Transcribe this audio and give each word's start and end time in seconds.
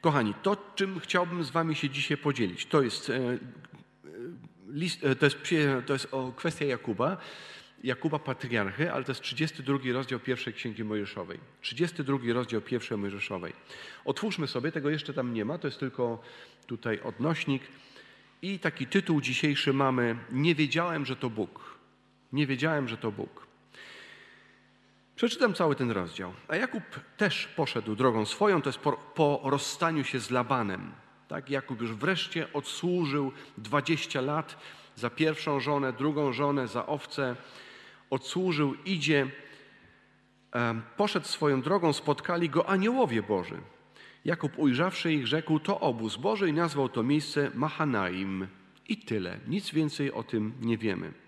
Kochani, 0.00 0.34
to 0.42 0.56
czym 0.74 1.00
chciałbym 1.00 1.44
z 1.44 1.50
wami 1.50 1.74
się 1.74 1.90
dzisiaj 1.90 2.16
podzielić, 2.16 2.66
to 2.66 2.82
jest, 2.82 3.10
e, 3.10 3.38
list, 4.68 5.00
to 5.18 5.26
jest, 5.26 5.36
to 5.86 5.92
jest 5.92 6.08
kwestia 6.36 6.64
Jakuba, 6.64 7.16
Jakuba 7.84 8.18
Patriarchy, 8.18 8.92
ale 8.92 9.04
to 9.04 9.12
jest 9.12 9.20
32 9.20 9.78
rozdział 9.92 10.20
pierwszej 10.20 10.52
Księgi 10.52 10.84
Mojżeszowej. 10.84 11.38
32 11.60 12.18
rozdział 12.32 12.60
pierwszej 12.60 12.98
Mojżeszowej. 12.98 13.52
Otwórzmy 14.04 14.46
sobie, 14.46 14.72
tego 14.72 14.90
jeszcze 14.90 15.14
tam 15.14 15.34
nie 15.34 15.44
ma, 15.44 15.58
to 15.58 15.66
jest 15.66 15.80
tylko 15.80 16.22
tutaj 16.66 17.00
odnośnik. 17.00 17.62
I 18.42 18.58
taki 18.58 18.86
tytuł 18.86 19.20
dzisiejszy 19.20 19.72
mamy 19.72 20.16
Nie 20.32 20.54
wiedziałem, 20.54 21.06
że 21.06 21.16
to 21.16 21.30
Bóg. 21.30 21.78
Nie 22.32 22.46
wiedziałem, 22.46 22.88
że 22.88 22.96
to 22.96 23.12
Bóg. 23.12 23.47
Przeczytam 25.18 25.54
cały 25.54 25.74
ten 25.74 25.90
rozdział. 25.90 26.32
A 26.48 26.56
Jakub 26.56 26.82
też 27.16 27.46
poszedł 27.46 27.96
drogą 27.96 28.24
swoją, 28.24 28.62
to 28.62 28.68
jest 28.68 28.78
po, 28.78 28.92
po 28.92 29.40
rozstaniu 29.44 30.04
się 30.04 30.20
z 30.20 30.30
Labanem. 30.30 30.92
Tak, 31.28 31.50
Jakub 31.50 31.80
już 31.80 31.92
wreszcie 31.92 32.52
odsłużył 32.52 33.32
20 33.56 34.20
lat 34.20 34.56
za 34.96 35.10
pierwszą 35.10 35.60
żonę, 35.60 35.92
drugą 35.92 36.32
żonę, 36.32 36.68
za 36.68 36.86
owce. 36.86 37.36
Odsłużył, 38.10 38.74
idzie, 38.84 39.30
poszedł 40.96 41.26
swoją 41.26 41.62
drogą, 41.62 41.92
spotkali 41.92 42.50
go 42.50 42.68
aniołowie 42.68 43.22
Boży. 43.22 43.60
Jakub 44.24 44.58
ujrzawszy 44.58 45.12
ich, 45.12 45.26
rzekł, 45.26 45.58
to 45.58 45.80
obóz 45.80 46.16
Boży 46.16 46.48
i 46.48 46.52
nazwał 46.52 46.88
to 46.88 47.02
miejsce 47.02 47.50
Mahanaim. 47.54 48.46
I 48.88 48.96
tyle, 48.96 49.38
nic 49.46 49.70
więcej 49.70 50.12
o 50.12 50.22
tym 50.22 50.52
nie 50.60 50.78
wiemy. 50.78 51.27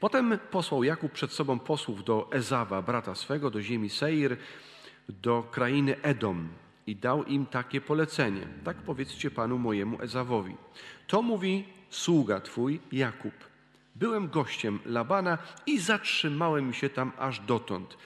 Potem 0.00 0.38
posłał 0.50 0.84
Jakub 0.84 1.12
przed 1.12 1.32
sobą 1.32 1.58
posłów 1.58 2.04
do 2.04 2.28
Ezawa, 2.32 2.82
brata 2.82 3.14
swego, 3.14 3.50
do 3.50 3.62
ziemi 3.62 3.90
Seir, 3.90 4.36
do 5.08 5.42
krainy 5.42 6.02
Edom 6.02 6.48
i 6.86 6.96
dał 6.96 7.24
im 7.24 7.46
takie 7.46 7.80
polecenie. 7.80 8.46
Tak 8.64 8.76
powiedzcie 8.76 9.30
panu 9.30 9.58
mojemu 9.58 10.02
Ezawowi. 10.02 10.56
To 11.06 11.22
mówi 11.22 11.64
sługa 11.90 12.40
twój 12.40 12.80
Jakub. 12.92 13.34
Byłem 13.94 14.28
gościem 14.28 14.78
Labana 14.86 15.38
i 15.66 15.78
zatrzymałem 15.78 16.72
się 16.72 16.90
tam 16.90 17.12
aż 17.18 17.40
dotąd. 17.40 17.96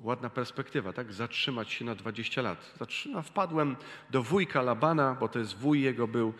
Ładna 0.00 0.30
perspektywa, 0.30 0.92
tak? 0.92 1.12
Zatrzymać 1.12 1.72
się 1.72 1.84
na 1.84 1.94
20 1.94 2.42
lat. 2.42 2.72
Zatrzyma, 2.78 3.22
wpadłem 3.22 3.76
do 4.10 4.22
wujka 4.22 4.62
Labana, 4.62 5.16
bo 5.20 5.28
to 5.28 5.38
jest 5.38 5.56
wuj 5.56 5.82
jego 5.82 6.08
był. 6.08 6.34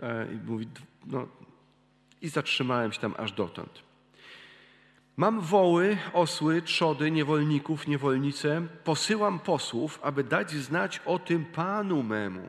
E, 0.00 0.32
I 0.32 0.36
mówi, 0.36 0.68
no, 1.06 1.28
i 2.22 2.28
zatrzymałem 2.28 2.92
się 2.92 3.00
tam 3.00 3.14
aż 3.18 3.32
dotąd. 3.32 3.82
Mam 5.16 5.40
woły, 5.40 5.98
osły, 6.12 6.62
trzody, 6.62 7.10
niewolników, 7.10 7.86
niewolnice. 7.86 8.66
Posyłam 8.84 9.38
posłów, 9.38 10.00
aby 10.02 10.24
dać 10.24 10.50
znać 10.50 11.00
o 11.06 11.18
tym 11.18 11.44
Panu 11.44 12.02
memu, 12.02 12.48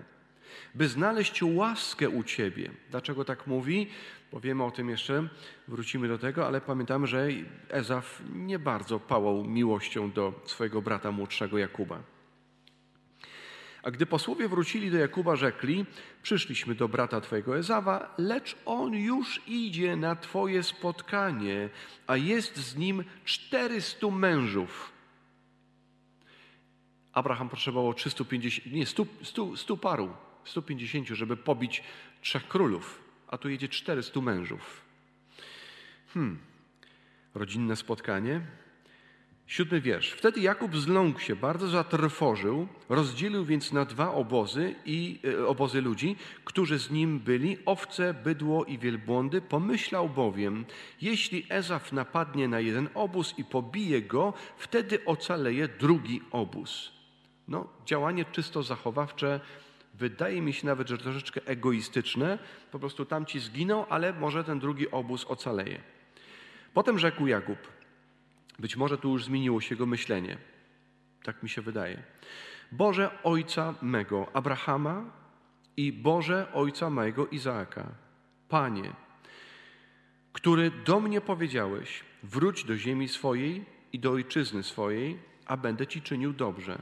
by 0.75 0.87
znaleźć 0.87 1.43
łaskę 1.43 2.09
u 2.09 2.23
Ciebie. 2.23 2.71
Dlaczego 2.91 3.25
tak 3.25 3.47
mówi? 3.47 3.87
Powiemy 4.31 4.63
o 4.63 4.71
tym 4.71 4.89
jeszcze, 4.89 5.27
wrócimy 5.67 6.07
do 6.07 6.17
tego, 6.17 6.47
ale 6.47 6.61
pamiętamy, 6.61 7.07
że 7.07 7.27
Ezaf 7.69 8.21
nie 8.33 8.59
bardzo 8.59 8.99
pałał 8.99 9.43
miłością 9.43 10.11
do 10.11 10.33
swojego 10.45 10.81
brata 10.81 11.11
młodszego 11.11 11.57
Jakuba. 11.57 11.99
A 13.83 13.91
gdy 13.91 14.05
posłowie 14.05 14.47
wrócili 14.47 14.91
do 14.91 14.97
Jakuba, 14.97 15.35
rzekli: 15.35 15.85
Przyszliśmy 16.23 16.75
do 16.75 16.87
brata 16.87 17.21
twojego 17.21 17.57
Ezawa, 17.57 18.15
lecz 18.17 18.57
on 18.65 18.93
już 18.93 19.41
idzie 19.47 19.95
na 19.95 20.15
twoje 20.15 20.63
spotkanie, 20.63 21.69
a 22.07 22.17
jest 22.17 22.57
z 22.57 22.75
nim 22.75 23.03
czterystu 23.25 24.11
mężów. 24.11 24.91
Abraham 27.13 27.49
potrzebował 27.49 27.93
350, 27.93 28.73
nie, 28.73 28.85
100, 28.85 29.05
100, 29.23 29.57
100 29.57 29.77
paru, 29.77 30.13
150, 30.45 31.07
żeby 31.07 31.37
pobić 31.37 31.83
trzech 32.21 32.47
królów, 32.47 33.03
a 33.27 33.37
tu 33.37 33.49
jedzie 33.49 33.67
400 33.69 34.21
mężów. 34.21 34.81
Hmm, 36.13 36.39
rodzinne 37.33 37.75
spotkanie. 37.75 38.41
Siódmy 39.49 39.81
wiersz. 39.81 40.11
Wtedy 40.11 40.39
Jakub 40.39 40.77
zląkł 40.77 41.19
się, 41.19 41.35
bardzo 41.35 41.67
zatrwożył, 41.67 42.67
rozdzielił 42.89 43.45
więc 43.45 43.71
na 43.71 43.85
dwa 43.85 44.13
obozy 44.13 44.75
i 44.85 45.19
e, 45.23 45.47
obozy 45.47 45.81
ludzi, 45.81 46.15
którzy 46.45 46.79
z 46.79 46.91
nim 46.91 47.19
byli, 47.19 47.57
owce, 47.65 48.13
bydło 48.13 48.65
i 48.65 48.77
wielbłądy. 48.77 49.41
Pomyślał 49.41 50.09
bowiem, 50.09 50.65
jeśli 51.01 51.45
Ezaf 51.49 51.91
napadnie 51.91 52.47
na 52.47 52.59
jeden 52.59 52.89
obóz 52.93 53.33
i 53.37 53.43
pobije 53.43 54.01
go, 54.01 54.33
wtedy 54.57 55.05
ocaleje 55.05 55.67
drugi 55.67 56.21
obóz. 56.31 56.91
No, 57.47 57.67
działanie 57.85 58.25
czysto 58.25 58.63
zachowawcze, 58.63 59.39
wydaje 59.93 60.41
mi 60.41 60.53
się 60.53 60.67
nawet, 60.67 60.89
że 60.89 60.97
troszeczkę 60.97 61.41
egoistyczne. 61.45 62.39
Po 62.71 62.79
prostu 62.79 63.05
tamci 63.05 63.39
zginą, 63.39 63.87
ale 63.87 64.13
może 64.13 64.43
ten 64.43 64.59
drugi 64.59 64.91
obóz 64.91 65.25
ocaleje. 65.25 65.81
Potem 66.73 66.99
rzekł 66.99 67.27
Jakub– 67.27 67.57
być 68.59 68.75
może 68.77 68.97
tu 68.97 69.09
już 69.09 69.25
zmieniło 69.25 69.61
się 69.61 69.75
jego 69.75 69.85
myślenie. 69.85 70.37
Tak 71.23 71.43
mi 71.43 71.49
się 71.49 71.61
wydaje. 71.61 72.03
Boże 72.71 73.23
Ojca 73.23 73.73
mego 73.81 74.27
Abrahama 74.33 75.05
i 75.77 75.93
Boże 75.93 76.47
Ojca 76.53 76.89
mego 76.89 77.27
Izaaka, 77.27 77.87
Panie, 78.49 78.93
który 80.33 80.71
do 80.71 80.99
mnie 80.99 81.21
powiedziałeś, 81.21 82.03
wróć 82.23 82.63
do 82.63 82.77
ziemi 82.77 83.07
swojej 83.07 83.65
i 83.93 83.99
do 83.99 84.11
ojczyzny 84.11 84.63
swojej, 84.63 85.19
a 85.45 85.57
będę 85.57 85.87
Ci 85.87 86.01
czynił 86.01 86.33
dobrze. 86.33 86.81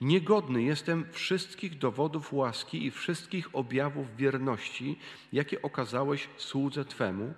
Niegodny 0.00 0.62
jestem 0.62 1.04
wszystkich 1.12 1.78
dowodów 1.78 2.32
łaski 2.32 2.86
i 2.86 2.90
wszystkich 2.90 3.48
objawów 3.52 4.16
wierności, 4.16 4.98
jakie 5.32 5.62
okazałeś 5.62 6.28
słudze 6.36 6.84
Twemu, 6.84 7.34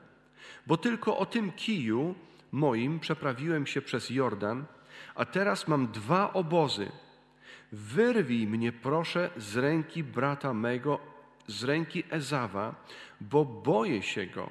bo 0.66 0.76
tylko 0.76 1.18
o 1.18 1.26
tym 1.26 1.52
kiju 1.52 2.14
moim 2.52 3.00
przeprawiłem 3.00 3.66
się 3.66 3.82
przez 3.82 4.10
Jordan, 4.10 4.64
a 5.14 5.24
teraz 5.24 5.68
mam 5.68 5.92
dwa 5.92 6.32
obozy. 6.32 6.92
Wyrwij 7.72 8.46
mnie, 8.46 8.72
proszę, 8.72 9.30
z 9.36 9.56
ręki 9.56 10.04
brata 10.04 10.54
mego, 10.54 10.98
z 11.46 11.64
ręki 11.64 12.04
Ezawa, 12.10 12.74
bo 13.20 13.44
boję 13.44 14.02
się 14.02 14.26
go, 14.26 14.50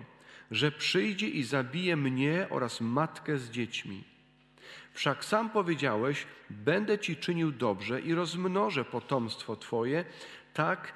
że 0.52 0.72
przyjdzie 0.72 1.28
i 1.28 1.44
zabije 1.44 1.96
mnie 1.98 2.48
oraz 2.50 2.82
matkę 2.82 3.38
z 3.38 3.50
dziećmi. 3.50 4.04
Wszak 4.94 5.26
sam 5.26 5.50
powiedziałeś: 5.50 6.28
Będę 6.50 7.00
ci 7.00 7.16
czynił 7.16 7.52
dobrze 7.52 8.02
i 8.02 8.14
rozmnożę 8.14 8.86
potomstwo 8.86 9.56
Twoje, 9.56 10.06
tak 10.54 10.94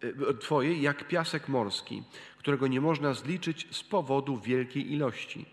e, 0.00 0.34
Twoje 0.34 0.78
jak 0.80 1.08
piasek 1.08 1.48
morski, 1.48 2.02
którego 2.38 2.66
nie 2.66 2.80
można 2.80 3.14
zliczyć 3.14 3.76
z 3.76 3.82
powodu 3.82 4.40
wielkiej 4.40 4.92
ilości. 4.92 5.46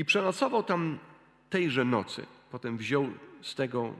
I 0.00 0.04
przenocował 0.04 0.62
tam 0.62 0.98
tejże 1.50 1.84
nocy. 1.84 2.26
Potem 2.50 2.76
wziął 2.76 3.06
z 3.42 3.54
tego, 3.54 3.94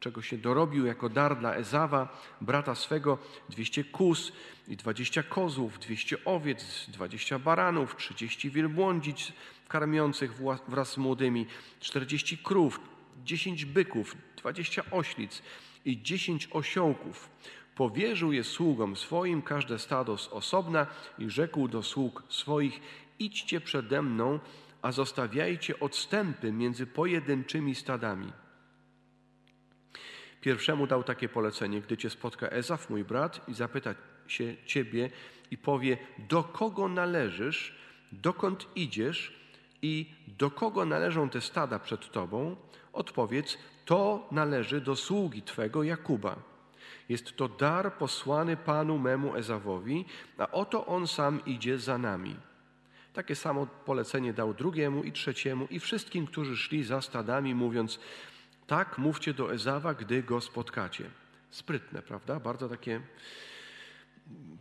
czego 0.00 0.22
się 0.22 0.38
dorobił 0.38 0.86
jako 0.86 1.08
dar 1.08 1.38
dla 1.38 1.54
Ezawa, 1.54 2.22
brata 2.40 2.74
swego, 2.74 3.18
dwieście 3.48 3.84
kus 3.84 4.32
i 4.68 4.76
dwadzieścia 4.76 5.22
kozłów, 5.22 5.78
dwieście 5.78 6.24
owiec, 6.24 6.86
dwadzieścia 6.88 7.38
baranów, 7.38 7.96
trzydzieści 7.96 8.50
wielbłądzic 8.50 9.32
karmiących 9.68 10.32
wraz 10.68 10.92
z 10.92 10.96
młodymi, 10.96 11.46
czterdzieści 11.80 12.38
krów, 12.38 12.80
dziesięć 13.24 13.64
byków, 13.64 14.16
dwadzieścia 14.36 14.82
oślic 14.90 15.42
i 15.84 16.02
dziesięć 16.02 16.48
osiołków. 16.50 17.28
Powierzył 17.74 18.32
je 18.32 18.44
sługom 18.44 18.96
swoim, 18.96 19.42
każde 19.42 19.78
stado 19.78 20.18
z 20.18 20.28
osobna 20.28 20.86
i 21.18 21.30
rzekł 21.30 21.68
do 21.68 21.82
sług 21.82 22.22
swoich, 22.28 22.80
idźcie 23.18 23.60
przede 23.60 24.02
mną, 24.02 24.38
a 24.82 24.92
zostawiajcie 24.92 25.80
odstępy 25.80 26.52
między 26.52 26.86
pojedynczymi 26.86 27.74
stadami. 27.74 28.32
Pierwszemu 30.40 30.86
dał 30.86 31.04
takie 31.04 31.28
polecenie, 31.28 31.80
gdy 31.80 31.96
cię 31.96 32.10
spotka 32.10 32.48
Ezaf, 32.48 32.90
mój 32.90 33.04
brat, 33.04 33.48
i 33.48 33.54
zapyta 33.54 33.94
się 34.26 34.56
ciebie 34.66 35.10
i 35.50 35.58
powie, 35.58 35.98
do 36.18 36.44
kogo 36.44 36.88
należysz, 36.88 37.74
dokąd 38.12 38.66
idziesz 38.76 39.32
i 39.82 40.14
do 40.38 40.50
kogo 40.50 40.84
należą 40.84 41.28
te 41.28 41.40
stada 41.40 41.78
przed 41.78 42.10
tobą, 42.10 42.56
odpowiedz, 42.92 43.58
to 43.84 44.28
należy 44.30 44.80
do 44.80 44.96
sługi 44.96 45.42
twego 45.42 45.82
Jakuba. 45.82 46.36
Jest 47.08 47.36
to 47.36 47.48
dar 47.48 47.92
posłany 47.92 48.56
panu 48.56 48.98
memu 48.98 49.36
Ezawowi, 49.36 50.04
a 50.38 50.50
oto 50.50 50.86
on 50.86 51.06
sam 51.06 51.44
idzie 51.44 51.78
za 51.78 51.98
nami. 51.98 52.36
Takie 53.16 53.36
samo 53.36 53.66
polecenie 53.66 54.32
dał 54.32 54.54
drugiemu 54.54 55.04
i 55.04 55.12
trzeciemu 55.12 55.66
i 55.70 55.80
wszystkim, 55.80 56.26
którzy 56.26 56.56
szli 56.56 56.84
za 56.84 57.00
stadami, 57.00 57.54
mówiąc: 57.54 58.00
Tak 58.66 58.98
mówcie 58.98 59.34
do 59.34 59.52
Ezawa, 59.52 59.94
gdy 59.94 60.22
go 60.22 60.40
spotkacie. 60.40 61.10
Sprytne, 61.50 62.02
prawda? 62.02 62.40
Bardzo 62.40 62.68
takie 62.68 63.00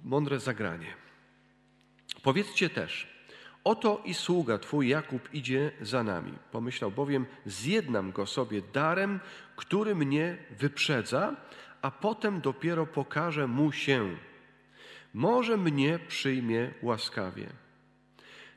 mądre 0.04 0.40
zagranie. 0.40 0.94
Powiedzcie 2.24 2.70
też: 2.70 3.08
Oto 3.64 4.02
i 4.06 4.14
sługa 4.14 4.58
twój 4.58 4.90
Jakub 4.90 5.34
idzie 5.34 5.72
za 5.82 6.04
nami. 6.04 6.34
Pomyślał 6.52 6.92
bowiem, 6.92 7.26
zjednam 7.46 8.12
go 8.12 8.26
sobie 8.26 8.62
darem, 8.74 9.20
który 9.56 9.96
mnie 9.96 10.38
wyprzedza, 10.60 11.36
a 11.82 11.92
potem 11.92 12.42
dopiero 12.42 12.86
pokażę 12.86 13.48
mu 13.48 13.72
się. 13.72 14.18
Może 15.14 15.58
mnie 15.58 16.00
przyjmie 16.08 16.72
łaskawie. 16.82 17.65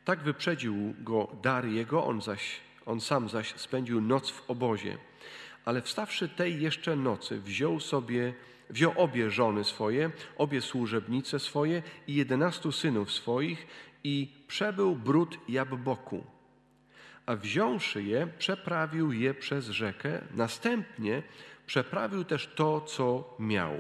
Tak 0.09 0.23
wyprzedził 0.23 0.95
go 0.99 1.29
dar 1.43 1.67
jego, 1.67 2.05
on, 2.05 2.23
zaś, 2.23 2.61
on 2.87 3.01
sam 3.01 3.29
zaś 3.29 3.55
spędził 3.55 4.01
noc 4.01 4.31
w 4.31 4.51
obozie. 4.51 4.99
Ale 5.65 5.83
wstawszy 5.83 6.29
tej 6.29 6.61
jeszcze 6.61 6.97
nocy, 6.97 7.41
wziął 7.41 7.81
sobie, 7.81 8.35
wziął 8.71 8.93
obie 8.97 9.31
żony 9.31 9.65
swoje, 9.65 10.11
obie 10.39 10.61
służebnice 10.61 11.39
swoje 11.39 11.83
i 12.07 12.15
jedenastu 12.15 12.73
synów 12.73 13.13
swoich 13.13 13.67
i 14.05 14.33
przebył 14.47 14.97
brud 14.97 15.39
Jabboku. 15.49 16.25
A 17.27 17.37
wziąwszy 17.37 18.03
je, 18.03 18.29
przeprawił 18.39 19.13
je 19.13 19.35
przez 19.35 19.69
rzekę, 19.69 20.25
następnie 20.35 21.23
przeprawił 21.67 22.25
też 22.25 22.47
to, 22.55 22.81
co 22.81 23.37
miał. 23.39 23.75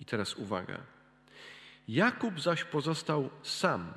I 0.00 0.04
teraz 0.04 0.34
uwaga. 0.34 0.78
Jakub 1.88 2.40
zaś 2.40 2.64
pozostał 2.64 3.30
sam 3.42 3.92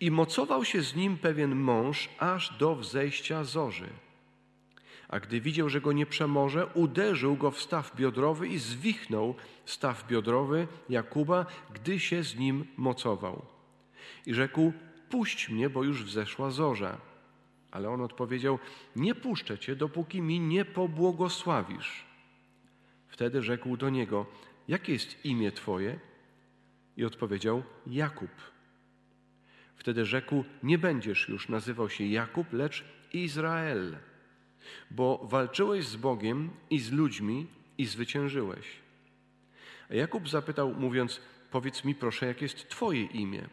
i 0.00 0.10
mocował 0.10 0.64
się 0.64 0.82
z 0.82 0.96
nim 0.96 1.18
pewien 1.18 1.56
mąż 1.56 2.08
aż 2.18 2.58
do 2.58 2.76
wzejścia 2.76 3.44
zorzy. 3.44 3.88
A 5.08 5.20
gdy 5.20 5.40
widział, 5.40 5.68
że 5.68 5.80
go 5.80 5.92
nie 5.92 6.06
przemoże, 6.06 6.66
uderzył 6.66 7.36
go 7.36 7.50
w 7.50 7.60
staw 7.60 7.96
biodrowy 7.96 8.48
i 8.48 8.58
zwichnął 8.58 9.34
staw 9.64 10.06
biodrowy 10.06 10.68
Jakuba, 10.88 11.46
gdy 11.74 12.00
się 12.00 12.22
z 12.22 12.36
nim 12.36 12.66
mocował. 12.76 13.46
I 14.26 14.34
rzekł: 14.34 14.72
Puść 15.10 15.48
mnie, 15.48 15.70
bo 15.70 15.84
już 15.84 16.04
wzeszła 16.04 16.50
zorza. 16.50 16.98
Ale 17.70 17.90
on 17.90 18.00
odpowiedział: 18.00 18.58
Nie 18.96 19.14
puszczę 19.14 19.58
cię, 19.58 19.76
dopóki 19.76 20.22
mi 20.22 20.40
nie 20.40 20.64
pobłogosławisz. 20.64 22.04
Wtedy 23.08 23.42
rzekł 23.42 23.76
do 23.76 23.90
niego: 23.90 24.26
Jakie 24.68 24.92
jest 24.92 25.24
imię 25.24 25.52
twoje? 25.52 25.98
I 26.96 27.04
odpowiedział: 27.04 27.62
Jakub. 27.86 28.53
Wtedy 29.76 30.04
rzekł: 30.04 30.44
Nie 30.62 30.78
będziesz 30.78 31.28
już 31.28 31.48
nazywał 31.48 31.90
się 31.90 32.04
Jakub, 32.04 32.52
lecz 32.52 32.84
Izrael, 33.12 33.96
bo 34.90 35.20
walczyłeś 35.24 35.86
z 35.86 35.96
Bogiem 35.96 36.50
i 36.70 36.78
z 36.78 36.92
ludźmi 36.92 37.46
i 37.78 37.86
zwyciężyłeś. 37.86 38.66
A 39.90 39.94
Jakub 39.94 40.28
zapytał, 40.28 40.74
mówiąc: 40.74 41.20
Powiedz 41.50 41.84
mi 41.84 41.94
proszę, 41.94 42.26
jakie 42.26 42.44
jest 42.44 42.68
Twoje 42.68 43.02
imię? 43.04 43.48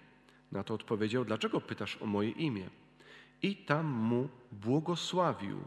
Na 0.52 0.64
to 0.64 0.74
odpowiedział: 0.74 1.26
Dlaczego 1.26 1.62
pytasz 1.62 1.98
o 2.02 2.06
moje 2.06 2.30
imię? 2.30 2.70
I 3.42 3.56
tam 3.56 3.86
mu 3.86 4.30
błogosławił. 4.52 5.62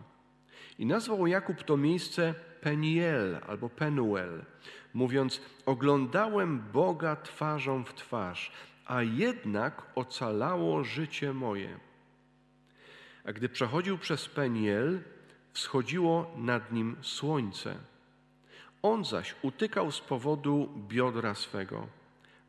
I 0.78 0.86
nazwał 0.86 1.26
Jakub 1.26 1.62
to 1.62 1.76
miejsce 1.76 2.34
Peniel 2.60 3.40
albo 3.46 3.68
Penuel, 3.68 4.44
mówiąc: 4.94 5.40
Oglądałem 5.66 6.64
Boga 6.72 7.16
twarzą 7.16 7.84
w 7.84 7.94
twarz, 7.94 8.52
a 8.86 9.02
jednak 9.02 9.82
ocalało 9.94 10.84
życie 10.84 11.32
moje. 11.32 11.78
A 13.24 13.32
gdy 13.32 13.48
przechodził 13.48 13.98
przez 13.98 14.28
Peniel, 14.28 15.00
wschodziło 15.52 16.30
nad 16.36 16.72
nim 16.72 16.96
słońce. 17.02 17.76
On 18.82 19.04
zaś 19.04 19.34
utykał 19.42 19.92
z 19.92 20.00
powodu 20.00 20.68
biodra 20.88 21.34
swego. 21.34 21.86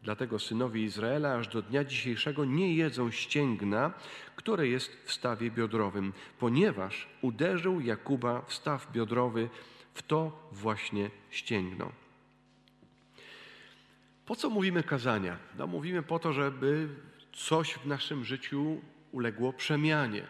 Dlatego 0.04 0.40
synowie 0.40 0.84
Izraela 0.84 1.36
aż 1.36 1.48
do 1.48 1.62
dnia 1.62 1.84
dzisiejszego 1.84 2.46
nie 2.46 2.76
jedzą 2.76 3.12
ścięgna, 3.12 3.94
które 4.36 4.68
jest 4.68 4.98
w 5.06 5.14
stawie 5.14 5.52
biodrowym, 5.52 6.14
ponieważ 6.40 7.08
uderzył 7.22 7.82
Jakuba 7.82 8.42
w 8.42 8.54
staw 8.54 8.92
biodrowy 8.92 9.50
w 9.94 10.04
to 10.04 10.50
właśnie 10.52 11.10
ścięgno. 11.30 12.05
Po 14.25 14.36
co 14.36 14.50
mówimy 14.50 14.83
kazania? 14.83 15.38
No, 15.57 15.68
mówimy 15.68 16.04
po 16.04 16.19
to, 16.19 16.33
żeby 16.33 16.89
coś 17.33 17.74
w 17.74 17.86
naszym 17.86 18.25
życiu 18.25 18.81
uległo 19.12 19.54
przemianie. 19.54 20.27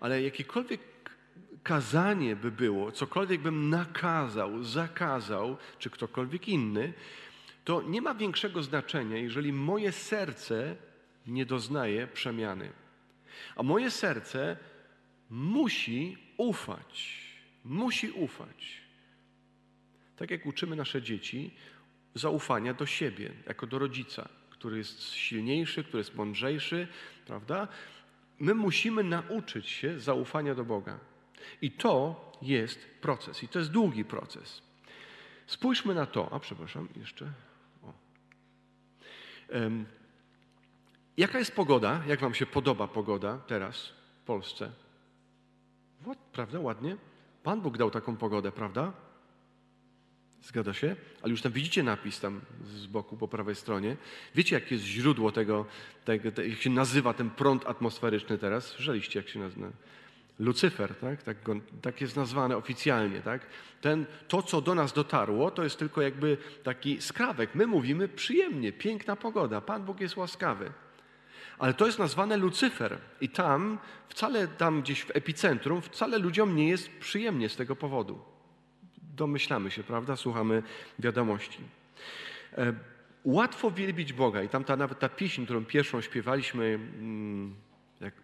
Ale 0.00 0.22
jakiekolwiek 0.22 0.80
kazanie 1.62 2.36
by 2.36 2.50
było, 2.50 2.92
cokolwiek 2.92 3.40
bym 3.40 3.70
nakazał, 3.70 4.64
zakazał, 4.64 5.56
czy 5.78 5.90
ktokolwiek 5.90 6.48
inny, 6.48 6.92
to 7.64 7.82
nie 7.82 8.02
ma 8.02 8.14
większego 8.14 8.62
znaczenia, 8.62 9.16
jeżeli 9.16 9.52
moje 9.52 9.92
serce 9.92 10.76
nie 11.26 11.46
doznaje 11.46 12.06
przemiany. 12.06 12.72
A 13.56 13.62
moje 13.62 13.90
serce 13.90 14.56
musi 15.30 16.18
ufać. 16.36 17.22
Musi 17.64 18.10
ufać. 18.10 18.82
Tak 20.16 20.30
jak 20.30 20.46
uczymy 20.46 20.76
nasze 20.76 21.02
dzieci, 21.02 21.54
zaufania 22.14 22.74
do 22.74 22.86
siebie, 22.86 23.32
jako 23.46 23.66
do 23.66 23.78
rodzica, 23.78 24.28
który 24.50 24.78
jest 24.78 25.12
silniejszy, 25.12 25.84
który 25.84 25.98
jest 25.98 26.14
mądrzejszy, 26.14 26.88
prawda? 27.26 27.68
My 28.38 28.54
musimy 28.54 29.04
nauczyć 29.04 29.68
się 29.68 30.00
zaufania 30.00 30.54
do 30.54 30.64
Boga. 30.64 30.98
I 31.62 31.70
to 31.70 32.30
jest 32.42 32.88
proces, 33.00 33.42
i 33.42 33.48
to 33.48 33.58
jest 33.58 33.70
długi 33.70 34.04
proces. 34.04 34.62
Spójrzmy 35.46 35.94
na 35.94 36.06
to. 36.06 36.28
A 36.32 36.40
przepraszam, 36.40 36.88
jeszcze. 36.96 37.32
Um, 39.52 39.86
jaka 41.16 41.38
jest 41.38 41.54
pogoda? 41.54 42.02
Jak 42.06 42.20
Wam 42.20 42.34
się 42.34 42.46
podoba 42.46 42.88
pogoda 42.88 43.38
teraz 43.46 43.92
w 44.22 44.24
Polsce? 44.24 44.72
Prawda? 46.32 46.60
Ładnie? 46.60 46.96
Pan 47.42 47.60
Bóg 47.60 47.78
dał 47.78 47.90
taką 47.90 48.16
pogodę, 48.16 48.52
prawda? 48.52 48.92
Zgadza 50.42 50.72
się? 50.74 50.96
Ale 51.22 51.30
już 51.30 51.42
tam 51.42 51.52
widzicie 51.52 51.82
napis 51.82 52.20
tam 52.20 52.40
z 52.64 52.86
boku 52.86 53.16
po 53.16 53.28
prawej 53.28 53.54
stronie. 53.54 53.96
Wiecie, 54.34 54.54
jakie 54.54 54.74
jest 54.74 54.86
źródło 54.86 55.32
tego, 55.32 55.66
tego, 56.04 56.42
jak 56.42 56.58
się 56.58 56.70
nazywa 56.70 57.14
ten 57.14 57.30
prąd 57.30 57.66
atmosferyczny 57.66 58.38
teraz? 58.38 58.66
Słyszeliście, 58.66 59.18
jak 59.18 59.28
się 59.28 59.38
nazywa? 59.38 59.68
Lucyfer, 60.38 60.94
tak? 60.94 61.22
Tak, 61.22 61.36
tak, 61.82 62.00
jest 62.00 62.16
nazwane 62.16 62.56
oficjalnie. 62.56 63.20
Tak? 63.20 63.46
Ten, 63.80 64.06
to, 64.28 64.42
co 64.42 64.60
do 64.60 64.74
nas 64.74 64.92
dotarło, 64.92 65.50
to 65.50 65.64
jest 65.64 65.78
tylko 65.78 66.02
jakby 66.02 66.36
taki 66.62 67.00
skrawek. 67.00 67.54
My 67.54 67.66
mówimy 67.66 68.08
przyjemnie, 68.08 68.72
piękna 68.72 69.16
pogoda, 69.16 69.60
Pan 69.60 69.84
Bóg 69.84 70.00
jest 70.00 70.16
łaskawy. 70.16 70.72
Ale 71.58 71.74
to 71.74 71.86
jest 71.86 71.98
nazwane 71.98 72.36
Lucyfer 72.36 72.98
i 73.20 73.28
tam, 73.28 73.78
wcale 74.08 74.48
tam 74.48 74.82
gdzieś 74.82 75.02
w 75.02 75.16
epicentrum, 75.16 75.82
wcale 75.82 76.18
ludziom 76.18 76.56
nie 76.56 76.68
jest 76.68 76.90
przyjemnie 76.90 77.48
z 77.48 77.56
tego 77.56 77.76
powodu 77.76 78.31
domyślamy 79.12 79.70
się, 79.70 79.82
prawda? 79.82 80.16
Słuchamy 80.16 80.62
wiadomości. 80.98 81.58
E, 82.58 82.72
łatwo 83.24 83.70
wielbić 83.70 84.12
Boga 84.12 84.42
i 84.42 84.48
tam 84.48 84.64
ta, 84.64 84.76
nawet 84.76 84.98
ta 84.98 85.08
pieśń, 85.08 85.44
którą 85.44 85.64
pierwszą 85.64 86.00
śpiewaliśmy, 86.00 86.64
mm, 86.64 87.54
jak, 88.00 88.14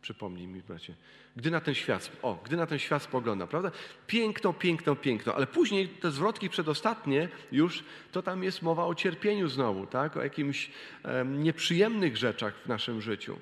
przypomnij 0.00 0.46
mi, 0.46 0.62
bracie, 0.62 0.94
gdy 1.36 1.50
na 1.50 1.60
ten 1.60 1.74
świat, 1.74 2.10
o, 2.22 2.38
gdy 2.44 2.56
na 2.56 2.66
ten 2.66 2.78
świat 2.78 3.02
spogląda, 3.02 3.46
prawda? 3.46 3.70
Piękno, 4.06 4.52
piękno, 4.52 4.96
piękno, 4.96 5.34
ale 5.34 5.46
później 5.46 5.88
te 5.88 6.10
zwrotki 6.10 6.50
przedostatnie 6.50 7.28
już, 7.52 7.84
to 8.12 8.22
tam 8.22 8.44
jest 8.44 8.62
mowa 8.62 8.84
o 8.84 8.94
cierpieniu 8.94 9.48
znowu, 9.48 9.86
tak? 9.86 10.16
O 10.16 10.22
jakimś 10.22 10.70
nieprzyjemnych 11.24 12.16
rzeczach 12.16 12.54
w 12.64 12.66
naszym 12.68 13.00
życiu. 13.00 13.38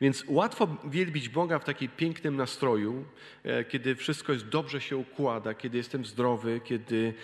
Więc 0.00 0.24
łatwo 0.28 0.76
wielbić 0.84 1.28
Boga 1.28 1.58
w 1.58 1.64
takim 1.64 1.88
pięknym 1.88 2.36
nastroju, 2.36 3.04
e, 3.44 3.64
kiedy 3.64 3.94
wszystko 3.94 4.32
jest 4.32 4.48
dobrze 4.48 4.80
się 4.80 4.96
układa, 4.96 5.54
kiedy 5.54 5.76
jestem 5.76 6.04
zdrowy, 6.04 6.60
kiedy 6.64 7.14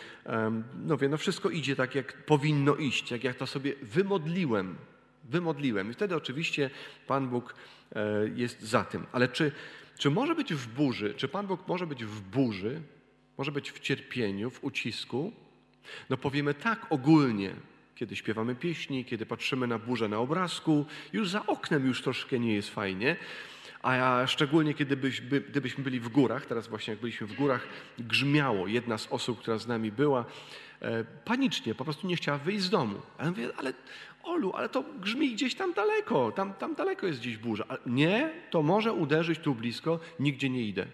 no 0.85 0.97
wiem, 0.97 1.11
no 1.11 1.17
wszystko 1.17 1.51
idzie 1.51 1.77
tak, 1.77 1.95
jak 1.95 2.25
powinno 2.25 2.77
iść, 2.77 3.11
jak 3.11 3.25
ja 3.25 3.35
to 3.35 3.47
sobie 3.47 3.75
wymodliłem. 3.83 4.77
Wymodliłem. 5.25 5.91
I 5.91 5.95
wtedy 5.95 6.17
oczywiście 6.17 6.71
Pan 7.07 7.29
Bóg 7.29 7.55
e, 7.93 8.29
jest 8.35 8.63
za 8.63 8.85
tym. 8.85 9.07
Ale 9.13 9.29
czy, 9.29 9.53
czy 9.99 10.11
może 10.11 10.35
być 10.35 10.55
w 10.55 10.69
burzy, 10.69 11.15
czy 11.15 11.29
Pan 11.29 11.47
Bóg 11.47 11.69
może 11.69 11.87
być 11.87 12.05
w 12.05 12.21
burzy, 12.21 12.81
może 13.39 13.53
być 13.53 13.71
w 13.73 13.81
cierpieniu, 13.81 14.51
w 14.51 14.65
ucisku? 14.65 15.33
No 16.11 16.17
powiemy 16.17 16.55
tak 16.55 16.87
ogólnie, 16.91 17.55
kiedy 17.95 18.17
śpiewamy 18.17 18.55
pieśni, 18.55 19.05
kiedy 19.05 19.27
patrzymy 19.27 19.67
na 19.67 19.79
burzę 19.79 20.09
na 20.09 20.19
obrazku, 20.19 20.87
już 21.13 21.29
za 21.29 21.47
oknem 21.47 21.87
już 21.87 22.03
troszkę 22.03 22.39
nie 22.39 22.55
jest 22.55 22.71
fajnie, 22.71 23.17
a 23.83 24.23
szczególnie 24.27 24.75
kiedy 24.75 24.97
byś, 24.97 25.21
by, 25.21 25.41
gdybyśmy 25.41 25.85
byli 25.85 26.01
w 26.01 26.09
górach, 26.09 26.47
teraz 26.47 26.69
właśnie 26.69 26.93
jak 26.93 27.01
byliśmy 27.01 27.27
w 27.27 27.35
górach, 27.35 27.69
grzmiało. 27.99 28.67
Jedna 28.67 28.99
z 28.99 29.07
osób, 29.11 29.39
która 29.39 29.59
z 29.59 29.67
nami 29.67 29.93
była, 29.93 30.25
e, 30.81 31.05
panicznie, 31.05 31.75
po 31.75 31.85
prostu 31.85 32.07
nie 32.07 32.17
chciała 32.17 32.39
wyjść 32.39 32.65
z 32.65 32.71
domu. 32.71 33.01
Ale 33.19 33.31
mówię, 33.31 33.49
ale 33.57 33.73
Olu, 34.25 34.53
ale 34.55 34.69
to 34.69 34.85
grzmi 35.01 35.33
gdzieś 35.33 35.55
tam 35.55 35.73
daleko, 35.73 36.33
tam, 36.33 36.55
tam 36.55 36.75
daleko 36.75 37.07
jest 37.07 37.21
gdzieś 37.21 37.37
burza. 37.37 37.65
Ale 37.69 37.79
nie, 37.87 38.31
to 38.51 38.63
może 38.63 38.93
uderzyć 38.93 39.39
tu 39.39 39.55
blisko, 39.55 40.01
nigdzie 40.21 40.51
nie 40.51 40.63
idę. 40.63 40.87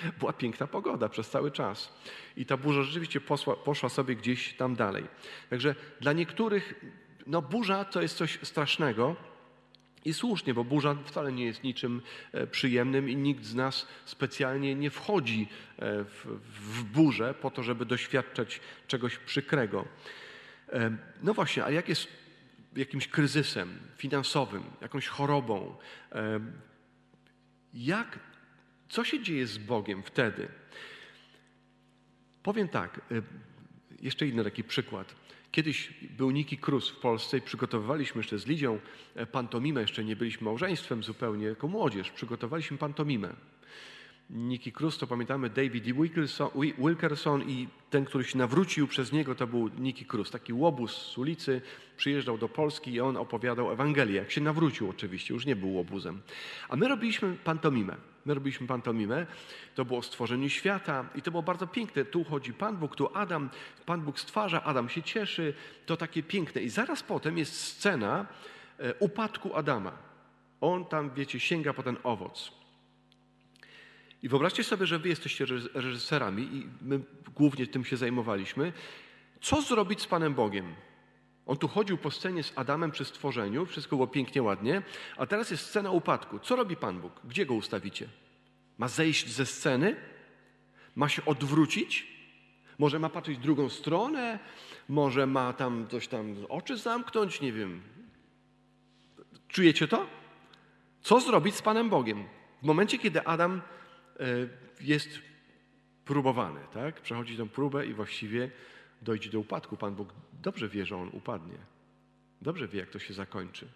Była 0.18 0.32
piękna 0.32 0.66
pogoda 0.66 1.08
przez 1.08 1.30
cały 1.30 1.50
czas. 1.50 1.92
I 2.36 2.46
ta 2.46 2.56
burza 2.56 2.82
rzeczywiście 2.82 3.20
posła, 3.20 3.56
poszła 3.56 3.88
sobie 3.88 4.16
gdzieś 4.16 4.54
tam 4.54 4.74
dalej. 4.74 5.04
Także 5.50 5.74
dla 6.00 6.12
niektórych 6.12 6.74
no 7.26 7.42
burza 7.42 7.84
to 7.84 8.02
jest 8.02 8.16
coś 8.16 8.38
strasznego. 8.42 9.16
I 10.04 10.12
słusznie, 10.12 10.54
bo 10.54 10.64
burza 10.64 10.96
wcale 11.04 11.32
nie 11.32 11.44
jest 11.44 11.62
niczym 11.62 12.02
e, 12.32 12.46
przyjemnym 12.46 13.10
i 13.10 13.16
nikt 13.16 13.44
z 13.44 13.54
nas 13.54 13.86
specjalnie 14.04 14.74
nie 14.74 14.90
wchodzi 14.90 15.48
e, 15.78 16.04
w, 16.04 16.26
w 16.44 16.84
burzę 16.84 17.34
po 17.34 17.50
to, 17.50 17.62
żeby 17.62 17.86
doświadczać 17.86 18.60
czegoś 18.86 19.18
przykrego. 19.18 19.84
E, 20.72 20.96
no 21.22 21.34
właśnie, 21.34 21.64
a 21.64 21.70
jak 21.70 21.88
jest 21.88 22.08
jakimś 22.76 23.08
kryzysem 23.08 23.78
finansowym, 23.96 24.62
jakąś 24.80 25.06
chorobą, 25.06 25.76
jak, 27.74 28.18
co 28.92 29.04
się 29.04 29.22
dzieje 29.22 29.46
z 29.46 29.58
Bogiem 29.58 30.02
wtedy? 30.02 30.48
Powiem 32.42 32.68
tak, 32.68 33.00
jeszcze 34.00 34.26
inny 34.26 34.44
taki 34.44 34.64
przykład. 34.64 35.14
Kiedyś 35.50 35.94
był 36.10 36.30
Niki 36.30 36.58
Cruz 36.58 36.90
w 36.90 36.96
Polsce 36.96 37.38
i 37.38 37.40
przygotowywaliśmy 37.40 38.18
jeszcze 38.18 38.38
z 38.38 38.46
Lidzią 38.46 38.78
e, 39.14 39.26
pantomimę, 39.26 39.80
jeszcze 39.80 40.04
nie 40.04 40.16
byliśmy 40.16 40.44
małżeństwem 40.44 41.02
zupełnie, 41.02 41.46
jako 41.46 41.68
młodzież, 41.68 42.10
przygotowaliśmy 42.10 42.78
pantomimę. 42.78 43.34
Niki 44.30 44.72
Cruz 44.72 44.98
to 44.98 45.06
pamiętamy 45.06 45.50
David 45.50 45.88
e. 45.88 45.92
Wilkerson, 46.78 47.42
i 47.48 47.68
ten, 47.90 48.04
który 48.04 48.24
się 48.24 48.38
nawrócił 48.38 48.88
przez 48.88 49.12
niego, 49.12 49.34
to 49.34 49.46
był 49.46 49.68
Niki 49.68 50.04
Cruz. 50.04 50.30
Taki 50.30 50.52
łobuz 50.52 50.92
z 50.96 51.18
ulicy 51.18 51.60
przyjeżdżał 51.96 52.38
do 52.38 52.48
Polski 52.48 52.92
i 52.92 53.00
on 53.00 53.16
opowiadał 53.16 53.72
Ewangelię. 53.72 54.14
Jak 54.14 54.30
się 54.30 54.40
nawrócił 54.40 54.90
oczywiście, 54.90 55.34
już 55.34 55.46
nie 55.46 55.56
był 55.56 55.74
łobuzem. 55.74 56.22
A 56.68 56.76
my 56.76 56.88
robiliśmy 56.88 57.36
pantomimę. 57.44 57.96
My 58.24 58.34
robiliśmy 58.34 58.66
pantomimę. 58.66 59.26
To 59.74 59.84
było 59.84 60.02
stworzenie 60.02 60.50
świata 60.50 61.08
i 61.14 61.22
to 61.22 61.30
było 61.30 61.42
bardzo 61.42 61.66
piękne. 61.66 62.04
Tu 62.04 62.24
chodzi 62.24 62.54
Pan 62.54 62.76
Bóg, 62.76 62.96
tu 62.96 63.08
Adam. 63.14 63.50
Pan 63.86 64.00
Bóg 64.00 64.20
stwarza, 64.20 64.64
Adam 64.64 64.88
się 64.88 65.02
cieszy. 65.02 65.54
To 65.86 65.96
takie 65.96 66.22
piękne. 66.22 66.62
I 66.62 66.68
zaraz 66.68 67.02
potem 67.02 67.38
jest 67.38 67.60
scena 67.60 68.26
e, 68.78 68.94
upadku 68.94 69.56
Adama. 69.56 69.92
On 70.60 70.84
tam, 70.84 71.10
wiecie, 71.10 71.40
sięga 71.40 71.72
po 71.72 71.82
ten 71.82 71.96
owoc. 72.02 72.61
I 74.22 74.28
wyobraźcie 74.28 74.64
sobie, 74.64 74.86
że 74.86 74.98
wy 74.98 75.08
jesteście 75.08 75.46
reżyserami 75.74 76.42
i 76.42 76.66
my 76.80 77.00
głównie 77.34 77.66
tym 77.66 77.84
się 77.84 77.96
zajmowaliśmy. 77.96 78.72
Co 79.40 79.62
zrobić 79.62 80.02
z 80.02 80.06
Panem 80.06 80.34
Bogiem? 80.34 80.74
On 81.46 81.56
tu 81.56 81.68
chodził 81.68 81.98
po 81.98 82.10
scenie 82.10 82.42
z 82.42 82.52
Adamem 82.56 82.90
przy 82.90 83.04
stworzeniu, 83.04 83.66
wszystko 83.66 83.96
było 83.96 84.06
pięknie, 84.06 84.42
ładnie, 84.42 84.82
a 85.16 85.26
teraz 85.26 85.50
jest 85.50 85.66
scena 85.66 85.90
upadku. 85.90 86.38
Co 86.38 86.56
robi 86.56 86.76
Pan 86.76 87.00
Bóg? 87.00 87.12
Gdzie 87.24 87.46
go 87.46 87.54
ustawicie? 87.54 88.08
Ma 88.78 88.88
zejść 88.88 89.28
ze 89.28 89.46
sceny? 89.46 89.96
Ma 90.96 91.08
się 91.08 91.24
odwrócić? 91.24 92.06
Może 92.78 92.98
ma 92.98 93.08
patrzeć 93.08 93.38
w 93.38 93.40
drugą 93.40 93.68
stronę? 93.68 94.38
Może 94.88 95.26
ma 95.26 95.52
tam 95.52 95.86
coś 95.88 96.08
tam 96.08 96.36
oczy 96.48 96.76
zamknąć? 96.76 97.40
Nie 97.40 97.52
wiem. 97.52 97.82
Czujecie 99.48 99.88
to? 99.88 100.06
Co 101.00 101.20
zrobić 101.20 101.54
z 101.54 101.62
Panem 101.62 101.90
Bogiem? 101.90 102.24
W 102.62 102.66
momencie, 102.66 102.98
kiedy 102.98 103.26
Adam 103.26 103.62
jest 104.80 105.18
próbowany, 106.04 106.60
tak? 106.74 107.00
Przechodzi 107.00 107.36
tę 107.36 107.48
próbę 107.48 107.86
i 107.86 107.94
właściwie 107.94 108.50
dojdzie 109.02 109.30
do 109.30 109.40
upadku. 109.40 109.76
Pan 109.76 109.94
Bóg 109.94 110.08
dobrze 110.42 110.68
wie, 110.68 110.86
że 110.86 110.96
on 110.96 111.10
upadnie. 111.12 111.58
Dobrze 112.42 112.68
wie, 112.68 112.78
jak 112.78 112.90
to 112.90 112.98
się 112.98 113.14
zakończy. 113.14 113.68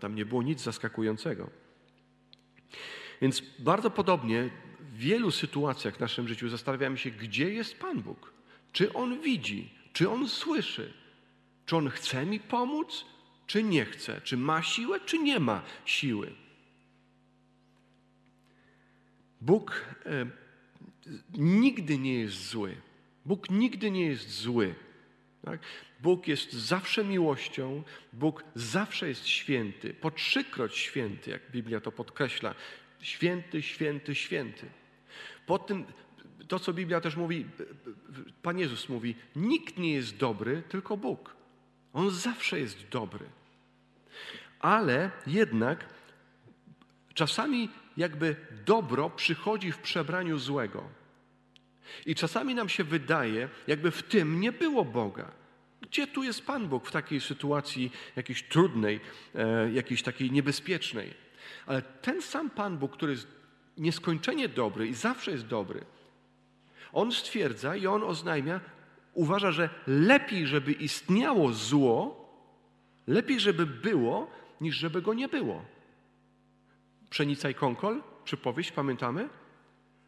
Tam 0.00 0.14
nie 0.14 0.24
było 0.24 0.42
nic 0.42 0.60
zaskakującego. 0.62 1.50
Więc 3.20 3.42
bardzo 3.58 3.90
podobnie 3.90 4.50
w 4.80 4.96
wielu 4.96 5.30
sytuacjach 5.30 5.96
w 5.96 6.00
naszym 6.00 6.28
życiu 6.28 6.48
zastanawiamy 6.48 6.98
się, 6.98 7.10
gdzie 7.10 7.52
jest 7.52 7.78
Pan 7.78 8.02
Bóg. 8.02 8.32
Czy 8.72 8.92
On 8.92 9.20
widzi, 9.20 9.70
czy 9.92 10.10
On 10.10 10.28
słyszy, 10.28 10.92
czy 11.66 11.76
On 11.76 11.88
chce 11.88 12.26
mi 12.26 12.40
pomóc, 12.40 13.04
czy 13.46 13.62
nie 13.62 13.84
chce, 13.84 14.20
czy 14.20 14.36
ma 14.36 14.62
siłę, 14.62 15.00
czy 15.00 15.18
nie 15.18 15.40
ma 15.40 15.62
siły. 15.84 16.32
Bóg 19.42 19.84
e, 20.06 20.26
nigdy 21.38 21.98
nie 21.98 22.14
jest 22.14 22.48
zły. 22.48 22.76
Bóg 23.26 23.50
nigdy 23.50 23.90
nie 23.90 24.06
jest 24.06 24.30
zły. 24.30 24.74
Tak? 25.44 25.60
Bóg 26.00 26.28
jest 26.28 26.52
zawsze 26.52 27.04
miłością, 27.04 27.82
Bóg 28.12 28.44
zawsze 28.54 29.08
jest 29.08 29.26
święty, 29.26 29.94
po 29.94 30.10
trzykroć 30.10 30.76
święty, 30.76 31.30
jak 31.30 31.50
Biblia 31.50 31.80
to 31.80 31.92
podkreśla. 31.92 32.54
Święty, 33.00 33.62
święty, 33.62 34.14
święty. 34.14 34.66
Po 35.46 35.58
tym, 35.58 35.84
to 36.48 36.58
co 36.58 36.72
Biblia 36.72 37.00
też 37.00 37.16
mówi, 37.16 37.46
Pan 38.42 38.58
Jezus 38.58 38.88
mówi, 38.88 39.14
nikt 39.36 39.78
nie 39.78 39.92
jest 39.92 40.16
dobry, 40.16 40.62
tylko 40.68 40.96
Bóg. 40.96 41.36
On 41.92 42.10
zawsze 42.10 42.60
jest 42.60 42.88
dobry. 42.88 43.26
Ale 44.60 45.10
jednak 45.26 45.84
czasami 47.14 47.68
jakby 47.96 48.36
dobro 48.66 49.10
przychodzi 49.10 49.72
w 49.72 49.78
przebraniu 49.78 50.38
złego. 50.38 50.84
I 52.06 52.14
czasami 52.14 52.54
nam 52.54 52.68
się 52.68 52.84
wydaje, 52.84 53.48
jakby 53.66 53.90
w 53.90 54.02
tym 54.02 54.40
nie 54.40 54.52
było 54.52 54.84
Boga. 54.84 55.32
Gdzie 55.80 56.06
tu 56.06 56.22
jest 56.22 56.46
Pan 56.46 56.68
Bóg 56.68 56.86
w 56.86 56.90
takiej 56.90 57.20
sytuacji 57.20 57.92
jakiejś 58.16 58.42
trudnej, 58.42 59.00
e, 59.34 59.72
jakiejś 59.72 60.02
takiej 60.02 60.30
niebezpiecznej? 60.30 61.14
Ale 61.66 61.82
ten 61.82 62.22
sam 62.22 62.50
Pan 62.50 62.78
Bóg, 62.78 62.92
który 62.92 63.12
jest 63.12 63.28
nieskończenie 63.78 64.48
dobry 64.48 64.88
i 64.88 64.94
zawsze 64.94 65.30
jest 65.30 65.46
dobry, 65.46 65.84
on 66.92 67.12
stwierdza 67.12 67.76
i 67.76 67.86
on 67.86 68.02
oznajmia, 68.02 68.60
uważa, 69.14 69.52
że 69.52 69.68
lepiej, 69.86 70.46
żeby 70.46 70.72
istniało 70.72 71.52
zło, 71.52 72.28
lepiej, 73.06 73.40
żeby 73.40 73.66
było, 73.66 74.30
niż 74.60 74.76
żeby 74.76 75.02
go 75.02 75.14
nie 75.14 75.28
było. 75.28 75.64
Pszenica 77.12 77.50
i 77.50 77.54
konkol, 77.54 78.02
przypowieść, 78.24 78.72
pamiętamy? 78.72 79.28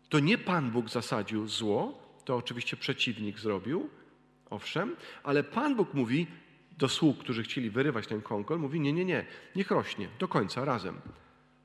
To 0.08 0.20
nie 0.20 0.38
Pan 0.38 0.70
Bóg 0.70 0.88
zasadził 0.88 1.49
zło, 1.49 2.02
to 2.25 2.37
oczywiście 2.37 2.76
przeciwnik 2.76 3.38
zrobił, 3.38 3.88
owszem, 4.50 4.96
ale 5.23 5.44
Pan 5.44 5.76
Bóg 5.76 5.94
mówi 5.94 6.26
do 6.78 6.88
sług, 6.88 7.18
którzy 7.18 7.42
chcieli 7.42 7.70
wyrywać 7.70 8.06
ten 8.06 8.23
konkol, 8.23 8.58
mówi 8.58 8.80
nie, 8.80 8.92
nie, 8.92 9.04
nie, 9.04 9.26
niech 9.56 9.70
rośnie 9.70 10.08
do 10.18 10.28
końca 10.28 10.64
razem. 10.64 11.00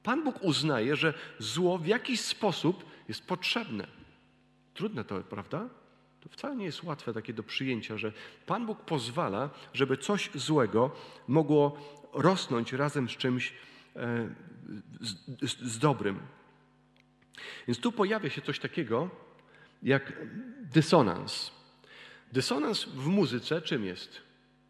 Pan 0.03 0.23
Bóg 0.23 0.43
uznaje, 0.43 0.95
że 0.95 1.13
zło 1.37 1.77
w 1.77 1.87
jakiś 1.87 2.21
sposób 2.21 2.85
jest 3.07 3.27
potrzebne. 3.27 3.87
Trudne 4.73 5.03
to, 5.03 5.21
prawda? 5.21 5.69
To 6.19 6.29
wcale 6.29 6.55
nie 6.55 6.65
jest 6.65 6.83
łatwe 6.83 7.13
takie 7.13 7.33
do 7.33 7.43
przyjęcia, 7.43 7.97
że 7.97 8.11
Pan 8.45 8.65
Bóg 8.65 8.81
pozwala, 8.81 9.49
żeby 9.73 9.97
coś 9.97 10.29
złego 10.35 10.91
mogło 11.27 11.77
rosnąć 12.13 12.73
razem 12.73 13.09
z 13.09 13.17
czymś 13.17 13.53
e, 13.95 14.29
z, 15.01 15.15
z, 15.51 15.59
z 15.59 15.79
dobrym. 15.79 16.19
Więc 17.67 17.79
tu 17.79 17.91
pojawia 17.91 18.29
się 18.29 18.41
coś 18.41 18.59
takiego 18.59 19.09
jak 19.83 20.13
dysonans. 20.61 21.51
Dysonans 22.31 22.85
w 22.85 23.07
muzyce 23.07 23.61
czym 23.61 23.85
jest? 23.85 24.21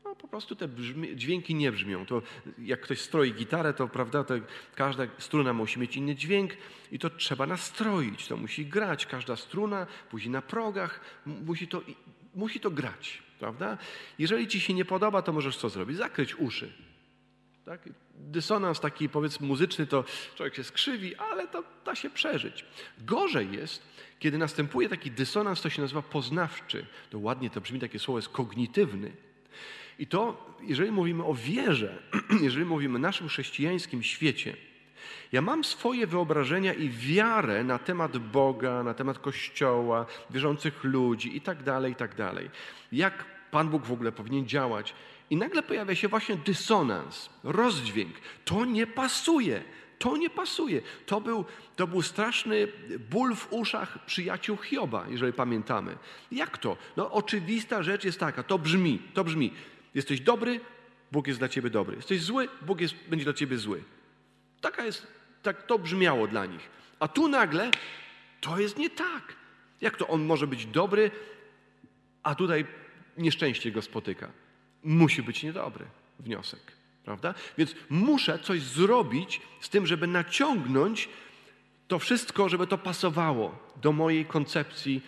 No, 0.03 0.15
po 0.15 0.27
prostu 0.27 0.55
te 0.55 0.67
brzmi, 0.67 1.15
dźwięki 1.15 1.55
nie 1.55 1.71
brzmią. 1.71 2.05
To 2.05 2.21
jak 2.57 2.81
ktoś 2.81 3.01
stroi 3.01 3.33
gitarę, 3.33 3.73
to 3.73 3.87
prawda, 3.87 4.23
to 4.23 4.33
każda 4.75 5.03
struna 5.17 5.53
musi 5.53 5.79
mieć 5.79 5.97
inny 5.97 6.15
dźwięk 6.15 6.51
i 6.91 6.99
to 6.99 7.09
trzeba 7.09 7.45
nastroić. 7.45 8.27
To 8.27 8.37
musi 8.37 8.65
grać. 8.65 9.05
Każda 9.05 9.35
struna, 9.35 9.87
później 10.09 10.31
na 10.31 10.41
progach, 10.41 11.01
musi 11.25 11.67
to, 11.67 11.81
musi 12.35 12.59
to 12.59 12.71
grać. 12.71 13.23
Prawda? 13.39 13.77
Jeżeli 14.19 14.47
ci 14.47 14.59
się 14.59 14.73
nie 14.73 14.85
podoba, 14.85 15.21
to 15.21 15.33
możesz 15.33 15.57
co 15.57 15.69
zrobić? 15.69 15.97
Zakryć 15.97 16.35
uszy. 16.35 16.73
Tak? 17.69 17.81
Dysonans 18.15 18.79
taki 18.79 19.09
powiedzmy 19.09 19.47
muzyczny, 19.47 19.87
to 19.87 20.03
człowiek 20.35 20.55
się 20.55 20.63
skrzywi, 20.63 21.15
ale 21.15 21.47
to 21.47 21.63
da 21.85 21.95
się 21.95 22.09
przeżyć. 22.09 22.65
Gorzej 22.99 23.51
jest, 23.51 23.83
kiedy 24.19 24.37
następuje 24.37 24.89
taki 24.89 25.11
dysonans, 25.11 25.61
to 25.61 25.69
się 25.69 25.81
nazywa 25.81 26.01
poznawczy. 26.01 26.85
To 27.09 27.19
ładnie 27.19 27.49
to 27.49 27.61
brzmi, 27.61 27.79
takie 27.79 27.99
słowo 27.99 28.17
jest 28.17 28.29
kognitywny. 28.29 29.11
I 29.99 30.07
to, 30.07 30.55
jeżeli 30.61 30.91
mówimy 30.91 31.23
o 31.23 31.33
wierze, 31.33 32.03
jeżeli 32.45 32.65
mówimy 32.65 32.95
o 32.95 32.99
naszym 32.99 33.27
chrześcijańskim 33.27 34.03
świecie, 34.03 34.57
ja 35.31 35.41
mam 35.41 35.63
swoje 35.63 36.07
wyobrażenia 36.07 36.73
i 36.73 36.89
wiarę 36.89 37.63
na 37.63 37.79
temat 37.79 38.17
Boga, 38.17 38.83
na 38.83 38.93
temat 38.93 39.19
Kościoła, 39.19 40.05
wierzących 40.29 40.83
ludzi 40.83 41.37
i 41.37 41.41
tak 41.41 41.63
dalej, 41.63 41.91
i 41.91 41.95
tak 41.95 42.15
dalej. 42.15 42.49
Jak 42.91 43.25
Pan 43.51 43.69
Bóg 43.69 43.85
w 43.85 43.91
ogóle 43.91 44.11
powinien 44.11 44.47
działać. 44.47 44.93
I 45.29 45.37
nagle 45.37 45.63
pojawia 45.63 45.95
się 45.95 46.07
właśnie 46.07 46.35
dysonans, 46.35 47.29
rozdźwięk. 47.43 48.15
To 48.45 48.65
nie 48.65 48.87
pasuje. 48.87 49.63
To 49.99 50.17
nie 50.17 50.29
pasuje. 50.29 50.81
To 51.05 51.21
był, 51.21 51.45
to 51.75 51.87
był 51.87 52.01
straszny 52.01 52.67
ból 53.11 53.35
w 53.35 53.53
uszach 53.53 54.05
przyjaciół 54.05 54.57
Hioba, 54.57 55.05
jeżeli 55.09 55.33
pamiętamy. 55.33 55.97
Jak 56.31 56.57
to? 56.57 56.77
No 56.97 57.11
oczywista 57.11 57.83
rzecz 57.83 58.03
jest 58.03 58.19
taka, 58.19 58.43
to 58.43 58.59
brzmi, 58.59 58.99
to 59.13 59.23
brzmi. 59.23 59.53
Jesteś 59.95 60.21
dobry, 60.21 60.59
Bóg 61.11 61.27
jest 61.27 61.39
dla 61.39 61.49
ciebie 61.49 61.69
dobry. 61.69 61.95
Jesteś 61.95 62.21
zły, 62.21 62.47
Bóg 62.61 62.81
jest, 62.81 62.95
będzie 63.09 63.25
dla 63.25 63.33
ciebie 63.33 63.57
zły. 63.57 63.83
Taka 64.61 64.85
jest, 64.85 65.07
tak 65.43 65.63
to 65.63 65.79
brzmiało 65.79 66.27
dla 66.27 66.45
nich. 66.45 66.69
A 66.99 67.07
tu 67.07 67.27
nagle 67.27 67.71
to 68.41 68.59
jest 68.59 68.77
nie 68.77 68.89
tak. 68.89 69.35
Jak 69.81 69.97
to 69.97 70.07
on 70.07 70.25
może 70.25 70.47
być 70.47 70.65
dobry, 70.65 71.11
a 72.23 72.35
tutaj 72.35 72.65
nieszczęście 73.17 73.71
go 73.71 73.81
spotyka? 73.81 74.31
Musi 74.83 75.23
być 75.23 75.43
niedobry. 75.43 75.85
wniosek, 76.19 76.59
prawda? 77.05 77.33
Więc 77.57 77.75
muszę 77.89 78.39
coś 78.39 78.61
zrobić 78.61 79.41
z 79.61 79.69
tym, 79.69 79.87
żeby 79.87 80.07
naciągnąć 80.07 81.09
to 81.87 81.99
wszystko, 81.99 82.49
żeby 82.49 82.67
to 82.67 82.77
pasowało 82.77 83.59
do 83.81 83.91
mojej 83.91 84.25
koncepcji 84.25 85.01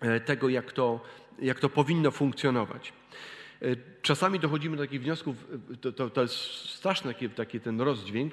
e, 0.00 0.20
tego, 0.20 0.48
jak 0.48 0.72
to, 0.72 1.00
jak 1.38 1.60
to 1.60 1.68
powinno 1.68 2.10
funkcjonować. 2.10 2.92
E, 3.62 3.66
czasami 4.02 4.40
dochodzimy 4.40 4.76
do 4.76 4.82
takich 4.82 5.02
wniosków, 5.02 5.36
e, 5.72 5.76
to, 5.76 5.92
to, 5.92 6.10
to 6.10 6.22
jest 6.22 6.34
straszny 6.70 7.14
taki, 7.14 7.30
taki 7.30 7.60
ten 7.60 7.80
rozdźwięk, 7.80 8.32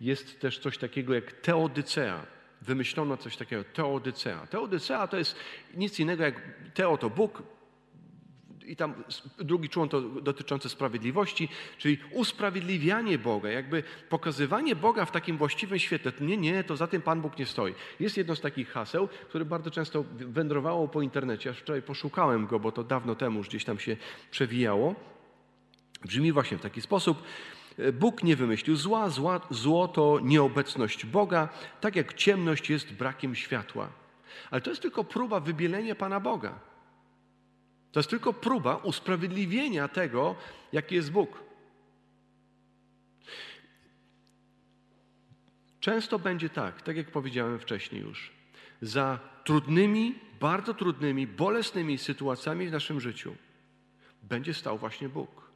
jest 0.00 0.40
też 0.40 0.58
coś 0.58 0.78
takiego 0.78 1.14
jak 1.14 1.32
teodycea. 1.32 2.26
Wymyślono 2.62 3.16
coś 3.16 3.36
takiego, 3.36 3.64
teodycea. 3.64 4.46
Teodycea 4.46 5.06
to 5.06 5.16
jest 5.16 5.36
nic 5.74 6.00
innego 6.00 6.24
jak 6.24 6.42
teo 6.74 6.96
to 6.96 7.10
Bóg, 7.10 7.42
i 8.68 8.76
tam 8.76 8.94
drugi 9.38 9.68
człon 9.68 9.88
to 9.88 10.00
dotyczący 10.00 10.68
sprawiedliwości, 10.68 11.48
czyli 11.78 11.98
usprawiedliwianie 12.10 13.18
Boga, 13.18 13.50
jakby 13.50 13.82
pokazywanie 14.08 14.76
Boga 14.76 15.04
w 15.04 15.10
takim 15.10 15.38
właściwym 15.38 15.78
świetle. 15.78 16.12
Nie, 16.20 16.36
nie, 16.36 16.64
to 16.64 16.76
za 16.76 16.86
tym 16.86 17.02
Pan 17.02 17.20
Bóg 17.20 17.38
nie 17.38 17.46
stoi. 17.46 17.74
Jest 18.00 18.16
jedno 18.16 18.36
z 18.36 18.40
takich 18.40 18.68
haseł, 18.68 19.08
które 19.28 19.44
bardzo 19.44 19.70
często 19.70 20.04
wędrowało 20.10 20.88
po 20.88 21.02
internecie. 21.02 21.50
Aż 21.50 21.58
wczoraj 21.58 21.82
poszukałem 21.82 22.46
go, 22.46 22.60
bo 22.60 22.72
to 22.72 22.84
dawno 22.84 23.14
temu 23.14 23.38
już 23.38 23.48
gdzieś 23.48 23.64
tam 23.64 23.78
się 23.78 23.96
przewijało. 24.30 24.94
Brzmi 26.04 26.32
właśnie 26.32 26.58
w 26.58 26.60
taki 26.60 26.80
sposób. 26.80 27.22
Bóg 27.92 28.22
nie 28.22 28.36
wymyślił 28.36 28.76
zła, 28.76 29.10
zła, 29.10 29.40
zło 29.50 29.88
to 29.88 30.18
nieobecność 30.22 31.06
Boga, 31.06 31.48
tak 31.80 31.96
jak 31.96 32.14
ciemność 32.14 32.70
jest 32.70 32.92
brakiem 32.92 33.34
światła. 33.34 33.88
Ale 34.50 34.60
to 34.60 34.70
jest 34.70 34.82
tylko 34.82 35.04
próba 35.04 35.40
wybielenia 35.40 35.94
Pana 35.94 36.20
Boga. 36.20 36.67
To 37.92 38.00
jest 38.00 38.10
tylko 38.10 38.32
próba 38.32 38.76
usprawiedliwienia 38.76 39.88
tego, 39.88 40.34
jaki 40.72 40.94
jest 40.94 41.12
Bóg. 41.12 41.42
Często 45.80 46.18
będzie 46.18 46.48
tak, 46.48 46.82
tak 46.82 46.96
jak 46.96 47.10
powiedziałem 47.10 47.58
wcześniej 47.58 48.02
już, 48.02 48.32
za 48.82 49.18
trudnymi, 49.44 50.14
bardzo 50.40 50.74
trudnymi, 50.74 51.26
bolesnymi 51.26 51.98
sytuacjami 51.98 52.66
w 52.68 52.72
naszym 52.72 53.00
życiu 53.00 53.34
będzie 54.22 54.54
stał 54.54 54.78
właśnie 54.78 55.08
Bóg. 55.08 55.50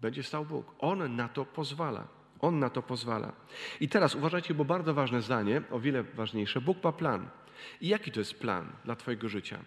Będzie 0.00 0.22
stał 0.22 0.44
Bóg. 0.44 0.74
On 0.78 1.16
na 1.16 1.28
to 1.28 1.44
pozwala. 1.44 2.08
On 2.40 2.58
na 2.58 2.70
to 2.70 2.82
pozwala. 2.82 3.32
I 3.80 3.88
teraz 3.88 4.14
uważajcie, 4.14 4.54
bo 4.54 4.64
bardzo 4.64 4.94
ważne 4.94 5.22
zdanie, 5.22 5.62
o 5.70 5.80
wiele 5.80 6.02
ważniejsze. 6.02 6.60
Bóg 6.60 6.84
ma 6.84 6.92
plan. 6.92 7.28
I 7.80 7.88
jaki 7.88 8.12
to 8.12 8.20
jest 8.20 8.34
plan 8.34 8.72
dla 8.84 8.96
Twojego 8.96 9.28
życia? 9.28 9.58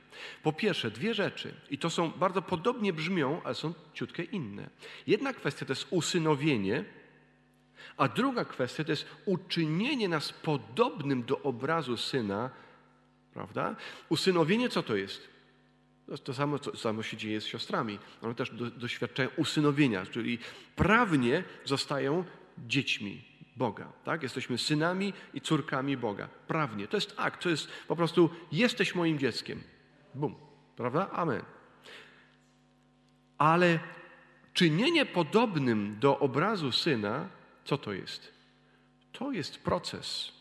Po 0.44 0.54
pierwsze, 0.54 0.92
dwie 0.92 1.14
rzeczy, 1.14 1.54
i 1.70 1.78
to 1.78 1.90
są 1.90 2.10
bardzo 2.10 2.42
podobnie 2.42 2.94
brzmią, 2.94 3.42
ale 3.44 3.56
są 3.56 3.74
ciutkę 3.94 4.24
inne. 4.24 4.70
Jedna 5.08 5.34
kwestia 5.34 5.66
to 5.66 5.72
jest 5.72 5.88
usynowienie, 5.90 6.86
a 7.98 8.08
druga 8.08 8.46
kwestia 8.46 8.84
to 8.84 8.92
jest 8.92 9.06
uczynienie 9.26 10.10
nas 10.10 10.34
podobnym 10.34 11.24
do 11.24 11.42
obrazu 11.42 11.98
syna, 11.98 12.50
prawda? 13.34 13.76
Usynowienie 14.10 14.70
co 14.70 14.84
to 14.84 14.96
jest? 14.96 15.30
To 16.24 16.34
samo, 16.34 16.60
co 16.60 16.78
samo 16.78 17.04
się 17.04 17.18
dzieje 17.18 17.42
z 17.42 17.46
siostrami. 17.46 18.00
One 18.22 18.36
też 18.36 18.52
do, 18.52 18.72
doświadczają 18.72 19.30
usynowienia, 19.38 20.06
czyli 20.06 20.40
prawnie 20.76 21.44
zostają 21.66 22.24
dziećmi 22.68 23.22
Boga. 23.56 23.92
Tak? 24.04 24.24
Jesteśmy 24.24 24.58
synami 24.58 25.14
i 25.34 25.42
córkami 25.42 25.98
Boga. 25.98 26.28
Prawnie. 26.48 26.88
To 26.88 26.98
jest 26.98 27.14
akt, 27.18 27.44
to 27.44 27.50
jest 27.50 27.68
po 27.88 27.96
prostu 27.96 28.30
jesteś 28.52 28.96
moim 28.96 29.20
dzieckiem. 29.20 29.64
Bum. 30.16 30.36
Prawda? 30.76 31.10
Amen. 31.12 31.42
Ale 33.38 33.80
czynienie 34.54 35.06
podobnym 35.06 36.00
do 36.00 36.20
obrazu 36.20 36.72
syna, 36.72 37.30
co 37.66 37.78
to 37.78 37.94
jest? 37.94 38.34
To 39.12 39.32
jest 39.32 39.64
proces. 39.64 40.40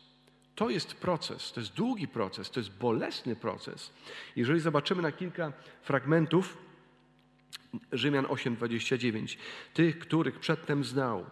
To 0.54 0.70
jest 0.70 0.94
proces, 0.94 1.52
to 1.52 1.60
jest 1.60 1.74
długi 1.74 2.08
proces, 2.08 2.50
to 2.50 2.60
jest 2.60 2.72
bolesny 2.72 3.36
proces. 3.36 3.92
Jeżeli 4.36 4.60
zobaczymy 4.60 5.02
na 5.02 5.12
kilka 5.12 5.52
fragmentów, 5.82 6.58
Rzymian 7.92 8.24
8:29, 8.24 9.38
tych, 9.74 9.98
których 9.98 10.38
przedtem 10.38 10.84
znał, 10.84 11.26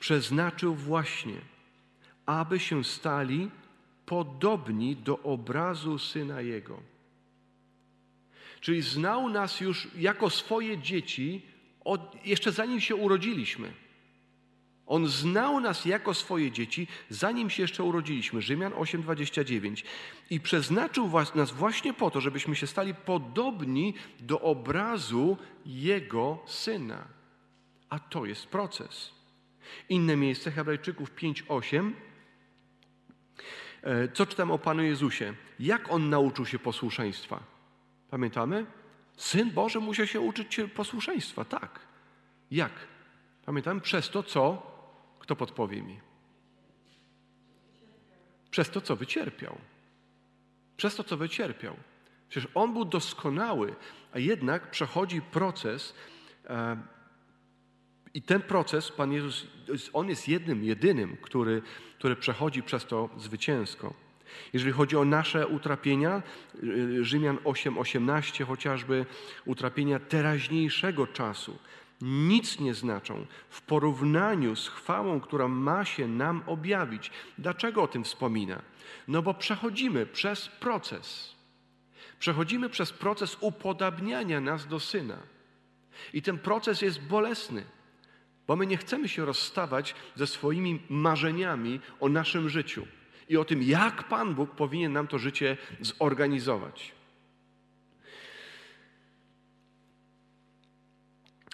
przeznaczył 0.00 0.74
właśnie, 0.74 1.40
aby 2.26 2.60
się 2.60 2.84
stali 2.84 3.50
podobni 4.06 4.96
do 4.96 5.18
obrazu 5.18 5.98
Syna 5.98 6.40
Jego. 6.40 6.82
Czyli 8.60 8.82
znał 8.82 9.28
nas 9.28 9.60
już 9.60 9.88
jako 9.96 10.30
swoje 10.30 10.78
dzieci, 10.78 11.42
od, 11.84 12.26
jeszcze 12.26 12.52
zanim 12.52 12.80
się 12.80 12.96
urodziliśmy. 12.96 13.72
On 14.86 15.06
znał 15.08 15.60
nas 15.60 15.84
jako 15.84 16.14
swoje 16.14 16.50
dzieci, 16.50 16.86
zanim 17.08 17.50
się 17.50 17.62
jeszcze 17.62 17.82
urodziliśmy. 17.82 18.42
Rzymian 18.42 18.72
8:29. 18.72 19.84
I 20.30 20.40
przeznaczył 20.40 21.10
nas 21.34 21.52
właśnie 21.52 21.94
po 21.94 22.10
to, 22.10 22.20
żebyśmy 22.20 22.56
się 22.56 22.66
stali 22.66 22.94
podobni 22.94 23.94
do 24.20 24.40
obrazu 24.40 25.36
Jego 25.66 26.38
Syna. 26.46 27.04
A 27.90 27.98
to 27.98 28.24
jest 28.24 28.46
proces. 28.46 29.10
Inne 29.88 30.16
miejsce, 30.16 30.50
Hebrajczyków 30.50 31.14
5:8. 31.14 31.92
E, 33.82 34.08
co 34.08 34.26
czytam 34.26 34.50
o 34.50 34.58
Panu 34.58 34.82
Jezusie? 34.82 35.34
Jak 35.60 35.92
On 35.92 36.10
nauczył 36.10 36.46
się 36.46 36.58
posłuszeństwa? 36.58 37.42
Pamiętamy? 38.10 38.66
Syn 39.16 39.50
Boży 39.50 39.80
musiał 39.80 40.06
się 40.06 40.20
uczyć 40.20 40.60
posłuszeństwa, 40.74 41.44
tak. 41.44 41.80
Jak? 42.50 42.72
Pamiętamy? 43.46 43.80
Przez 43.80 44.10
to, 44.10 44.22
co? 44.22 44.74
Kto 45.18 45.36
podpowie 45.36 45.82
mi? 45.82 46.00
Przez 48.50 48.70
to, 48.70 48.80
co 48.80 48.96
wycierpiał. 48.96 49.58
Przez 50.76 50.96
to, 50.96 51.04
co 51.04 51.16
wycierpiał. 51.16 51.76
Przecież 52.28 52.50
on 52.54 52.72
był 52.72 52.84
doskonały, 52.84 53.74
a 54.12 54.18
jednak 54.18 54.70
przechodzi 54.70 55.22
proces 55.22 55.94
e, 56.44 56.76
i 58.14 58.22
ten 58.22 58.42
proces, 58.42 58.90
Pan 58.90 59.12
Jezus, 59.12 59.46
On 59.92 60.08
jest 60.08 60.28
jednym, 60.28 60.64
jedynym, 60.64 61.16
który, 61.22 61.62
który 61.98 62.16
przechodzi 62.16 62.62
przez 62.62 62.86
to 62.86 63.08
zwycięsko. 63.18 63.94
Jeżeli 64.52 64.72
chodzi 64.72 64.96
o 64.96 65.04
nasze 65.04 65.46
utrapienia, 65.46 66.22
y, 66.64 67.04
Rzymian 67.04 67.38
8:18 67.44 68.44
chociażby, 68.44 69.06
utrapienia 69.44 69.98
teraźniejszego 69.98 71.06
czasu, 71.06 71.58
nic 72.02 72.60
nie 72.60 72.74
znaczą 72.74 73.26
w 73.48 73.62
porównaniu 73.62 74.56
z 74.56 74.68
chwałą, 74.68 75.20
która 75.20 75.48
ma 75.48 75.84
się 75.84 76.08
nam 76.08 76.42
objawić. 76.46 77.10
Dlaczego 77.38 77.82
o 77.82 77.88
tym 77.88 78.04
wspomina? 78.04 78.62
No 79.08 79.22
bo 79.22 79.34
przechodzimy 79.34 80.06
przez 80.06 80.48
proces. 80.48 81.34
Przechodzimy 82.18 82.68
przez 82.68 82.92
proces 82.92 83.36
upodabniania 83.40 84.40
nas 84.40 84.66
do 84.66 84.80
Syna. 84.80 85.18
I 86.12 86.22
ten 86.22 86.38
proces 86.38 86.82
jest 86.82 87.02
bolesny. 87.02 87.64
Bo 88.46 88.56
my 88.56 88.66
nie 88.66 88.76
chcemy 88.76 89.08
się 89.08 89.24
rozstawać 89.24 89.94
ze 90.16 90.26
swoimi 90.26 90.82
marzeniami 90.88 91.80
o 92.00 92.08
naszym 92.08 92.48
życiu 92.48 92.86
i 93.28 93.36
o 93.36 93.44
tym, 93.44 93.62
jak 93.62 94.08
Pan 94.08 94.34
Bóg 94.34 94.50
powinien 94.50 94.92
nam 94.92 95.06
to 95.06 95.18
życie 95.18 95.56
zorganizować. 95.80 96.92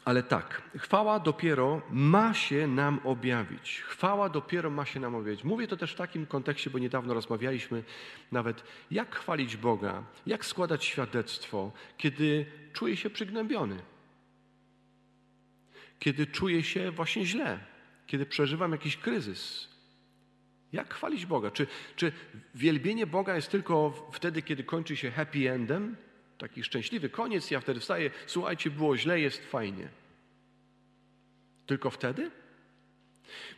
Ale 0.04 0.22
tak, 0.22 0.62
chwała 0.78 1.20
dopiero 1.20 1.82
ma 1.90 2.34
się 2.34 2.66
nam 2.66 3.00
objawić. 3.04 3.82
Chwała 3.86 4.28
dopiero 4.28 4.70
ma 4.70 4.84
się 4.84 5.00
nam 5.00 5.14
objawić. 5.14 5.44
Mówię 5.44 5.68
to 5.68 5.76
też 5.76 5.92
w 5.92 5.96
takim 5.96 6.26
kontekście, 6.26 6.70
bo 6.70 6.78
niedawno 6.78 7.14
rozmawialiśmy 7.14 7.84
nawet, 8.32 8.64
jak 8.90 9.16
chwalić 9.16 9.56
Boga, 9.56 10.02
jak 10.26 10.44
składać 10.44 10.84
świadectwo, 10.84 11.72
kiedy 11.98 12.46
czuję 12.72 12.96
się 12.96 13.10
przygnębiony 13.10 13.82
kiedy 16.00 16.26
czuję 16.26 16.62
się 16.62 16.90
właśnie 16.90 17.26
źle, 17.26 17.58
kiedy 18.06 18.26
przeżywam 18.26 18.72
jakiś 18.72 18.96
kryzys. 18.96 19.68
Jak 20.72 20.94
chwalić 20.94 21.26
Boga? 21.26 21.50
Czy, 21.50 21.66
czy 21.96 22.12
wielbienie 22.54 23.06
Boga 23.06 23.36
jest 23.36 23.50
tylko 23.50 24.08
wtedy, 24.12 24.42
kiedy 24.42 24.64
kończy 24.64 24.96
się 24.96 25.10
happy 25.10 25.50
endem? 25.52 25.96
Taki 26.38 26.64
szczęśliwy 26.64 27.08
koniec, 27.08 27.50
ja 27.50 27.60
wtedy 27.60 27.80
wstaję, 27.80 28.10
słuchajcie, 28.26 28.70
było 28.70 28.96
źle, 28.96 29.20
jest 29.20 29.46
fajnie. 29.50 29.88
Tylko 31.66 31.90
wtedy? 31.90 32.30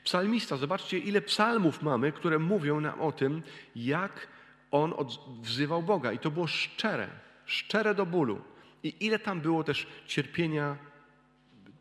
Psalmista, 0.05 0.57
zobaczcie, 0.57 0.98
ile 0.98 1.20
psalmów 1.20 1.83
mamy, 1.83 2.12
które 2.12 2.38
mówią 2.38 2.81
nam 2.81 3.00
o 3.00 3.12
tym, 3.12 3.42
jak 3.76 4.28
on 4.70 4.94
wzywał 5.42 5.83
Boga. 5.83 6.12
I 6.12 6.18
to 6.18 6.31
było 6.31 6.46
szczere, 6.46 7.09
szczere 7.44 7.94
do 7.94 8.07
bólu. 8.07 8.40
I 8.83 9.07
ile 9.07 9.18
tam 9.18 9.40
było 9.40 9.64
też 9.64 9.87
cierpienia, 10.07 10.76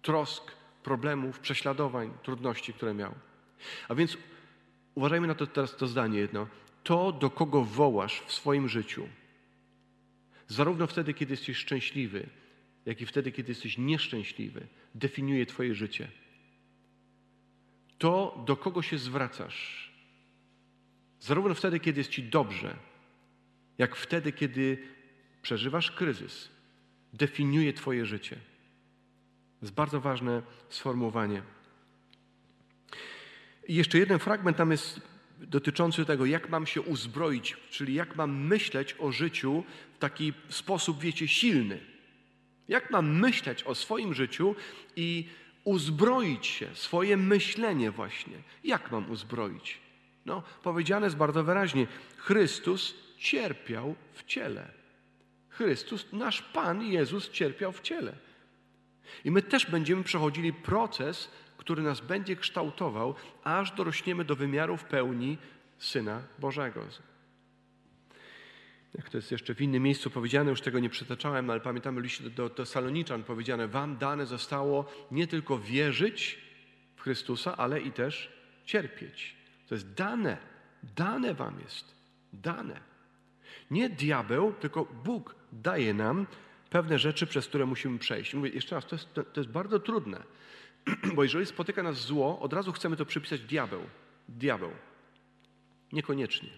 trosk, 0.02 0.52
problemów, 0.84 1.40
prześladowań, 1.40 2.14
trudności, 2.24 2.74
które 2.74 2.94
miał. 2.94 3.16
A 3.88 3.96
więc 3.96 4.18
uważajmy 4.96 5.28
na 5.28 5.36
to 5.36 5.48
teraz 5.48 5.76
to 5.76 5.88
zdanie 5.88 6.20
jedno. 6.20 6.48
To, 6.84 7.12
do 7.12 7.30
kogo 7.30 7.64
wołasz 7.64 8.22
w 8.26 8.32
swoim 8.32 8.70
życiu, 8.70 9.08
zarówno 10.48 10.88
wtedy, 10.88 11.14
kiedy 11.14 11.34
jesteś 11.34 11.58
szczęśliwy, 11.58 12.30
jak 12.86 13.02
i 13.02 13.06
wtedy, 13.06 13.32
kiedy 13.32 13.52
jesteś 13.52 13.78
nieszczęśliwy, 13.78 14.68
definiuje 14.96 15.46
Twoje 15.46 15.76
życie. 15.76 16.08
To, 17.98 18.44
do 18.48 18.58
kogo 18.58 18.82
się 18.82 18.98
zwracasz, 18.98 19.92
zarówno 21.20 21.54
wtedy, 21.54 21.80
kiedy 21.80 22.00
jest 22.00 22.10
Ci 22.10 22.24
dobrze, 22.24 22.76
jak 23.78 23.96
wtedy, 23.96 24.32
kiedy 24.32 24.78
przeżywasz 25.42 25.92
kryzys, 25.92 26.50
definiuje 27.14 27.74
Twoje 27.74 28.06
życie. 28.06 28.38
To 29.62 29.66
jest 29.66 29.76
bardzo 29.76 30.02
ważne 30.02 30.42
sformułowanie. 30.70 31.42
I 33.68 33.76
jeszcze 33.76 33.98
jeden 33.98 34.20
fragment 34.20 34.58
tam 34.58 34.72
jest 34.72 35.02
dotyczący 35.38 36.06
tego, 36.06 36.26
jak 36.26 36.50
mam 36.50 36.66
się 36.66 36.82
uzbroić, 36.82 37.58
czyli 37.70 37.94
jak 37.94 38.16
mam 38.16 38.48
myśleć 38.48 38.96
o 39.00 39.12
życiu 39.12 39.64
w 39.96 39.98
taki 39.98 40.34
sposób, 40.50 41.00
wiecie, 41.00 41.28
silny. 41.28 41.80
Jak 42.68 42.92
mam 42.92 43.20
myśleć 43.20 43.64
o 43.64 43.76
swoim 43.76 44.14
życiu 44.14 44.56
i 44.96 45.30
uzbroić 45.64 46.48
się, 46.48 46.68
swoje 46.74 47.18
myślenie 47.18 47.92
właśnie. 47.92 48.38
Jak 48.64 48.92
mam 48.92 49.12
uzbroić? 49.12 49.80
No, 50.26 50.44
powiedziane 50.64 51.06
jest 51.06 51.18
bardzo 51.18 51.44
wyraźnie: 51.44 51.88
Chrystus 52.18 52.96
cierpiał 53.18 53.96
w 54.14 54.24
ciele. 54.24 54.72
Chrystus, 55.50 56.06
nasz 56.14 56.42
Pan 56.42 56.84
Jezus 56.84 57.30
cierpiał 57.30 57.72
w 57.72 57.82
ciele. 57.82 58.31
I 59.26 59.32
my 59.32 59.42
też 59.42 59.66
będziemy 59.66 60.04
przechodzili 60.04 60.54
proces, 60.54 61.32
który 61.58 61.84
nas 61.84 62.02
będzie 62.02 62.36
kształtował, 62.36 63.16
aż 63.44 63.72
dorośniemy 63.72 64.26
do 64.26 64.36
wymiarów 64.36 64.84
pełni 64.84 65.38
Syna 65.78 66.22
Bożego. 66.40 66.82
Jak 68.94 69.10
to 69.10 69.18
jest 69.18 69.32
jeszcze 69.32 69.56
w 69.56 69.62
innym 69.62 69.84
miejscu 69.84 70.10
powiedziane, 70.10 70.50
już 70.50 70.62
tego 70.62 70.80
nie 70.80 70.90
przytaczałem, 70.90 71.50
ale 71.50 71.60
pamiętamy 71.60 72.02
liście 72.02 72.30
do, 72.30 72.50
do 72.50 72.66
Saloniczan 72.66 73.24
powiedziane, 73.24 73.68
wam 73.68 73.98
dane 73.98 74.26
zostało 74.26 74.86
nie 75.12 75.28
tylko 75.28 75.60
wierzyć 75.60 76.40
w 76.96 77.02
Chrystusa, 77.02 77.58
ale 77.58 77.82
i 77.82 77.92
też 77.92 78.32
cierpieć. 78.66 79.36
To 79.68 79.76
jest 79.76 79.94
dane, 79.94 80.38
dane 80.96 81.34
wam 81.34 81.60
jest, 81.60 81.96
dane. 82.34 82.80
Nie 83.72 83.90
diabeł, 83.90 84.54
tylko 84.54 84.86
Bóg 84.86 85.36
daje 85.52 85.94
nam 85.94 86.28
pewne 86.72 87.00
rzeczy, 87.00 87.28
przez 87.28 87.48
które 87.48 87.66
musimy 87.66 88.00
przejść. 88.00 88.34
Mówię 88.34 88.50
jeszcze 88.50 88.76
raz, 88.76 88.86
to 88.86 88.96
jest, 88.96 89.14
to, 89.14 89.24
to 89.24 89.40
jest 89.40 89.52
bardzo 89.52 89.80
trudne, 89.80 90.24
bo 91.16 91.24
jeżeli 91.24 91.46
spotyka 91.46 91.84
nas 91.84 91.96
zło, 91.96 92.40
od 92.40 92.54
razu 92.54 92.72
chcemy 92.72 92.96
to 92.96 93.06
przypisać 93.06 93.42
diabeł. 93.42 93.82
Diabeł. 94.30 94.72
Niekoniecznie. 95.92 96.50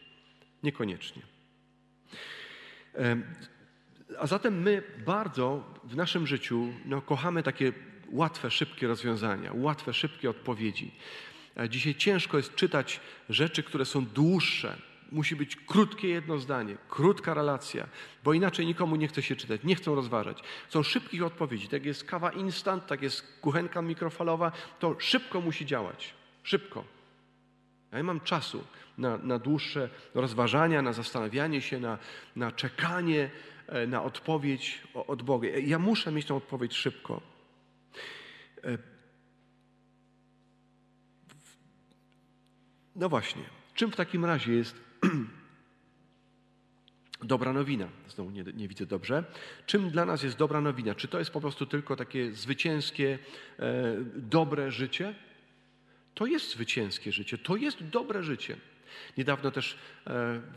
Niekoniecznie. 0.63 1.21
A 4.19 4.27
zatem 4.27 4.61
my 4.61 4.83
bardzo 5.05 5.73
w 5.83 5.95
naszym 5.95 6.27
życiu 6.27 6.73
no, 6.85 7.01
kochamy 7.01 7.43
takie 7.43 7.73
łatwe, 8.09 8.51
szybkie 8.51 8.87
rozwiązania, 8.87 9.51
łatwe, 9.53 9.93
szybkie 9.93 10.29
odpowiedzi. 10.29 10.91
Dzisiaj 11.69 11.95
ciężko 11.95 12.37
jest 12.37 12.55
czytać 12.55 12.99
rzeczy, 13.29 13.63
które 13.63 13.85
są 13.85 14.05
dłuższe. 14.05 14.77
Musi 15.13 15.35
być 15.35 15.55
krótkie 15.55 16.07
jedno 16.07 16.39
zdanie, 16.39 16.77
krótka 16.89 17.33
relacja, 17.33 17.87
bo 18.23 18.33
inaczej 18.33 18.65
nikomu 18.65 18.95
nie 18.95 19.07
chce 19.07 19.21
się 19.21 19.35
czytać, 19.35 19.63
nie 19.63 19.75
chcą 19.75 19.95
rozważać. 19.95 20.43
Są 20.69 20.83
szybkich 20.83 21.23
odpowiedzi. 21.23 21.67
Tak 21.67 21.85
jest 21.85 22.03
kawa 22.03 22.31
instant, 22.31 22.87
tak 22.87 23.01
jest 23.01 23.39
kuchenka 23.41 23.81
mikrofalowa, 23.81 24.51
to 24.79 24.95
szybko 24.99 25.41
musi 25.41 25.65
działać. 25.65 26.13
Szybko. 26.43 26.83
Ja 27.91 27.97
nie 27.97 28.03
mam 28.03 28.19
czasu 28.19 28.63
na, 28.97 29.17
na 29.17 29.39
dłuższe 29.39 29.89
rozważania, 30.13 30.81
na 30.81 30.93
zastanawianie 30.93 31.61
się, 31.61 31.79
na, 31.79 31.97
na 32.35 32.51
czekanie 32.51 33.29
e, 33.67 33.87
na 33.87 34.03
odpowiedź 34.03 34.81
od 34.93 35.23
Boga. 35.23 35.47
Ja 35.47 35.79
muszę 35.79 36.11
mieć 36.11 36.25
tę 36.25 36.35
odpowiedź 36.35 36.73
szybko. 36.75 37.21
E, 38.63 38.77
no 42.95 43.09
właśnie, 43.09 43.43
czym 43.73 43.91
w 43.91 43.95
takim 43.95 44.25
razie 44.25 44.53
jest 44.53 44.92
dobra 47.23 47.53
nowina? 47.53 47.87
Znowu 48.09 48.31
nie, 48.31 48.43
nie, 48.43 48.67
widzę 48.67 48.85
dobrze. 48.85 49.23
Czym 49.65 49.89
dla 49.89 50.05
nas 50.05 50.23
jest 50.23 50.37
dobra 50.37 50.61
nowina? 50.61 50.95
Czy 50.95 51.07
to 51.07 51.19
jest 51.19 51.31
po 51.31 51.41
prostu 51.41 51.65
tylko 51.65 51.95
takie 51.95 52.31
zwycięskie, 52.31 53.19
e, 53.59 53.95
dobre 54.15 54.71
życie? 54.71 55.15
To 56.13 56.25
jest 56.25 56.51
zwycięskie 56.51 57.11
życie, 57.11 57.37
to 57.37 57.55
jest 57.55 57.83
dobre 57.83 58.23
życie. 58.23 58.57
Niedawno 59.17 59.51
też 59.51 59.73
e, 59.73 59.77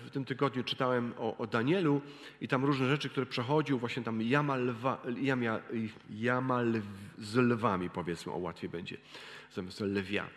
w 0.07 0.11
tym 0.11 0.25
tygodniu 0.25 0.65
czytałem 0.65 1.15
o, 1.19 1.37
o 1.37 1.47
Danielu 1.47 2.01
i 2.41 2.49
tam 2.49 2.65
różne 2.65 2.89
rzeczy, 2.89 3.09
które 3.09 3.27
przechodził, 3.27 3.79
właśnie 3.79 4.03
tam 4.03 4.23
jama, 4.23 4.57
lwa, 4.57 5.03
jama, 5.21 5.61
jama 6.11 6.61
z 7.19 7.37
lwami, 7.37 7.91
powiedzmy, 7.91 8.33
o 8.33 8.37
łatwiej 8.39 8.71
będzie, 8.71 8.97
zamiast 9.53 9.81
lewia. 9.81 10.29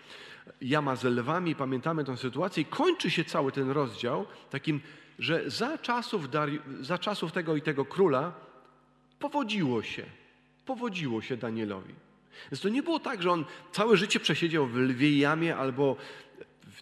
Jama 0.61 0.95
z 0.95 1.03
lwami, 1.03 1.55
pamiętamy 1.55 2.03
tę 2.03 2.17
sytuację 2.17 2.63
i 2.63 2.65
kończy 2.65 3.11
się 3.11 3.23
cały 3.23 3.51
ten 3.51 3.69
rozdział 3.69 4.25
takim, 4.49 4.81
że 5.19 5.49
za 5.49 5.77
czasów, 5.77 6.27
za 6.81 6.97
czasów 6.97 7.31
tego 7.31 7.55
i 7.55 7.61
tego 7.61 7.85
króla 7.85 8.33
powodziło 9.19 9.83
się, 9.83 10.05
powodziło 10.65 11.21
się 11.21 11.37
Danielowi. 11.37 11.93
Więc 12.51 12.61
to 12.61 12.69
nie 12.69 12.83
było 12.83 12.99
tak, 12.99 13.21
że 13.21 13.31
on 13.31 13.45
całe 13.71 13.97
życie 13.97 14.19
przesiedział 14.19 14.67
w 14.67 14.75
lwiej 14.75 15.19
jamie 15.19 15.57
albo 15.57 15.95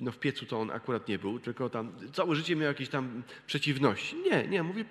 no 0.02 0.12
w 0.12 0.20
piecu 0.20 0.46
to 0.46 0.60
on 0.60 0.72
akurat 0.72 1.08
nie 1.08 1.20
był, 1.20 1.40
tylko 1.40 1.70
tam 1.70 1.92
całe 2.14 2.36
życie 2.36 2.56
miał 2.56 2.68
jakieś 2.68 2.90
tam 2.90 3.24
przeciwności. 3.48 4.16
Nie, 4.16 4.48
nie, 4.48 4.64
mówi, 4.64 4.86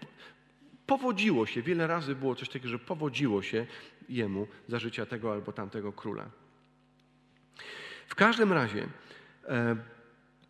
powodziło 0.86 1.46
się. 1.46 1.62
Wiele 1.62 1.86
razy 1.86 2.14
było 2.14 2.34
coś 2.34 2.48
takiego, 2.48 2.68
że 2.68 2.78
powodziło 2.78 3.42
się 3.42 3.66
jemu 4.08 4.46
za 4.68 4.78
życia 4.78 5.06
tego 5.06 5.32
albo 5.32 5.52
tamtego 5.52 5.92
króla. 5.92 6.30
W 8.06 8.14
każdym 8.14 8.52
razie 8.52 8.86
e, 9.48 9.76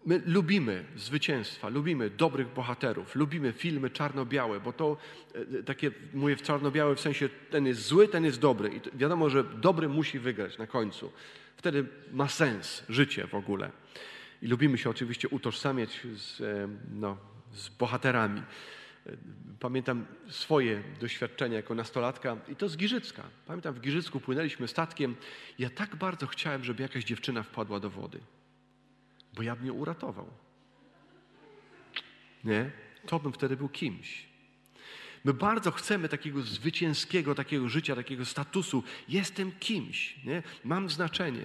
my 0.06 0.22
lubimy 0.26 0.84
zwycięstwa, 0.96 1.68
lubimy 1.68 2.10
dobrych 2.10 2.48
bohaterów, 2.48 3.14
lubimy 3.14 3.52
filmy 3.52 3.90
czarno-białe, 3.90 4.60
bo 4.60 4.72
to 4.72 4.96
e, 5.34 5.62
takie, 5.62 5.90
mówię 6.14 6.36
w 6.36 6.42
czarno-białe 6.42 6.94
w 6.94 7.00
sensie 7.00 7.28
ten 7.50 7.66
jest 7.66 7.82
zły, 7.82 8.08
ten 8.08 8.24
jest 8.24 8.40
dobry. 8.40 8.68
I 8.68 8.98
wiadomo, 8.98 9.30
że 9.30 9.44
dobry 9.44 9.88
musi 9.88 10.18
wygrać 10.18 10.58
na 10.58 10.66
końcu. 10.66 11.12
Wtedy 11.56 11.86
ma 12.12 12.28
sens 12.28 12.82
życie 12.88 13.26
w 13.26 13.34
ogóle. 13.34 13.70
I 14.42 14.46
lubimy 14.46 14.78
się 14.78 14.90
oczywiście 14.90 15.28
utożsamiać 15.28 16.06
z, 16.16 16.40
e, 16.40 16.68
no, 16.92 17.16
z 17.54 17.68
bohaterami. 17.68 18.42
Pamiętam 19.60 20.06
swoje 20.28 20.82
doświadczenia 21.00 21.56
jako 21.56 21.74
nastolatka 21.74 22.36
i 22.48 22.56
to 22.56 22.68
z 22.68 22.76
Giżycka. 22.76 23.22
Pamiętam, 23.46 23.74
w 23.74 23.80
Giżycku 23.80 24.20
płynęliśmy 24.20 24.68
statkiem. 24.68 25.16
Ja 25.58 25.70
tak 25.70 25.96
bardzo 25.96 26.26
chciałem, 26.26 26.64
żeby 26.64 26.82
jakaś 26.82 27.04
dziewczyna 27.04 27.42
wpadła 27.42 27.80
do 27.80 27.90
wody, 27.90 28.20
bo 29.34 29.42
ja 29.42 29.56
bym 29.56 29.66
ją 29.66 29.74
uratował. 29.74 30.30
Nie? 32.44 32.70
To 33.06 33.18
bym 33.18 33.32
wtedy 33.32 33.56
był 33.56 33.68
kimś. 33.68 34.26
My 35.24 35.34
bardzo 35.34 35.70
chcemy 35.70 36.08
takiego 36.08 36.42
zwycięskiego, 36.42 37.34
takiego 37.34 37.68
życia, 37.68 37.96
takiego 37.96 38.24
statusu. 38.24 38.82
Jestem 39.08 39.52
kimś, 39.60 40.24
nie? 40.24 40.42
mam 40.64 40.90
znaczenie. 40.90 41.44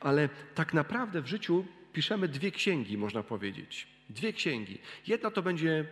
Ale 0.00 0.28
tak 0.54 0.74
naprawdę 0.74 1.22
w 1.22 1.26
życiu 1.26 1.66
piszemy 1.92 2.28
dwie 2.28 2.50
księgi, 2.50 2.98
można 2.98 3.22
powiedzieć. 3.22 3.86
Dwie 4.10 4.32
księgi. 4.32 4.78
Jedna 5.06 5.30
to 5.30 5.42
będzie, 5.42 5.84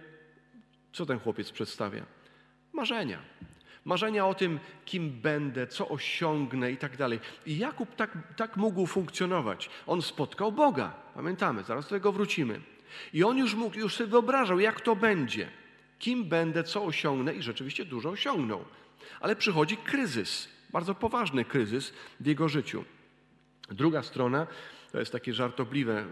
co 0.93 1.07
ten 1.07 1.19
chłopiec 1.19 1.51
przedstawia? 1.51 2.03
Marzenia. 2.73 3.19
Marzenia 3.85 4.27
o 4.27 4.35
tym, 4.35 4.61
kim 4.85 5.21
będę, 5.21 5.67
co 5.67 5.89
osiągnę 5.89 6.73
i 6.73 6.77
tak 6.77 6.97
dalej. 6.97 7.21
I 7.47 7.59
Jakub 7.59 7.95
tak, 7.97 8.19
tak 8.37 8.57
mógł 8.57 8.87
funkcjonować. 8.87 9.71
On 9.87 10.03
spotkał 10.03 10.53
Boga, 10.53 10.95
pamiętamy, 11.15 11.63
zaraz 11.65 11.85
do 11.85 11.91
tego 11.91 12.13
wrócimy. 12.13 12.61
I 13.13 13.25
on 13.25 13.39
już 13.39 13.55
mógł, 13.55 13.79
już 13.79 13.95
sobie 13.95 14.11
wyobrażał, 14.11 14.61
jak 14.61 14.81
to 14.81 14.97
będzie. 14.97 15.49
Kim 15.99 16.25
będę, 16.25 16.65
co 16.65 16.85
osiągnę 16.85 17.35
i 17.35 17.43
rzeczywiście 17.43 17.85
dużo 17.85 18.11
osiągnął. 18.11 18.65
Ale 19.21 19.37
przychodzi 19.37 19.77
kryzys, 19.77 20.49
bardzo 20.71 20.95
poważny 20.95 21.45
kryzys 21.45 21.93
w 22.21 22.27
jego 22.27 22.49
życiu. 22.49 22.85
Druga 23.69 24.03
strona 24.03 24.47
to 24.93 24.99
jest 24.99 25.13
takie 25.13 25.35
żartobliwe. 25.35 26.05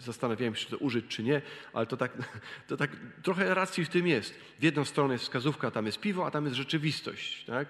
Zastanawiałem 0.00 0.54
się, 0.54 0.64
czy 0.64 0.70
to 0.70 0.76
użyć, 0.76 1.04
czy 1.08 1.22
nie, 1.22 1.42
ale 1.72 1.86
to 1.86 1.96
tak, 1.96 2.12
to 2.68 2.76
tak 2.76 2.90
trochę 3.22 3.54
racji 3.54 3.84
w 3.84 3.88
tym 3.88 4.06
jest. 4.06 4.34
W 4.58 4.62
jedną 4.62 4.84
stronę 4.84 5.14
jest 5.14 5.24
wskazówka, 5.24 5.70
tam 5.70 5.86
jest 5.86 6.00
piwo, 6.00 6.26
a 6.26 6.30
tam 6.30 6.44
jest 6.44 6.56
rzeczywistość. 6.56 7.44
Tak? 7.44 7.68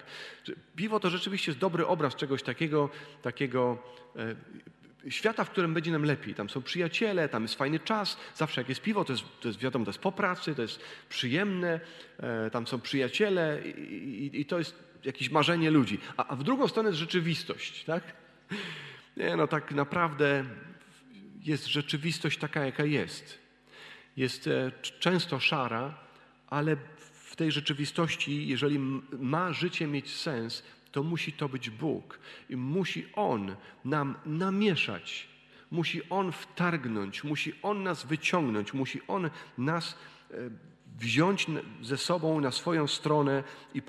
Piwo 0.75 0.99
to 0.99 1.09
rzeczywiście 1.09 1.51
jest 1.51 1.59
dobry 1.59 1.87
obraz 1.87 2.15
czegoś 2.15 2.43
takiego, 2.43 2.89
takiego 3.21 3.77
e, 4.15 5.11
świata, 5.11 5.43
w 5.43 5.49
którym 5.49 5.73
będzie 5.73 5.91
nam 5.91 6.03
lepiej. 6.03 6.35
Tam 6.35 6.49
są 6.49 6.61
przyjaciele, 6.61 7.29
tam 7.29 7.43
jest 7.43 7.55
fajny 7.55 7.79
czas. 7.79 8.17
Zawsze 8.35 8.61
jak 8.61 8.69
jest 8.69 8.81
piwo, 8.81 9.05
to 9.05 9.13
jest, 9.13 9.23
to 9.41 9.47
jest 9.47 9.59
wiadomo, 9.59 9.85
to 9.85 9.89
jest 9.89 9.99
po 9.99 10.11
pracy, 10.11 10.55
to 10.55 10.61
jest 10.61 10.79
przyjemne, 11.09 11.79
e, 12.19 12.49
tam 12.49 12.67
są 12.67 12.81
przyjaciele 12.81 13.61
i, 13.65 14.29
i, 14.35 14.41
i 14.41 14.45
to 14.45 14.57
jest 14.57 14.75
jakieś 15.03 15.29
marzenie 15.29 15.71
ludzi. 15.71 15.99
A, 16.17 16.27
a 16.27 16.35
w 16.35 16.43
drugą 16.43 16.67
stronę 16.67 16.89
jest 16.89 16.99
rzeczywistość. 16.99 17.83
Tak? 17.83 18.03
Nie, 19.17 19.35
no 19.35 19.47
tak 19.47 19.71
naprawdę 19.71 20.45
jest 21.41 21.65
rzeczywistość 21.67 22.39
taka, 22.39 22.65
jaka 22.65 22.85
jest. 22.85 23.39
Jest 24.17 24.47
e, 24.47 24.71
często 24.99 25.39
szara, 25.39 25.97
ale 26.47 26.77
w 27.13 27.35
tej 27.35 27.51
rzeczywistości, 27.51 28.47
jeżeli 28.47 28.79
ma 29.19 29.53
życie 29.53 29.87
mieć 29.87 30.15
sens, 30.15 30.63
to 30.91 31.03
musi 31.03 31.33
to 31.33 31.49
być 31.49 31.69
Bóg. 31.69 32.19
I 32.49 32.55
musi 32.55 33.07
On 33.13 33.55
nam 33.85 34.15
namieszać, 34.25 35.27
musi 35.71 36.09
On 36.09 36.31
wtargnąć, 36.31 37.23
musi 37.23 37.53
On 37.61 37.83
nas 37.83 38.05
wyciągnąć, 38.05 38.73
musi 38.73 39.01
On 39.07 39.29
nas 39.57 39.97
e, 40.31 40.35
wziąć 40.99 41.47
ze 41.81 41.97
sobą 41.97 42.41
na 42.41 42.51
swoją 42.51 42.87
stronę 42.87 43.43
i 43.73 43.81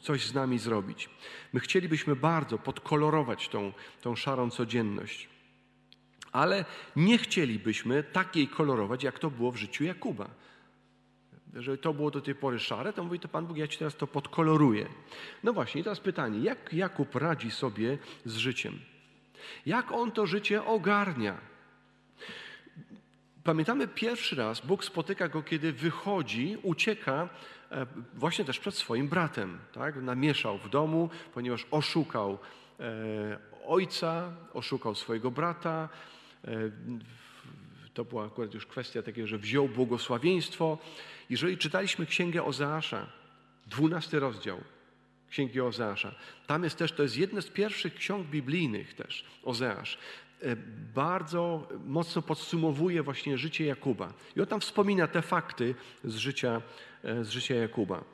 coś 0.00 0.26
z 0.26 0.34
nami 0.34 0.58
zrobić. 0.58 1.10
My 1.52 1.60
chcielibyśmy 1.60 2.16
bardzo 2.16 2.58
podkolorować 2.58 3.48
tą, 3.48 3.72
tą 4.00 4.16
szarą 4.16 4.50
codzienność, 4.50 5.28
ale 6.32 6.64
nie 6.96 7.18
chcielibyśmy 7.18 8.02
takiej 8.02 8.48
kolorować, 8.48 9.02
jak 9.02 9.18
to 9.18 9.30
było 9.30 9.52
w 9.52 9.56
życiu 9.56 9.84
Jakuba. 9.84 10.30
Jeżeli 11.54 11.78
to 11.78 11.94
było 11.94 12.10
do 12.10 12.20
tej 12.20 12.34
pory 12.34 12.58
szare, 12.58 12.92
to 12.92 13.04
mówi 13.04 13.20
to 13.20 13.28
Pan 13.28 13.46
Bóg, 13.46 13.56
ja 13.56 13.68
Ci 13.68 13.78
teraz 13.78 13.96
to 13.96 14.06
podkoloruję. 14.06 14.86
No 15.44 15.52
właśnie, 15.52 15.80
i 15.80 15.84
teraz 15.84 16.00
pytanie, 16.00 16.40
jak 16.40 16.72
Jakub 16.72 17.14
radzi 17.14 17.50
sobie 17.50 17.98
z 18.24 18.36
życiem? 18.36 18.78
Jak 19.66 19.92
on 19.92 20.12
to 20.12 20.26
życie 20.26 20.64
ogarnia? 20.64 21.38
Pamiętamy 23.50 23.88
pierwszy 23.88 24.36
raz, 24.36 24.60
Bóg 24.60 24.84
spotyka 24.84 25.28
go, 25.28 25.42
kiedy 25.42 25.72
wychodzi, 25.72 26.56
ucieka 26.62 27.28
e, 27.70 27.86
właśnie 28.14 28.44
też 28.44 28.58
przed 28.58 28.74
swoim 28.74 29.08
bratem. 29.08 29.58
Tak? 29.72 29.96
Namieszał 29.96 30.58
w 30.58 30.68
domu, 30.68 31.10
ponieważ 31.34 31.66
oszukał 31.70 32.38
e, 32.80 33.38
ojca, 33.66 34.32
oszukał 34.52 34.94
swojego 34.94 35.30
brata. 35.30 35.88
E, 36.44 36.50
to 37.94 38.04
była 38.04 38.26
akurat 38.26 38.54
już 38.54 38.66
kwestia 38.66 39.02
takiego, 39.02 39.26
że 39.26 39.38
wziął 39.38 39.68
błogosławieństwo. 39.68 40.78
Jeżeli 41.30 41.58
czytaliśmy 41.58 42.06
Księgę 42.06 42.44
Ozeasza, 42.44 43.06
dwunasty 43.66 44.20
rozdział 44.20 44.60
Księgi 45.30 45.60
Ozeasza, 45.60 46.14
tam 46.46 46.64
jest 46.64 46.76
też, 46.76 46.92
to 46.92 47.02
jest 47.02 47.16
jedna 47.16 47.40
z 47.40 47.48
pierwszych 47.48 47.94
ksiąg 47.94 48.26
biblijnych 48.26 48.94
też, 48.94 49.24
Ozeasz. 49.42 49.98
E, 50.42 50.56
bardzo 50.94 51.68
mocno 51.86 52.22
podsumowuje 52.22 53.02
właśnie 53.02 53.38
życie 53.38 53.66
Jakuba. 53.66 54.12
I 54.36 54.40
on 54.40 54.46
tam 54.46 54.60
wspomina 54.60 55.06
te 55.06 55.22
fakty 55.22 55.74
z 56.04 56.16
życia, 56.16 56.62
e, 57.04 57.24
z 57.24 57.30
życia 57.30 57.54
Jakuba. 57.54 58.04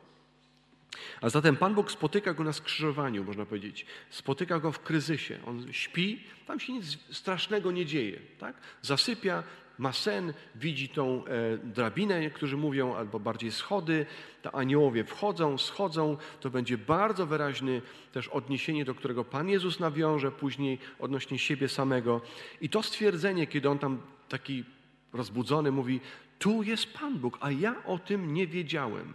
A 1.20 1.28
zatem 1.28 1.56
Pan 1.56 1.74
Bóg 1.74 1.90
spotyka 1.90 2.34
go 2.34 2.44
na 2.44 2.52
skrzyżowaniu, 2.52 3.24
można 3.24 3.46
powiedzieć. 3.46 3.86
Spotyka 4.10 4.60
go 4.60 4.72
w 4.72 4.80
kryzysie. 4.80 5.38
On 5.46 5.72
śpi, 5.72 6.20
tam 6.46 6.60
się 6.60 6.72
nic 6.72 6.98
strasznego 7.10 7.72
nie 7.72 7.86
dzieje. 7.86 8.20
Tak? 8.38 8.56
Zasypia, 8.82 9.42
ma 9.78 9.92
sen, 9.92 10.32
widzi 10.54 10.88
tą 10.88 11.24
e, 11.24 11.58
drabinę, 11.58 12.20
niektórzy 12.20 12.56
mówią, 12.56 12.94
albo 12.94 13.20
bardziej 13.20 13.52
schody. 13.52 14.06
Te 14.42 14.52
aniołowie 14.54 15.04
wchodzą, 15.04 15.58
schodzą. 15.58 16.16
To 16.40 16.50
będzie 16.50 16.78
bardzo 16.78 17.26
wyraźne 17.26 17.80
też 18.12 18.28
odniesienie, 18.28 18.84
do 18.84 18.94
którego 18.94 19.24
Pan 19.24 19.48
Jezus 19.48 19.80
nawiąże 19.80 20.32
później 20.32 20.78
odnośnie 20.98 21.38
siebie 21.38 21.68
samego. 21.68 22.20
I 22.60 22.68
to 22.68 22.82
stwierdzenie, 22.82 23.46
kiedy 23.46 23.70
on 23.70 23.78
tam 23.78 24.00
taki 24.28 24.64
rozbudzony 25.12 25.72
mówi, 25.72 26.00
tu 26.38 26.62
jest 26.62 26.92
Pan 26.92 27.18
Bóg, 27.18 27.38
a 27.40 27.50
ja 27.50 27.84
o 27.84 27.98
tym 27.98 28.34
nie 28.34 28.46
wiedziałem. 28.46 29.12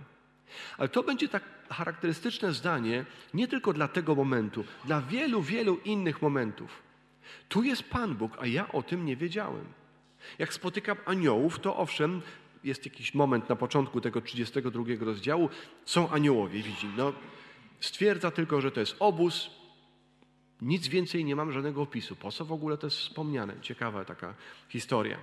Ale 0.77 0.89
to 0.89 1.03
będzie 1.03 1.29
tak 1.29 1.43
charakterystyczne 1.69 2.53
zdanie 2.53 3.05
nie 3.33 3.47
tylko 3.47 3.73
dla 3.73 3.87
tego 3.87 4.15
momentu, 4.15 4.63
dla 4.85 5.01
wielu, 5.01 5.41
wielu 5.41 5.77
innych 5.77 6.21
momentów. 6.21 6.83
Tu 7.49 7.63
jest 7.63 7.83
Pan 7.83 8.15
Bóg, 8.15 8.37
a 8.39 8.45
ja 8.45 8.71
o 8.71 8.83
tym 8.83 9.05
nie 9.05 9.15
wiedziałem. 9.15 9.65
Jak 10.39 10.53
spotykam 10.53 10.97
aniołów, 11.05 11.59
to 11.59 11.77
owszem, 11.77 12.21
jest 12.63 12.85
jakiś 12.85 13.13
moment 13.13 13.49
na 13.49 13.55
początku 13.55 14.01
tego 14.01 14.21
32 14.21 14.83
rozdziału, 14.99 15.49
są 15.85 16.09
aniołowie, 16.09 16.63
widzi. 16.63 16.87
No, 16.97 17.13
stwierdza 17.79 18.31
tylko, 18.31 18.61
że 18.61 18.71
to 18.71 18.79
jest 18.79 18.95
obóz, 18.99 19.49
nic 20.61 20.87
więcej 20.87 21.25
nie 21.25 21.35
mam 21.35 21.51
żadnego 21.51 21.81
opisu. 21.81 22.15
Po 22.15 22.31
co 22.31 22.45
w 22.45 22.51
ogóle 22.51 22.77
to 22.77 22.87
jest 22.87 22.97
wspomniane? 22.97 23.61
Ciekawa 23.61 24.05
taka 24.05 24.35
historia. 24.69 25.17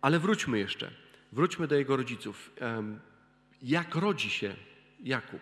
Ale 0.00 0.18
wróćmy 0.18 0.58
jeszcze. 0.58 0.90
Wróćmy 1.32 1.66
do 1.66 1.74
jego 1.74 1.96
rodziców. 1.96 2.50
Jak 3.62 3.94
rodzi 3.94 4.30
się 4.30 4.56
Jakub? 5.00 5.40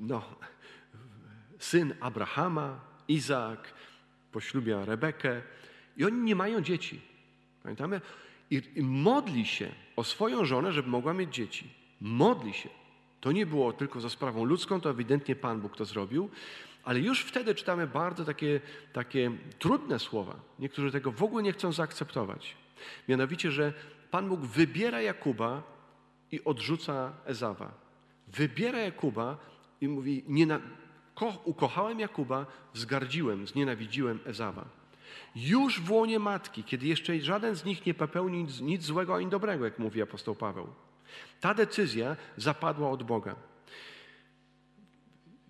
No, 0.00 0.22
syn 1.58 1.94
Abrahama, 2.00 2.80
Izaak, 3.08 3.74
poślubia 4.32 4.84
Rebekę 4.84 5.42
i 5.96 6.04
oni 6.04 6.18
nie 6.18 6.36
mają 6.36 6.60
dzieci. 6.60 7.00
Pamiętamy? 7.62 8.00
I, 8.50 8.62
I, 8.74 8.82
modli 8.82 9.46
się 9.46 9.72
o 9.96 10.04
swoją 10.04 10.44
żonę, 10.44 10.72
żeby 10.72 10.88
mogła 10.88 11.14
mieć 11.14 11.34
dzieci. 11.34 11.70
Modli 12.00 12.52
się. 12.52 12.68
To 13.20 13.32
nie 13.32 13.46
było 13.46 13.72
tylko 13.72 14.00
za 14.00 14.10
sprawą 14.10 14.44
ludzką, 14.44 14.80
to 14.80 14.90
ewidentnie 14.90 15.36
Pan 15.36 15.60
Bóg 15.60 15.76
to 15.76 15.84
zrobił, 15.84 16.30
ale 16.84 17.00
już 17.00 17.20
wtedy 17.20 17.54
czytamy 17.54 17.86
bardzo 17.86 18.24
takie, 18.24 18.60
takie 18.92 19.30
trudne 19.58 19.98
słowa. 19.98 20.36
Niektórzy 20.58 20.90
tego 20.90 21.12
w 21.12 21.22
ogóle 21.22 21.42
nie 21.42 21.52
chcą 21.52 21.72
zaakceptować. 21.72 22.56
Mianowicie, 23.08 23.50
że 23.50 23.72
Pan 24.10 24.28
Bóg 24.28 24.40
wybiera 24.40 25.00
Jakuba 25.00 25.62
i 26.32 26.44
odrzuca 26.44 27.12
Ezawa. 27.24 27.74
Wybiera 28.28 28.78
Jakuba 28.78 29.36
i 29.80 29.88
mówi, 29.88 30.24
nie 30.28 30.46
na, 30.46 30.60
ko, 31.14 31.42
ukochałem 31.44 32.00
Jakuba, 32.00 32.46
wzgardziłem, 32.74 33.46
znienawidziłem 33.46 34.18
Ezawa. 34.26 34.64
Już 35.36 35.80
w 35.80 35.90
łonie 35.90 36.18
matki, 36.18 36.64
kiedy 36.64 36.86
jeszcze 36.86 37.20
żaden 37.20 37.56
z 37.56 37.64
nich 37.64 37.86
nie 37.86 37.94
popełnił 37.94 38.40
nic, 38.40 38.60
nic 38.60 38.84
złego 38.84 39.14
ani 39.14 39.26
dobrego, 39.26 39.64
jak 39.64 39.78
mówi 39.78 40.02
apostoł 40.02 40.34
Paweł. 40.34 40.66
Ta 41.40 41.54
decyzja 41.54 42.16
zapadła 42.36 42.90
od 42.90 43.02
Boga. 43.02 43.36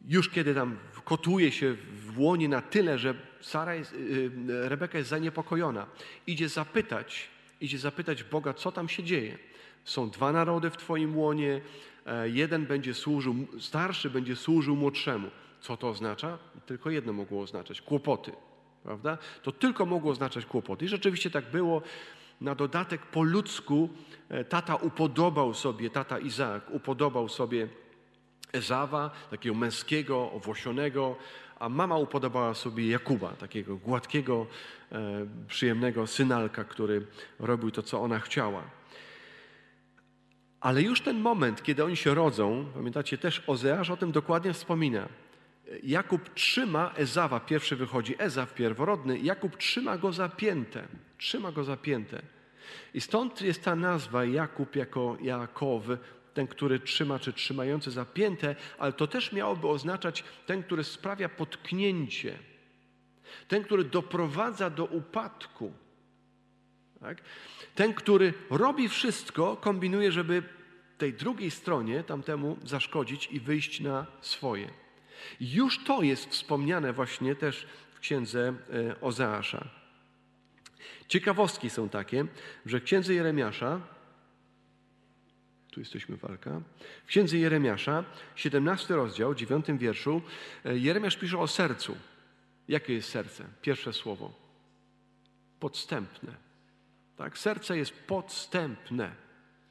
Już 0.08 0.28
kiedy 0.28 0.54
tam 0.54 0.78
kotuje 1.04 1.52
się 1.52 1.76
w 1.94 2.18
łonie 2.18 2.48
na 2.48 2.60
tyle, 2.62 2.98
że 2.98 3.14
Sara 3.40 3.74
jest, 3.74 3.92
yy, 3.92 4.68
Rebeka 4.68 4.98
jest 4.98 5.10
zaniepokojona, 5.10 5.86
idzie 6.26 6.48
zapytać, 6.48 7.28
idzie 7.60 7.78
zapytać 7.78 8.24
Boga, 8.24 8.54
co 8.54 8.72
tam 8.72 8.88
się 8.88 9.02
dzieje. 9.02 9.38
Są 9.84 10.10
dwa 10.10 10.32
narody 10.32 10.70
w 10.70 10.76
Twoim 10.76 11.18
łonie, 11.18 11.60
e, 12.06 12.28
jeden 12.28 12.66
będzie 12.66 12.94
służył, 12.94 13.34
starszy 13.58 14.10
będzie 14.10 14.36
służył 14.36 14.76
młodszemu. 14.76 15.30
Co 15.62 15.76
to 15.76 15.88
oznacza? 15.88 16.38
Tylko 16.66 16.90
jedno 16.90 17.12
mogło 17.12 17.42
oznaczać 17.42 17.82
kłopoty, 17.82 18.32
prawda? 18.82 19.18
To 19.42 19.52
tylko 19.52 19.86
mogło 19.86 20.12
oznaczać 20.12 20.46
kłopoty. 20.46 20.84
I 20.84 20.88
rzeczywiście 20.88 21.30
tak 21.30 21.50
było. 21.50 21.82
Na 22.40 22.54
dodatek 22.54 23.00
po 23.06 23.22
ludzku 23.22 23.88
e, 24.28 24.44
tata 24.44 24.76
upodobał 24.76 25.54
sobie, 25.54 25.90
tata 25.90 26.18
Izaak 26.18 26.70
upodobał 26.70 27.28
sobie 27.28 27.68
Ezawa, 28.52 29.10
takiego 29.30 29.54
męskiego, 29.54 30.32
owłosionego, 30.32 31.16
a 31.58 31.68
mama 31.68 31.96
upodobała 31.96 32.54
sobie 32.54 32.88
Jakuba, 32.88 33.28
takiego 33.28 33.76
gładkiego, 33.76 34.46
e, 34.92 35.26
przyjemnego 35.48 36.06
synalka, 36.06 36.64
który 36.64 37.06
robił 37.38 37.70
to, 37.70 37.82
co 37.82 38.00
ona 38.00 38.18
chciała. 38.18 38.62
Ale 40.60 40.82
już 40.82 41.00
ten 41.00 41.20
moment, 41.20 41.62
kiedy 41.62 41.84
oni 41.84 41.96
się 41.96 42.14
rodzą, 42.14 42.66
pamiętacie, 42.74 43.18
też 43.18 43.42
Ozeasz 43.46 43.90
o 43.90 43.96
tym 43.96 44.12
dokładnie 44.12 44.52
wspomina. 44.52 45.08
Jakub 45.82 46.34
trzyma 46.34 46.92
Ezawa, 46.96 47.40
pierwszy 47.40 47.76
wychodzi 47.76 48.14
Ezaw 48.18 48.54
pierworodny, 48.54 49.18
Jakub 49.18 49.56
trzyma 49.56 49.98
go 49.98 50.12
zapięte, 50.12 50.88
trzyma 51.18 51.52
go 51.52 51.64
zapięte. 51.64 52.22
I 52.94 53.00
stąd 53.00 53.42
jest 53.42 53.64
ta 53.64 53.76
nazwa 53.76 54.24
Jakub 54.24 54.76
jako 54.76 55.16
Jakow, 55.20 55.84
ten, 56.34 56.46
który 56.46 56.80
trzyma, 56.80 57.18
czy 57.18 57.32
trzymający 57.32 57.90
zapięte, 57.90 58.56
ale 58.78 58.92
to 58.92 59.06
też 59.06 59.32
miałoby 59.32 59.68
oznaczać 59.68 60.24
ten, 60.46 60.62
który 60.62 60.84
sprawia 60.84 61.28
potknięcie, 61.28 62.38
ten, 63.48 63.64
który 63.64 63.84
doprowadza 63.84 64.70
do 64.70 64.84
upadku. 64.84 65.72
Tak? 67.00 67.22
Ten, 67.74 67.94
który 67.94 68.34
robi 68.50 68.88
wszystko, 68.88 69.56
kombinuje, 69.56 70.12
żeby 70.12 70.42
tej 70.98 71.12
drugiej 71.12 71.50
stronie 71.50 72.04
tamtemu 72.04 72.56
zaszkodzić 72.64 73.28
i 73.32 73.40
wyjść 73.40 73.80
na 73.80 74.06
swoje. 74.20 74.81
Już 75.40 75.84
to 75.84 76.02
jest 76.02 76.26
wspomniane 76.26 76.92
właśnie 76.92 77.34
też 77.36 77.66
w 77.94 78.00
księdze 78.00 78.54
e, 78.88 79.00
Ozeasza. 79.00 79.68
Ciekawostki 81.08 81.70
są 81.70 81.88
takie, 81.88 82.26
że 82.66 82.80
w 82.80 82.84
księdze 82.84 83.14
Jeremiasza, 83.14 83.80
tu 85.70 85.80
jesteśmy 85.80 86.16
walka, 86.16 86.60
w 87.04 87.06
księdze 87.06 87.38
Jeremiasza, 87.38 88.04
17 88.34 88.94
rozdział, 88.94 89.34
9 89.34 89.66
wierszu, 89.78 90.22
e, 90.64 90.78
Jeremiasz 90.78 91.16
pisze 91.16 91.38
o 91.38 91.48
sercu. 91.48 91.96
Jakie 92.68 92.94
jest 92.94 93.08
serce? 93.08 93.44
Pierwsze 93.62 93.92
słowo. 93.92 94.32
Podstępne. 95.60 96.34
Tak? 97.16 97.38
Serce 97.38 97.78
jest 97.78 97.92
podstępne, 97.92 99.12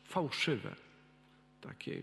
fałszywe 0.04 0.76
takie 1.62 2.02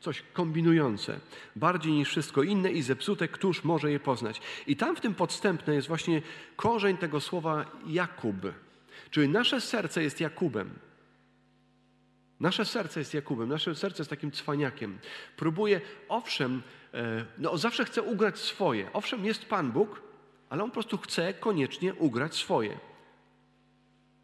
coś 0.00 0.22
kombinujące, 0.32 1.20
bardziej 1.56 1.92
niż 1.92 2.08
wszystko 2.08 2.42
inne 2.42 2.72
i 2.72 2.82
zepsute, 2.82 3.28
któż 3.28 3.64
może 3.64 3.92
je 3.92 4.00
poznać. 4.00 4.40
I 4.66 4.76
tam 4.76 4.96
w 4.96 5.00
tym 5.00 5.14
podstępne 5.14 5.74
jest 5.74 5.88
właśnie 5.88 6.22
korzeń 6.56 6.96
tego 6.96 7.20
słowa 7.20 7.64
Jakub, 7.86 8.36
czyli 9.10 9.28
nasze 9.28 9.60
serce 9.60 10.02
jest 10.02 10.20
Jakubem. 10.20 10.70
Nasze 12.40 12.64
serce 12.64 13.00
jest 13.00 13.14
Jakubem, 13.14 13.48
nasze 13.48 13.74
serce 13.74 14.00
jest 14.00 14.10
takim 14.10 14.32
cwaniakiem. 14.32 14.98
Próbuje, 15.36 15.80
owszem, 16.08 16.62
e, 16.94 17.24
no 17.38 17.58
zawsze 17.58 17.84
chce 17.84 18.02
ugrać 18.02 18.38
swoje. 18.38 18.92
Owszem, 18.92 19.24
jest 19.24 19.44
Pan 19.44 19.72
Bóg, 19.72 20.02
ale 20.48 20.62
on 20.62 20.70
po 20.70 20.74
prostu 20.74 20.98
chce 20.98 21.34
koniecznie 21.34 21.94
ugrać 21.94 22.34
swoje. 22.34 22.78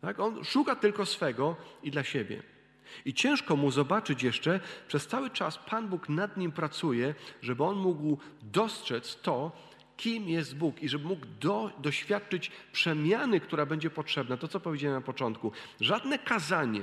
Tak? 0.01 0.21
On 0.21 0.45
szuka 0.45 0.77
tylko 0.77 1.07
swego 1.07 1.57
i 1.83 1.91
dla 1.91 2.05
siebie. 2.05 2.56
I 3.05 3.15
ciężko 3.15 3.57
mu 3.57 3.71
zobaczyć 3.71 4.23
jeszcze, 4.23 4.61
przez 4.89 5.07
cały 5.07 5.31
czas 5.31 5.59
Pan 5.59 5.89
Bóg 5.89 6.09
nad 6.09 6.37
nim 6.37 6.53
pracuje, 6.53 7.15
żeby 7.43 7.65
on 7.65 7.77
mógł 7.77 8.19
dostrzec 8.43 9.17
to, 9.23 9.53
kim 9.97 10.29
jest 10.29 10.57
Bóg 10.57 10.83
i 10.83 10.89
żeby 10.89 11.05
mógł 11.05 11.27
do, 11.41 11.71
doświadczyć 11.79 12.51
przemiany, 12.73 13.41
która 13.41 13.67
będzie 13.67 13.91
potrzebna. 13.91 14.37
To, 14.37 14.49
co 14.49 14.61
powiedziałem 14.61 14.97
na 14.97 15.07
początku. 15.07 15.53
Żadne 15.81 16.19
kazanie 16.19 16.83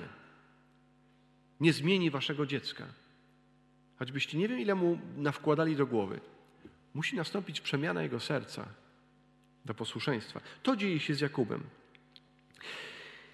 nie 1.60 1.73
zmieni 1.73 2.10
waszego 2.10 2.45
dziecka. 2.45 2.86
Choćbyście 3.99 4.38
nie 4.38 4.47
wiem, 4.47 4.60
ile 4.60 4.76
mu 4.76 4.99
nawkładali 5.17 5.76
do 5.76 5.86
głowy. 5.86 6.19
Musi 6.93 7.15
nastąpić 7.15 7.62
przemiana 7.62 8.04
jego 8.04 8.19
serca 8.19 8.65
do 9.65 9.73
posłuszeństwa. 9.73 10.41
To 10.63 10.76
dzieje 10.76 10.99
się 10.99 11.13
z 11.15 11.21
Jakubem. 11.21 11.63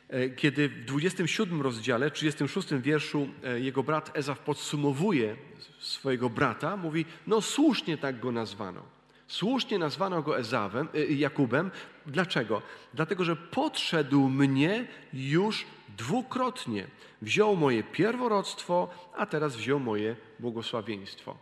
E, 0.09 0.29
kiedy 0.29 0.69
w 0.69 0.85
27 0.85 1.61
rozdziale, 1.61 2.11
36 2.11 2.67
wierszu 2.73 3.29
e, 3.43 3.59
jego 3.59 3.83
brat 3.83 4.17
Ezaw 4.17 4.39
podsumowuje 4.39 5.35
swojego 5.79 6.29
brata, 6.29 6.77
mówi, 6.77 7.05
no 7.27 7.41
słusznie 7.41 7.97
tak 7.97 8.19
go 8.19 8.31
nazwano. 8.31 8.83
Słusznie 9.27 9.79
nazwano 9.79 10.21
go 10.21 10.39
Ezawem, 10.39 10.87
e, 10.93 11.05
Jakubem. 11.05 11.71
Dlaczego? 12.05 12.61
Dlatego, 12.93 13.23
że 13.23 13.35
podszedł 13.35 14.29
mnie 14.29 14.87
już 15.13 15.65
dwukrotnie. 15.97 16.87
Wziął 17.21 17.55
moje 17.55 17.83
pierworodstwo, 17.83 18.89
a 19.17 19.25
teraz 19.25 19.55
wziął 19.55 19.79
moje 19.79 20.15
błogosławieństwo. 20.39 21.37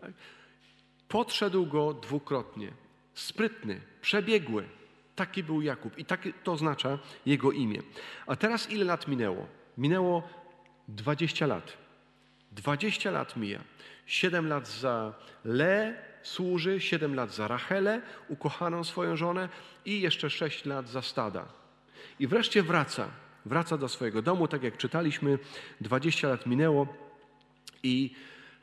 Tak? 0.00 0.12
Podszedł 1.08 1.66
go 1.66 1.94
dwukrotnie. 1.94 2.72
Sprytny, 3.14 3.80
przebiegły. 4.00 4.77
Taki 5.18 5.42
był 5.42 5.62
Jakub 5.62 5.98
i 5.98 6.04
takie 6.04 6.32
to 6.32 6.52
oznacza 6.52 6.98
jego 7.26 7.52
imię. 7.52 7.82
A 8.26 8.36
teraz 8.36 8.70
ile 8.70 8.84
lat 8.84 9.08
minęło? 9.08 9.46
Minęło 9.78 10.28
20 10.88 11.46
lat. 11.46 11.76
20 12.52 13.10
lat 13.10 13.36
mija. 13.36 13.60
7 14.06 14.48
lat 14.48 14.68
za 14.68 15.14
Le 15.44 15.94
służy, 16.22 16.80
7 16.80 17.14
lat 17.14 17.34
za 17.34 17.48
Rachelę, 17.48 18.02
ukochaną 18.28 18.84
swoją 18.84 19.16
żonę 19.16 19.48
i 19.84 20.00
jeszcze 20.00 20.30
6 20.30 20.64
lat 20.64 20.88
za 20.88 21.02
stada. 21.02 21.48
I 22.18 22.26
wreszcie 22.26 22.62
wraca. 22.62 23.08
Wraca 23.46 23.78
do 23.78 23.88
swojego 23.88 24.22
domu, 24.22 24.48
tak 24.48 24.62
jak 24.62 24.76
czytaliśmy, 24.76 25.38
20 25.80 26.28
lat 26.28 26.46
minęło 26.46 26.86
i 27.82 28.14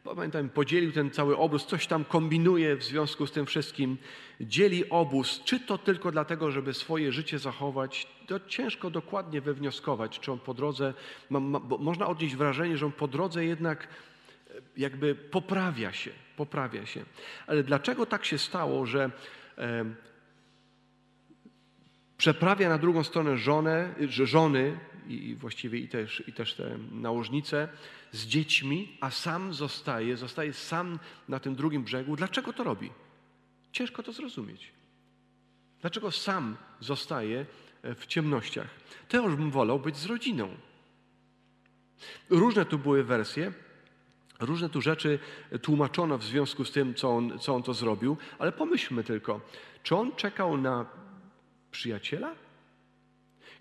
pamiętam, 0.05 0.49
podzielił 0.49 0.91
ten 0.91 1.11
cały 1.11 1.37
obóz, 1.37 1.65
coś 1.65 1.87
tam 1.87 2.05
kombinuje 2.05 2.75
w 2.75 2.83
związku 2.83 3.27
z 3.27 3.31
tym 3.31 3.45
wszystkim, 3.45 3.97
dzieli 4.41 4.89
obóz, 4.89 5.41
czy 5.45 5.59
to 5.59 5.77
tylko 5.77 6.11
dlatego, 6.11 6.51
żeby 6.51 6.73
swoje 6.73 7.11
życie 7.11 7.39
zachować, 7.39 8.07
to 8.27 8.39
ciężko 8.39 8.89
dokładnie 8.89 9.41
wywnioskować, 9.41 10.19
czy 10.19 10.31
on 10.31 10.39
po 10.39 10.53
drodze, 10.53 10.93
ma, 11.29 11.39
można 11.79 12.07
odnieść 12.07 12.35
wrażenie, 12.35 12.77
że 12.77 12.85
on 12.85 12.91
po 12.91 13.07
drodze 13.07 13.45
jednak 13.45 13.83
e, 14.49 14.53
jakby 14.77 15.15
poprawia 15.15 15.93
się, 15.93 16.11
poprawia 16.37 16.85
się. 16.85 17.05
Ale 17.47 17.63
dlaczego 17.63 18.05
tak 18.05 18.25
się 18.25 18.37
stało, 18.37 18.85
że 18.85 19.11
e, 19.57 19.85
przeprawia 22.17 22.69
na 22.69 22.77
drugą 22.77 23.03
stronę 23.03 23.37
żonę, 23.37 23.95
żony 24.09 24.77
i 25.07 25.35
właściwie 25.35 25.79
i 25.79 25.87
też, 25.87 26.23
i 26.27 26.33
też 26.33 26.53
te 26.53 26.77
nałożnice 26.91 27.67
z 28.11 28.25
dziećmi, 28.25 28.97
a 29.01 29.11
sam 29.11 29.53
zostaje, 29.53 30.17
zostaje 30.17 30.53
sam 30.53 30.99
na 31.29 31.39
tym 31.39 31.55
drugim 31.55 31.83
brzegu. 31.83 32.15
Dlaczego 32.15 32.53
to 32.53 32.63
robi? 32.63 32.91
Ciężko 33.71 34.03
to 34.03 34.11
zrozumieć. 34.11 34.71
Dlaczego 35.81 36.11
sam 36.11 36.57
zostaje 36.79 37.45
e, 37.81 37.95
w 37.95 38.05
ciemnościach? 38.05 38.67
Już 39.13 39.35
bym 39.35 39.51
wolał 39.51 39.79
być 39.79 39.97
z 39.97 40.05
rodziną. 40.05 40.49
Różne 42.29 42.65
tu 42.65 42.79
były 42.79 43.03
wersje, 43.03 43.53
różne 44.39 44.69
tu 44.69 44.81
rzeczy 44.81 45.19
tłumaczono 45.61 46.17
w 46.17 46.23
związku 46.23 46.65
z 46.65 46.71
tym, 46.71 46.93
co 46.93 47.15
on, 47.15 47.39
co 47.39 47.55
on 47.55 47.63
to 47.63 47.73
zrobił, 47.73 48.17
ale 48.39 48.51
pomyślmy 48.51 49.03
tylko, 49.03 49.41
czy 49.83 49.95
on 49.95 50.15
czekał 50.15 50.57
na 50.57 50.85
przyjaciela? 51.71 52.44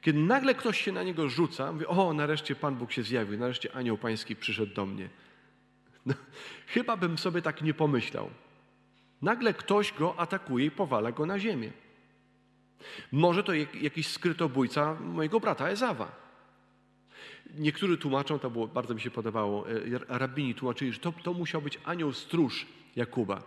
Kiedy 0.05 0.19
nagle 0.19 0.55
ktoś 0.55 0.81
się 0.81 0.93
na 0.93 1.03
niego 1.03 1.29
rzuca, 1.29 1.73
mówi, 1.73 1.87
o, 1.87 2.13
nareszcie 2.13 2.55
Pan 2.55 2.77
Bóg 2.77 2.93
się 2.93 3.03
zjawił, 3.03 3.39
nareszcie 3.39 3.77
anioł 3.77 3.99
pański 3.99 4.37
przyszedł 4.37 4.75
do 4.75 4.87
mnie. 4.87 5.09
No, 6.07 6.15
chyba 6.67 6.97
bym 6.97 7.19
sobie 7.19 7.43
tak 7.43 7.63
nie 7.63 7.75
pomyślał. 7.75 8.31
Nagle 9.23 9.55
ktoś 9.55 9.93
go 9.93 10.21
atakuje 10.21 10.67
i 10.67 10.71
powala 10.71 11.13
go 11.13 11.27
na 11.27 11.39
ziemię. 11.39 11.73
Może 13.13 13.43
to 13.43 13.53
jakiś 13.81 14.07
skrytobójca 14.07 14.95
mojego 14.95 15.41
brata 15.41 15.69
Ezawa. 15.69 16.13
Niektórzy 17.55 17.99
tłumaczą, 17.99 18.39
to 18.39 18.51
było, 18.51 18.69
bardzo 18.69 18.95
mi 18.95 19.01
się 19.01 19.11
podobało, 19.11 19.71
e, 19.71 19.75
rabini 20.09 20.55
tłumaczyli, 20.55 20.93
że 20.93 20.99
to, 20.99 21.13
to 21.23 21.33
musiał 21.33 21.63
być 21.63 21.79
anioł 21.85 22.13
stróż 22.13 22.67
Jakuba. 22.97 23.43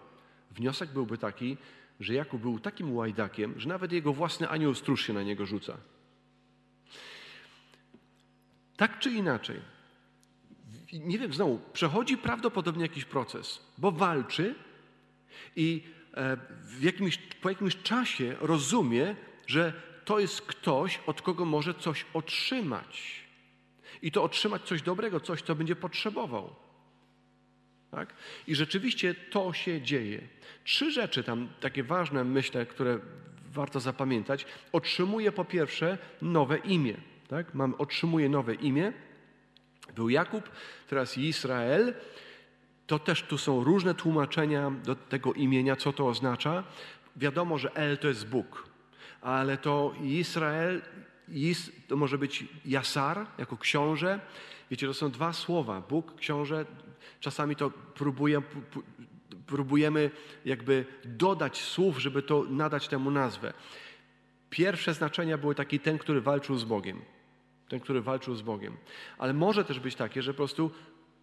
Wniosek 0.52 0.90
byłby 0.90 1.18
taki, 1.18 1.58
że 2.00 2.14
Jakub 2.14 2.42
był 2.42 2.60
takim 2.60 2.96
łajdakiem, 2.96 3.54
że 3.58 3.70
nawet 3.70 3.92
jego 3.92 4.14
własny 4.14 4.50
anioł 4.50 4.74
stróż 4.74 5.08
się 5.08 5.14
na 5.14 5.24
niego 5.24 5.46
rzuca. 5.46 5.78
Tak 8.78 9.00
czy 9.00 9.12
inaczej, 9.12 9.60
nie 10.94 11.20
wiem, 11.20 11.34
znowu, 11.34 11.60
przechodzi 11.74 12.18
prawdopodobnie 12.18 12.82
jakiś 12.82 13.06
proces, 13.06 13.62
bo 13.78 13.92
walczy 13.92 14.56
i 15.56 15.84
e, 16.14 16.38
jakimś, 16.82 17.18
po 17.18 17.50
jakimś 17.50 17.76
czasie 17.76 18.36
rozumie, 18.40 19.16
że 19.48 19.74
to 20.06 20.20
jest 20.20 20.42
ktoś, 20.42 21.00
od 21.08 21.22
kogo 21.22 21.46
może 21.46 21.74
coś 21.74 22.06
otrzymać. 22.14 23.22
I 24.02 24.12
to 24.12 24.24
otrzymać 24.24 24.62
coś 24.62 24.82
dobrego, 24.82 25.20
coś, 25.20 25.42
co 25.42 25.56
będzie 25.56 25.76
potrzebował. 25.76 26.56
Tak? 27.92 28.14
I 28.48 28.56
rzeczywiście 28.56 29.16
to 29.16 29.54
się 29.54 29.82
dzieje. 29.82 30.28
Trzy 30.64 30.92
rzeczy 30.92 31.24
tam, 31.24 31.50
takie 31.60 31.84
ważne, 31.84 32.24
myślę, 32.24 32.66
które 32.66 33.00
warto 33.52 33.80
zapamiętać. 33.80 34.46
Otrzymuje 34.72 35.32
po 35.32 35.46
pierwsze 35.46 35.98
nowe 36.22 36.58
imię. 36.58 36.98
Tak? 37.28 37.54
Mam, 37.54 37.76
otrzymuje 37.78 38.30
nowe 38.30 38.54
imię. 38.54 38.94
Był 39.96 40.10
Jakub, 40.10 40.50
teraz 40.88 41.18
Izrael. 41.18 41.94
To 42.88 43.00
też 43.00 43.24
tu 43.24 43.38
są 43.38 43.64
różne 43.64 43.94
tłumaczenia 43.94 44.72
do 44.72 44.96
tego 44.96 45.34
imienia, 45.34 45.76
co 45.76 45.94
to 45.94 46.08
oznacza. 46.08 46.64
Wiadomo, 47.16 47.58
że 47.58 47.76
El 47.76 47.98
to 47.98 48.08
jest 48.08 48.28
Bóg, 48.28 48.70
ale 49.22 49.58
to 49.58 49.94
Izrael, 50.02 50.82
Is, 51.30 51.72
to 51.88 51.96
może 51.96 52.18
być 52.18 52.46
Jasar 52.66 53.26
jako 53.38 53.58
książę. 53.58 54.20
Wiecie, 54.72 54.88
to 54.88 54.94
są 54.94 55.12
dwa 55.12 55.34
słowa. 55.34 55.82
Bóg, 55.82 56.16
książę. 56.16 56.66
Czasami 57.20 57.56
to 57.56 57.70
próbuje, 57.70 58.42
próbujemy 59.48 60.12
jakby 60.46 60.86
dodać 61.06 61.62
słów, 61.62 61.98
żeby 62.00 62.22
to 62.22 62.46
nadać 62.50 62.88
temu 62.88 63.12
nazwę. 63.12 63.54
Pierwsze 64.50 64.94
znaczenia 64.94 65.38
były 65.38 65.56
taki 65.56 65.80
ten, 65.80 65.98
który 65.98 66.22
walczył 66.22 66.58
z 66.58 66.64
Bogiem. 66.64 67.02
Ten, 67.70 67.80
który 67.80 68.02
walczył 68.02 68.36
z 68.36 68.42
Bogiem. 68.42 68.78
Ale 69.18 69.34
może 69.34 69.66
też 69.66 69.80
być 69.80 69.96
takie, 69.96 70.22
że 70.22 70.34
po 70.34 70.38
prostu 70.38 70.72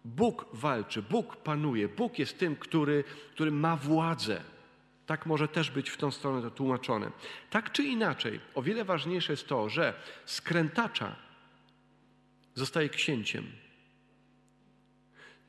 Bóg 0.05 0.45
walczy, 0.53 1.01
Bóg 1.01 1.35
panuje, 1.35 1.87
Bóg 1.87 2.19
jest 2.19 2.39
tym, 2.39 2.55
który, 2.55 3.03
który 3.31 3.51
ma 3.51 3.75
władzę. 3.75 4.41
Tak 5.05 5.25
może 5.25 5.47
też 5.47 5.71
być 5.71 5.89
w 5.89 5.97
tą 5.97 6.11
stronę 6.11 6.41
to 6.41 6.51
tłumaczone. 6.51 7.11
Tak 7.49 7.71
czy 7.71 7.83
inaczej, 7.83 8.39
o 8.55 8.61
wiele 8.61 8.85
ważniejsze 8.85 9.33
jest 9.33 9.47
to, 9.47 9.69
że 9.69 9.93
skrętacza 10.25 11.15
zostaje 12.53 12.89
księciem. 12.89 13.45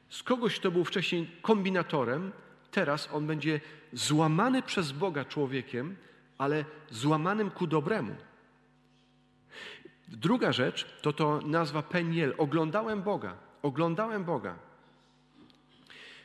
Z 0.09 0.23
kogoś, 0.23 0.61
kto 0.61 0.71
był 0.71 0.85
wcześniej 0.85 1.31
kombinatorem, 1.43 2.33
teraz 2.71 3.09
on 3.13 3.27
będzie 3.27 3.61
złamany 3.93 4.63
przez 4.63 4.93
Boga 4.93 5.25
człowiekiem, 5.25 5.97
ale 6.39 6.65
złamanym 6.91 7.51
ku 7.51 7.67
dobremu. 7.67 8.17
Druga 10.09 10.53
rzecz 10.53 10.87
to 11.03 11.13
to 11.13 11.41
nazwa 11.45 11.83
Peniel. 11.83 12.35
Oglądałem 12.39 13.03
Boga. 13.03 13.37
Oglądałem 13.63 14.25
Boga. 14.25 14.59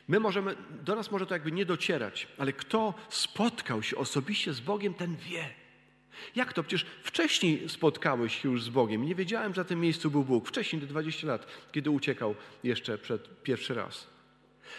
My 0.08 0.20
możemy, 0.20 0.56
do 0.70 0.94
nas 0.94 1.10
może 1.10 1.26
to 1.26 1.34
jakby 1.34 1.52
nie 1.52 1.66
docierać, 1.66 2.28
ale 2.38 2.52
kto 2.52 2.94
spotkał 3.08 3.82
się 3.82 3.96
osobiście 3.96 4.52
z 4.52 4.60
Bogiem, 4.60 4.94
ten 4.94 5.16
wie. 5.16 5.50
Jak 6.36 6.52
to? 6.52 6.62
Przecież 6.62 6.86
wcześniej 7.02 7.68
spotkałeś 7.68 8.42
się 8.42 8.48
już 8.48 8.62
z 8.62 8.68
Bogiem. 8.68 9.04
Nie 9.04 9.14
wiedziałem, 9.14 9.54
że 9.54 9.60
na 9.60 9.64
tym 9.64 9.80
miejscu 9.80 10.10
był 10.10 10.24
Bóg. 10.24 10.48
Wcześniej, 10.48 10.82
do 10.82 10.88
20 10.88 11.26
lat, 11.26 11.46
kiedy 11.72 11.90
uciekał 11.90 12.34
jeszcze 12.64 12.98
przed 12.98 13.42
pierwszy 13.42 13.74
raz. 13.74 14.06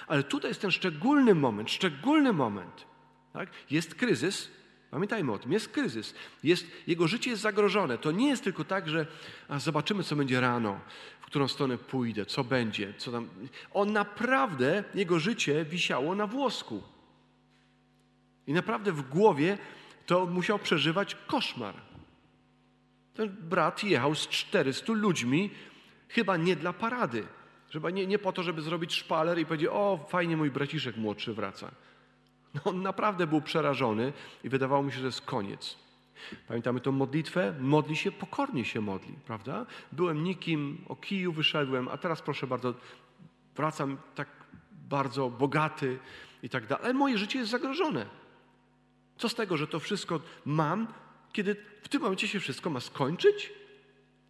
Ale 0.07 0.23
tutaj 0.23 0.49
jest 0.51 0.61
ten 0.61 0.71
szczególny 0.71 1.35
moment, 1.35 1.71
szczególny 1.71 2.33
moment. 2.33 2.85
Tak? 3.33 3.49
Jest 3.71 3.95
kryzys, 3.95 4.51
Pamiętajmy 4.93 5.31
o 5.31 5.39
tym, 5.39 5.51
jest 5.51 5.69
kryzys, 5.69 6.13
jest, 6.43 6.67
jego 6.87 7.07
życie 7.07 7.29
jest 7.29 7.41
zagrożone. 7.41 7.97
To 7.97 8.11
nie 8.11 8.27
jest 8.27 8.43
tylko 8.43 8.63
tak, 8.63 8.89
że 8.89 9.07
zobaczymy, 9.57 10.03
co 10.03 10.15
będzie 10.15 10.41
rano, 10.41 10.79
w 11.21 11.25
którą 11.25 11.47
stronę 11.47 11.77
pójdę, 11.77 12.25
co 12.25 12.43
będzie, 12.43 12.93
co 12.97 13.11
tam. 13.11 13.29
On 13.71 13.93
naprawdę, 13.93 14.83
jego 14.95 15.19
życie 15.19 15.65
wisiało 15.65 16.15
na 16.15 16.27
włosku. 16.27 16.83
I 18.47 18.53
naprawdę 18.53 18.91
w 18.91 19.09
głowie 19.09 19.57
to 20.05 20.25
musiał 20.25 20.59
przeżywać 20.59 21.17
koszmar. 21.27 21.75
Ten 23.13 23.29
brat 23.29 23.83
jechał 23.83 24.15
z 24.15 24.27
400 24.27 24.93
ludźmi, 24.93 25.49
chyba 26.09 26.37
nie 26.37 26.55
dla 26.55 26.73
parady. 26.73 27.27
Chyba 27.71 27.89
nie, 27.89 28.07
nie 28.07 28.19
po 28.19 28.31
to, 28.33 28.43
żeby 28.43 28.61
zrobić 28.61 28.93
szpaler 28.93 29.39
i 29.39 29.45
powiedzieć, 29.45 29.69
o 29.71 30.05
fajnie 30.09 30.37
mój 30.37 30.51
braciszek 30.51 30.97
młodszy 30.97 31.33
wraca. 31.33 31.71
No, 32.53 32.61
on 32.63 32.81
naprawdę 32.81 33.27
był 33.27 33.41
przerażony 33.41 34.13
i 34.43 34.49
wydawało 34.49 34.83
mi 34.83 34.91
się, 34.91 34.99
że 34.99 35.05
jest 35.05 35.21
koniec. 35.21 35.77
Pamiętamy 36.47 36.79
tą 36.79 36.91
modlitwę? 36.91 37.55
Modli 37.59 37.95
się, 37.95 38.11
pokornie 38.11 38.65
się 38.65 38.81
modli, 38.81 39.13
prawda? 39.25 39.65
Byłem 39.91 40.23
nikim, 40.23 40.85
o 40.87 40.95
kiju 40.95 41.33
wyszedłem, 41.33 41.87
a 41.87 41.97
teraz 41.97 42.21
proszę 42.21 42.47
bardzo, 42.47 42.73
wracam 43.55 43.97
tak 44.15 44.27
bardzo 44.89 45.29
bogaty 45.29 45.99
i 46.43 46.49
tak 46.49 46.67
dalej. 46.67 46.85
Ale 46.85 46.93
moje 46.93 47.17
życie 47.17 47.39
jest 47.39 47.51
zagrożone. 47.51 48.05
Co 49.17 49.29
z 49.29 49.35
tego, 49.35 49.57
że 49.57 49.67
to 49.67 49.79
wszystko 49.79 50.19
mam, 50.45 50.87
kiedy 51.33 51.55
w 51.81 51.89
tym 51.89 52.01
momencie 52.01 52.27
się 52.27 52.39
wszystko 52.39 52.69
ma 52.69 52.79
skończyć? 52.79 53.53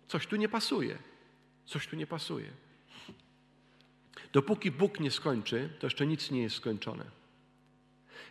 Coś 0.08 0.28
tu 0.28 0.36
nie 0.36 0.50
pasuje. 0.50 0.98
Coś 1.66 1.88
tu 1.88 1.96
nie 1.96 2.08
pasuje. 2.08 2.50
Dopóki 4.34 4.72
Bóg 4.72 5.00
nie 5.00 5.12
skończy, 5.12 5.70
to 5.80 5.86
jeszcze 5.86 6.08
nic 6.08 6.32
nie 6.32 6.42
jest 6.42 6.56
skończone. 6.56 7.23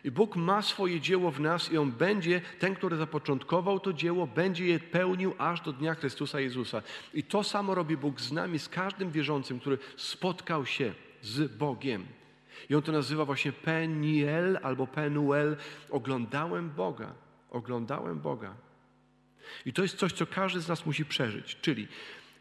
I 0.03 0.11
Bóg 0.11 0.35
ma 0.35 0.61
swoje 0.61 1.01
dzieło 1.01 1.31
w 1.31 1.39
nas 1.39 1.71
i 1.71 1.77
On 1.77 1.91
będzie, 1.91 2.41
ten, 2.59 2.75
który 2.75 2.97
zapoczątkował 2.97 3.79
to 3.79 3.93
dzieło, 3.93 4.27
będzie 4.27 4.65
je 4.65 4.79
pełnił 4.79 5.33
aż 5.37 5.61
do 5.61 5.73
dnia 5.73 5.95
Chrystusa 5.95 6.39
Jezusa. 6.39 6.81
I 7.13 7.23
to 7.23 7.43
samo 7.43 7.75
robi 7.75 7.97
Bóg 7.97 8.21
z 8.21 8.31
nami, 8.31 8.59
z 8.59 8.69
każdym 8.69 9.11
wierzącym, 9.11 9.59
który 9.59 9.77
spotkał 9.97 10.65
się 10.65 10.93
z 11.21 11.57
Bogiem. 11.57 12.05
I 12.69 12.75
on 12.75 12.81
to 12.81 12.91
nazywa 12.91 13.25
właśnie 13.25 13.51
Peniel 13.51 14.59
albo 14.63 14.87
Penuel. 14.87 15.57
Oglądałem 15.89 16.69
Boga. 16.69 17.13
Oglądałem 17.51 18.19
Boga. 18.19 18.55
I 19.65 19.73
to 19.73 19.81
jest 19.81 19.97
coś, 19.97 20.13
co 20.13 20.25
każdy 20.25 20.61
z 20.61 20.67
nas 20.67 20.85
musi 20.85 21.05
przeżyć, 21.05 21.57
czyli 21.61 21.87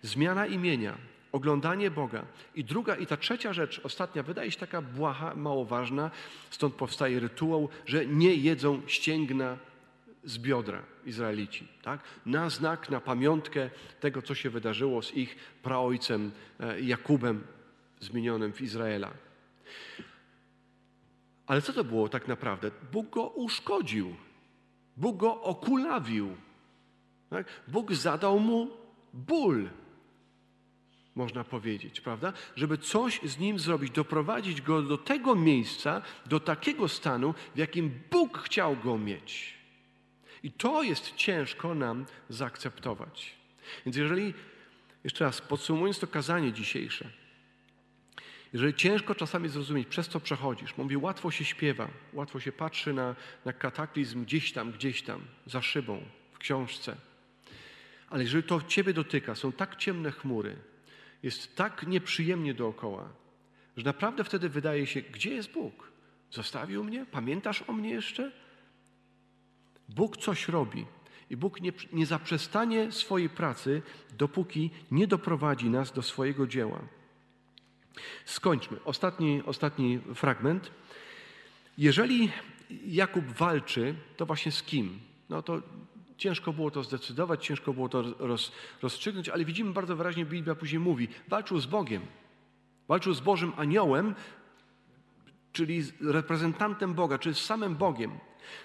zmiana 0.02 0.46
imienia, 0.46 0.98
oglądanie 1.32 1.90
Boga. 1.90 2.24
I 2.54 2.64
druga, 2.64 2.96
i 2.96 3.06
ta 3.06 3.16
trzecia 3.16 3.52
rzecz, 3.52 3.80
ostatnia, 3.84 4.22
wydaje 4.22 4.50
się 4.50 4.58
taka 4.58 4.82
błaha, 4.82 5.34
mało 5.34 5.64
ważna, 5.64 6.10
stąd 6.50 6.74
powstaje 6.74 7.20
rytuał, 7.20 7.68
że 7.86 8.06
nie 8.06 8.34
jedzą 8.34 8.82
ścięgna 8.86 9.58
z 10.24 10.38
biodra 10.38 10.82
Izraelici. 11.06 11.68
Tak? 11.82 12.00
Na 12.26 12.50
znak, 12.50 12.90
na 12.90 13.00
pamiątkę 13.00 13.70
tego, 14.00 14.22
co 14.22 14.34
się 14.34 14.50
wydarzyło 14.50 15.02
z 15.02 15.14
ich 15.14 15.36
praojcem 15.62 16.32
e, 16.60 16.80
Jakubem 16.80 17.44
zmienionym 18.00 18.52
w 18.52 18.60
Izraela. 18.60 19.10
Ale 21.46 21.62
co 21.62 21.72
to 21.72 21.84
było 21.84 22.08
tak 22.08 22.28
naprawdę? 22.28 22.70
Bóg 22.92 23.10
go 23.10 23.28
uszkodził. 23.28 24.16
Bóg 24.96 25.16
go 25.16 25.42
okulawił. 25.42 26.36
Tak? 27.30 27.46
Bóg 27.68 27.92
zadał 27.94 28.40
mu 28.40 28.70
ból, 29.12 29.68
można 31.14 31.44
powiedzieć, 31.44 32.00
prawda? 32.00 32.32
Żeby 32.56 32.78
coś 32.78 33.20
z 33.22 33.38
nim 33.38 33.58
zrobić, 33.58 33.90
doprowadzić 33.90 34.62
go 34.62 34.82
do 34.82 34.98
tego 34.98 35.34
miejsca, 35.34 36.02
do 36.26 36.40
takiego 36.40 36.88
stanu, 36.88 37.34
w 37.54 37.58
jakim 37.58 38.00
Bóg 38.10 38.38
chciał 38.38 38.76
go 38.76 38.98
mieć. 38.98 39.54
I 40.42 40.52
to 40.52 40.82
jest 40.82 41.14
ciężko 41.16 41.74
nam 41.74 42.06
zaakceptować. 42.28 43.34
Więc 43.86 43.96
jeżeli, 43.96 44.34
jeszcze 45.04 45.24
raz 45.24 45.40
podsumując 45.40 45.98
to 45.98 46.06
kazanie 46.06 46.52
dzisiejsze, 46.52 47.10
jeżeli 48.52 48.74
ciężko 48.74 49.14
czasami 49.14 49.48
zrozumieć, 49.48 49.88
przez 49.88 50.08
co 50.08 50.20
przechodzisz, 50.20 50.76
mówię, 50.76 50.98
łatwo 50.98 51.30
się 51.30 51.44
śpiewa, 51.44 51.88
łatwo 52.12 52.40
się 52.40 52.52
patrzy 52.52 52.92
na, 52.92 53.14
na 53.44 53.52
kataklizm 53.52 54.24
gdzieś 54.24 54.52
tam, 54.52 54.72
gdzieś 54.72 55.02
tam, 55.02 55.20
za 55.46 55.62
szybą, 55.62 56.02
w 56.32 56.38
książce. 56.38 56.96
Ale 58.10 58.22
jeżeli 58.22 58.42
to 58.42 58.62
Ciebie 58.62 58.92
dotyka, 58.92 59.34
są 59.34 59.52
tak 59.52 59.76
ciemne 59.76 60.10
chmury, 60.10 60.56
jest 61.22 61.56
tak 61.56 61.86
nieprzyjemnie 61.86 62.54
dookoła, 62.54 63.08
że 63.76 63.84
naprawdę 63.84 64.24
wtedy 64.24 64.48
wydaje 64.48 64.86
się, 64.86 65.02
gdzie 65.02 65.34
jest 65.34 65.52
Bóg? 65.52 65.92
Zostawił 66.30 66.84
mnie? 66.84 67.06
Pamiętasz 67.10 67.64
o 67.66 67.72
mnie 67.72 67.90
jeszcze? 67.90 68.32
Bóg 69.88 70.16
coś 70.16 70.48
robi 70.48 70.86
i 71.30 71.36
Bóg 71.36 71.60
nie, 71.60 71.72
nie 71.92 72.06
zaprzestanie 72.06 72.92
swojej 72.92 73.28
pracy, 73.28 73.82
dopóki 74.18 74.70
nie 74.90 75.06
doprowadzi 75.06 75.70
nas 75.70 75.92
do 75.92 76.02
swojego 76.02 76.46
dzieła. 76.46 76.80
Skończmy. 78.24 78.84
Ostatni, 78.84 79.42
ostatni 79.46 80.00
fragment. 80.14 80.70
Jeżeli 81.78 82.30
Jakub 82.86 83.24
walczy, 83.24 83.94
to 84.16 84.26
właśnie 84.26 84.52
z 84.52 84.62
kim? 84.62 85.00
No 85.28 85.42
to 85.42 85.62
ciężko 86.22 86.52
było 86.52 86.70
to 86.70 86.82
zdecydować, 86.82 87.46
ciężko 87.46 87.72
było 87.72 87.88
to 87.88 88.02
roz, 88.18 88.52
rozstrzygnąć, 88.82 89.28
ale 89.28 89.44
widzimy 89.44 89.72
bardzo 89.72 89.96
wyraźnie, 89.96 90.24
Biblia 90.24 90.54
później 90.54 90.80
mówi, 90.80 91.08
walczył 91.28 91.58
z 91.58 91.66
Bogiem. 91.66 92.02
Walczył 92.88 93.14
z 93.14 93.20
Bożym 93.20 93.52
Aniołem, 93.56 94.14
czyli 95.52 95.82
z 95.82 95.92
reprezentantem 96.00 96.94
Boga, 96.94 97.18
czyli 97.18 97.34
z 97.34 97.44
samym 97.44 97.76
Bogiem. 97.76 98.18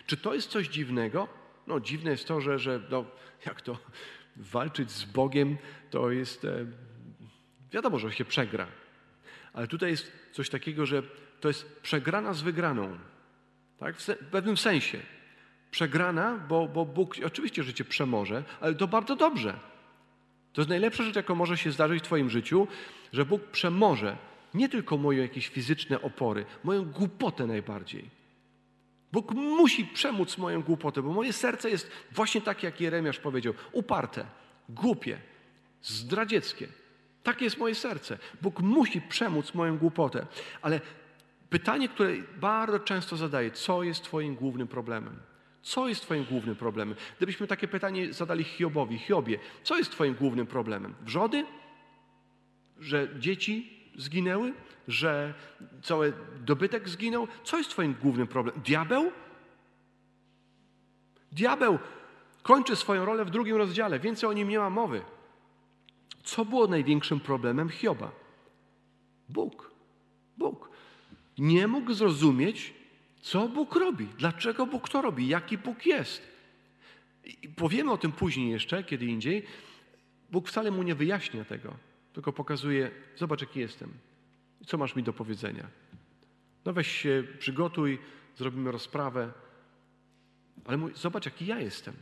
Czy 0.06 0.18
to 0.18 0.34
jest 0.34 0.50
coś 0.50 0.68
dziwnego? 0.68 1.28
No 1.68 1.80
dziwne 1.80 2.12
jest 2.12 2.28
to, 2.28 2.42
że, 2.42 2.60
że 2.60 2.82
no, 2.90 3.06
jak 3.46 3.62
to 3.62 3.78
walczyć 4.54 4.92
z 4.92 5.06
Bogiem, 5.06 5.58
to 5.90 6.12
jest, 6.12 6.46
e, 6.46 6.66
wiadomo, 7.72 8.00
że 8.00 8.12
się 8.12 8.26
przegra. 8.26 8.68
Ale 9.54 9.68
tutaj 9.68 9.90
jest 9.90 10.12
coś 10.32 10.50
takiego, 10.50 10.86
że 10.86 11.04
to 11.40 11.48
jest 11.48 11.82
przegrana 11.82 12.34
z 12.34 12.42
wygraną. 12.42 12.98
Tak? 13.78 13.98
W, 13.98 14.06
pewnym 14.32 14.58
sensie. 14.58 15.17
Przegrana, 15.72 16.38
bo, 16.50 16.68
bo 16.68 16.86
Bóg 16.86 17.16
oczywiście, 17.26 17.64
że 17.64 17.74
cię 17.74 17.86
przemoże, 17.86 18.44
ale 18.62 18.76
to 18.76 18.88
bardzo 18.88 19.16
dobrze. 19.16 19.60
To 20.54 20.62
jest 20.62 20.70
najlepsza 20.70 21.04
rzecz, 21.04 21.16
jaka 21.16 21.36
może 21.36 21.58
się 21.58 21.72
zdarzyć 21.72 22.04
w 22.04 22.06
Twoim 22.06 22.30
życiu, 22.30 22.68
że 23.14 23.26
Bóg 23.26 23.44
przemoże 23.44 24.18
nie 24.54 24.70
tylko 24.70 24.98
moje 24.98 25.22
jakieś 25.22 25.48
fizyczne 25.48 26.02
opory, 26.02 26.46
moją 26.64 26.86
głupotę 26.86 27.48
najbardziej. 27.48 28.10
Bóg 29.12 29.32
musi 29.32 29.86
przemóc 29.86 30.38
moją 30.38 30.62
głupotę, 30.62 31.02
bo 31.02 31.14
moje 31.14 31.34
serce 31.34 31.70
jest 31.70 31.92
właśnie 32.12 32.42
takie, 32.42 32.68
jak 32.68 32.82
Jeremiasz 32.82 33.20
powiedział, 33.20 33.54
uparte, 33.72 34.26
głupie, 34.70 35.18
zdradzieckie. 35.82 36.68
Takie 37.24 37.46
jest 37.46 37.58
moje 37.58 37.76
serce. 37.76 38.18
Bóg 38.42 38.60
musi 38.60 39.02
przemóc 39.02 39.54
moją 39.54 39.78
głupotę. 39.78 40.26
Ale 40.62 40.82
pytanie, 41.50 41.90
które 41.90 42.14
bardzo 42.38 42.80
często 42.80 43.18
zadaję, 43.18 43.52
co 43.52 43.84
jest 43.84 44.04
Twoim 44.04 44.36
głównym 44.36 44.68
problemem? 44.68 45.20
Co 45.62 45.88
jest 45.88 46.02
Twoim 46.02 46.24
głównym 46.24 46.56
problemem? 46.56 46.98
Gdybyśmy 47.18 47.48
takie 47.48 47.68
pytanie 47.68 48.14
zadali 48.14 48.44
Hiobowi, 48.44 48.98
Hiobie, 48.98 49.40
co 49.64 49.78
jest 49.78 49.92
Twoim 49.92 50.14
głównym 50.14 50.48
problemem? 50.48 50.96
Wrzody? 51.02 51.46
Że 52.80 53.08
dzieci 53.20 53.74
zginęły? 53.96 54.54
Że 54.88 55.34
cały 55.84 56.14
dobytek 56.46 56.90
zginął? 56.90 57.28
Co 57.44 57.58
jest 57.58 57.70
Twoim 57.70 57.96
głównym 58.02 58.28
problemem? 58.28 58.62
Diabeł? 58.62 59.12
Diabeł 61.32 61.80
kończy 62.44 62.76
swoją 62.76 63.06
rolę 63.06 63.26
w 63.26 63.30
drugim 63.30 63.56
rozdziale, 63.56 64.00
więcej 64.00 64.30
o 64.30 64.34
nim 64.34 64.50
nie 64.50 64.60
ma 64.60 64.70
mowy. 64.70 65.02
Co 66.24 66.46
było 66.46 66.68
największym 66.68 67.20
problemem 67.20 67.70
Hioba? 67.70 68.12
Bóg. 69.30 69.72
Bóg. 70.38 70.70
Nie 71.38 71.68
mógł 71.68 71.94
zrozumieć, 71.94 72.74
co 73.28 73.48
Bóg 73.50 73.76
robi, 73.76 74.08
dlaczego 74.18 74.66
Bóg 74.66 74.90
to 74.90 75.02
robi, 75.02 75.28
jaki 75.28 75.58
Bóg 75.58 75.86
jest. 75.86 76.22
I 77.24 77.50
powiemy 77.50 77.92
o 77.92 77.98
tym 77.98 78.12
później 78.12 78.52
jeszcze, 78.52 78.84
kiedy 78.84 79.06
indziej. 79.06 79.44
Bóg 80.32 80.48
wcale 80.48 80.72
mu 80.72 80.84
nie 80.84 80.96
wyjaśnia 80.96 81.46
tego, 81.46 81.78
tylko 82.14 82.34
pokazuje: 82.34 82.92
Zobacz, 83.16 83.42
jaki 83.42 83.60
jestem. 83.60 83.90
Co 84.66 84.78
masz 84.78 84.96
mi 84.96 85.04
do 85.04 85.14
powiedzenia? 85.14 85.68
No 86.66 86.74
weź 86.74 86.88
się, 86.88 87.24
przygotuj, 87.40 88.00
zrobimy 88.38 88.72
rozprawę. 88.72 89.32
Ale 90.66 90.78
mój, 90.78 90.92
zobacz, 90.96 91.26
jaki 91.26 91.46
ja 91.46 91.60
jestem. 91.60 91.94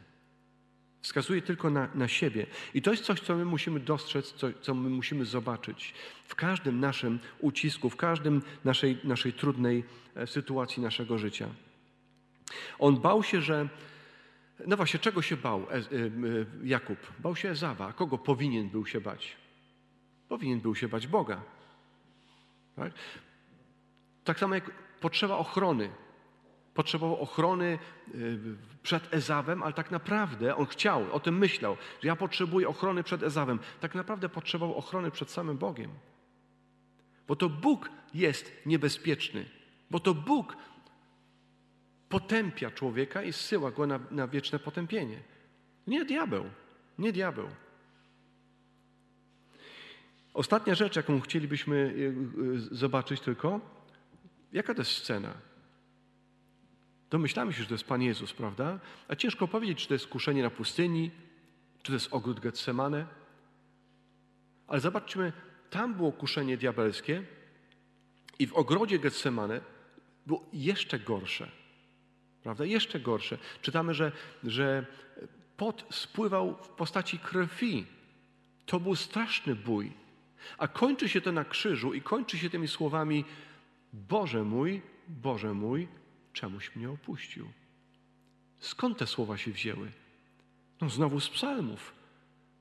Wskazuje 1.05 1.41
tylko 1.41 1.69
na, 1.69 1.87
na 1.95 2.07
siebie. 2.07 2.45
I 2.73 2.81
to 2.81 2.91
jest 2.91 3.03
coś, 3.03 3.19
co 3.19 3.35
my 3.35 3.45
musimy 3.45 3.79
dostrzec, 3.79 4.33
co, 4.33 4.47
co 4.61 4.73
my 4.73 4.89
musimy 4.89 5.25
zobaczyć 5.25 5.93
w 6.25 6.35
każdym 6.35 6.79
naszym 6.79 7.19
ucisku, 7.39 7.89
w 7.89 7.95
każdym 7.95 8.41
naszej, 8.63 8.97
naszej 9.03 9.33
trudnej 9.33 9.83
e, 10.15 10.27
sytuacji 10.27 10.83
naszego 10.83 11.17
życia. 11.17 11.49
On 12.79 13.01
bał 13.01 13.23
się, 13.23 13.41
że. 13.41 13.67
No 14.67 14.77
właśnie, 14.77 14.99
czego 14.99 15.21
się 15.21 15.37
bał 15.37 15.67
e, 15.69 15.75
e, 15.75 15.81
Jakub? 16.63 16.99
Bał 17.19 17.35
się 17.35 17.49
Ezawa. 17.49 17.93
Kogo 17.93 18.17
powinien 18.17 18.69
był 18.69 18.85
się 18.85 19.01
bać? 19.01 19.35
Powinien 20.29 20.59
był 20.59 20.75
się 20.75 20.87
bać 20.87 21.07
Boga. 21.07 21.41
Tak, 22.75 22.93
tak 24.23 24.39
samo 24.39 24.55
jak 24.55 24.71
potrzeba 24.99 25.37
ochrony. 25.37 25.89
Potrzebował 26.75 27.21
ochrony 27.21 27.79
y, 28.15 28.39
przed 28.83 29.13
Ezawem, 29.13 29.63
ale 29.63 29.73
tak 29.73 29.91
naprawdę 29.91 30.55
on 30.55 30.65
chciał, 30.65 31.13
o 31.13 31.19
tym 31.19 31.37
myślał, 31.37 31.77
że 32.01 32.07
ja 32.07 32.15
potrzebuję 32.15 32.67
ochrony 32.67 33.03
przed 33.03 33.23
Ezawem. 33.23 33.59
Tak 33.79 33.95
naprawdę 33.95 34.29
potrzebował 34.29 34.77
ochrony 34.77 35.11
przed 35.11 35.31
samym 35.31 35.57
Bogiem. 35.57 35.91
Bo 37.27 37.35
to 37.35 37.49
Bóg 37.49 37.89
jest 38.13 38.51
niebezpieczny, 38.65 39.45
bo 39.91 39.99
to 39.99 40.13
Bóg 40.13 40.57
potępia 42.09 42.71
człowieka 42.71 43.23
i 43.23 43.33
zsyła 43.33 43.71
go 43.71 43.87
na, 43.87 43.99
na 44.11 44.27
wieczne 44.27 44.59
potępienie. 44.59 45.19
Nie 45.87 46.05
diabeł, 46.05 46.45
nie 46.99 47.13
diabeł. 47.13 47.47
Ostatnia 50.33 50.75
rzecz, 50.75 50.95
jaką 50.95 51.21
chcielibyśmy 51.21 51.75
y, 51.75 52.15
y, 52.71 52.75
zobaczyć 52.75 53.21
tylko, 53.21 53.59
jaka 54.53 54.73
to 54.73 54.81
jest 54.81 54.91
scena? 54.91 55.33
Domyślamy 57.09 57.53
się, 57.53 57.61
że 57.61 57.67
to 57.67 57.73
jest 57.73 57.83
Pan 57.83 58.01
Jezus, 58.01 58.33
prawda? 58.33 58.79
A 59.07 59.15
ciężko 59.15 59.47
powiedzieć, 59.47 59.81
czy 59.81 59.87
to 59.87 59.93
jest 59.93 60.07
kuszenie 60.07 60.43
na 60.43 60.49
pustyni, 60.49 61.11
czy 61.83 61.87
to 61.87 61.93
jest 61.93 62.13
ogród 62.13 62.39
Getsemane. 62.39 63.05
Ale 64.67 64.79
zobaczmy, 64.79 65.33
tam 65.69 65.93
było 65.93 66.11
kuszenie 66.11 66.57
diabelskie 66.57 67.23
i 68.39 68.47
w 68.47 68.53
ogrodzie 68.53 68.99
Getsemane 68.99 69.61
było 70.25 70.45
jeszcze 70.53 70.99
gorsze. 70.99 71.51
Prawda? 72.43 72.65
Jeszcze 72.65 72.99
gorsze. 72.99 73.37
Czytamy, 73.61 73.93
że, 73.93 74.11
że 74.43 74.85
pot 75.57 75.85
spływał 75.89 76.57
w 76.63 76.69
postaci 76.69 77.19
krwi. 77.19 77.85
To 78.65 78.79
był 78.79 78.95
straszny 78.95 79.55
bój. 79.55 79.91
A 80.57 80.67
kończy 80.67 81.09
się 81.09 81.21
to 81.21 81.31
na 81.31 81.45
krzyżu 81.45 81.93
i 81.93 82.01
kończy 82.01 82.37
się 82.37 82.49
tymi 82.49 82.67
słowami: 82.67 83.25
Boże 83.93 84.43
mój, 84.43 84.81
Boże 85.07 85.53
mój, 85.53 85.87
czemuś 86.35 86.75
mnie 86.75 86.89
opuścił. 86.89 87.49
Skąd 88.59 88.97
te 88.97 89.07
słowa 89.07 89.37
się 89.37 89.51
wzięły? 89.51 89.91
No 90.81 90.89
znowu 90.89 91.19
z 91.19 91.29
psalmów. 91.29 91.93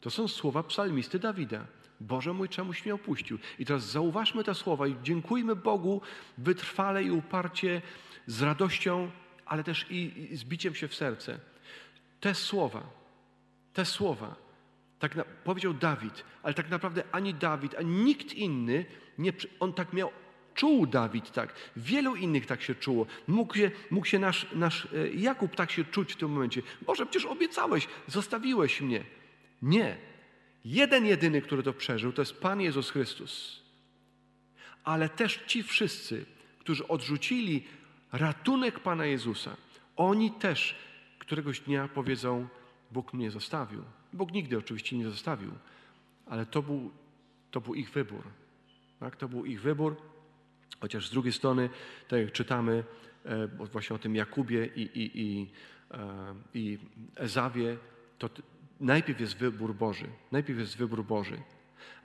To 0.00 0.10
są 0.10 0.28
słowa 0.28 0.62
psalmisty 0.62 1.18
Dawida. 1.18 1.66
Boże 2.00 2.32
mój, 2.32 2.48
czemuś 2.48 2.84
mnie 2.84 2.94
opuścił. 2.94 3.38
I 3.58 3.64
teraz 3.66 3.90
zauważmy 3.90 4.44
te 4.44 4.54
słowa 4.54 4.86
i 4.86 4.96
dziękujmy 5.02 5.56
Bogu 5.56 6.00
wytrwale 6.38 7.04
i 7.04 7.10
uparcie, 7.10 7.82
z 8.26 8.42
radością, 8.42 9.10
ale 9.46 9.64
też 9.64 9.86
i, 9.90 10.28
i 10.32 10.36
z 10.36 10.44
biciem 10.44 10.74
się 10.74 10.88
w 10.88 10.94
serce. 10.94 11.38
Te 12.20 12.34
słowa, 12.34 12.82
te 13.72 13.84
słowa, 13.84 14.36
tak 14.98 15.16
na, 15.16 15.24
powiedział 15.24 15.74
Dawid, 15.74 16.24
ale 16.42 16.54
tak 16.54 16.70
naprawdę 16.70 17.02
ani 17.12 17.34
Dawid, 17.34 17.74
ani 17.74 18.04
nikt 18.04 18.32
inny, 18.32 18.84
nie, 19.18 19.32
on 19.60 19.72
tak 19.72 19.92
miał 19.92 20.10
czuł 20.54 20.86
Dawid 20.86 21.30
tak, 21.30 21.54
wielu 21.76 22.16
innych 22.16 22.46
tak 22.46 22.62
się 22.62 22.74
czuło. 22.74 23.06
Mógł 23.26 23.54
się, 23.54 23.70
mógł 23.90 24.06
się 24.06 24.18
nasz, 24.18 24.46
nasz 24.52 24.88
e, 24.94 25.08
Jakub 25.08 25.56
tak 25.56 25.70
się 25.70 25.84
czuć 25.84 26.12
w 26.12 26.16
tym 26.16 26.30
momencie. 26.30 26.62
Boże, 26.82 27.06
przecież 27.06 27.26
obiecałeś, 27.26 27.88
zostawiłeś 28.06 28.80
mnie. 28.80 29.04
Nie. 29.62 29.96
Jeden 30.64 31.06
jedyny, 31.06 31.42
który 31.42 31.62
to 31.62 31.72
przeżył, 31.72 32.12
to 32.12 32.22
jest 32.22 32.40
Pan 32.40 32.60
Jezus 32.60 32.90
Chrystus. 32.90 33.62
Ale 34.84 35.08
też 35.08 35.40
ci 35.46 35.62
wszyscy, 35.62 36.26
którzy 36.58 36.88
odrzucili 36.88 37.64
ratunek 38.12 38.80
Pana 38.80 39.06
Jezusa, 39.06 39.56
oni 39.96 40.30
też 40.30 40.74
któregoś 41.18 41.60
dnia 41.60 41.88
powiedzą: 41.88 42.48
Bóg 42.90 43.12
mnie 43.12 43.30
zostawił. 43.30 43.84
Bóg 44.12 44.32
nigdy 44.32 44.58
oczywiście 44.58 44.98
nie 44.98 45.10
zostawił, 45.10 45.50
ale 46.26 46.46
to 46.46 46.62
był, 46.62 46.90
to 47.50 47.60
był 47.60 47.74
ich 47.74 47.90
wybór. 47.90 48.22
Tak? 49.00 49.16
To 49.16 49.28
był 49.28 49.44
ich 49.44 49.60
wybór. 49.60 49.96
Chociaż 50.80 51.08
z 51.08 51.10
drugiej 51.10 51.32
strony, 51.32 51.70
tak 52.08 52.20
jak 52.20 52.32
czytamy 52.32 52.84
e, 53.24 53.46
właśnie 53.46 53.96
o 53.96 53.98
tym 53.98 54.16
Jakubie 54.16 54.66
i, 54.66 54.82
i, 54.82 55.20
i, 55.20 55.50
e, 55.90 56.34
i 56.54 56.78
Ezawie, 57.16 57.76
to 58.18 58.30
najpierw 58.80 59.20
jest 59.20 59.36
wybór 59.36 59.74
Boży. 59.74 60.06
Najpierw 60.32 60.58
jest 60.58 60.76
wybór 60.76 61.04
Boży. 61.04 61.38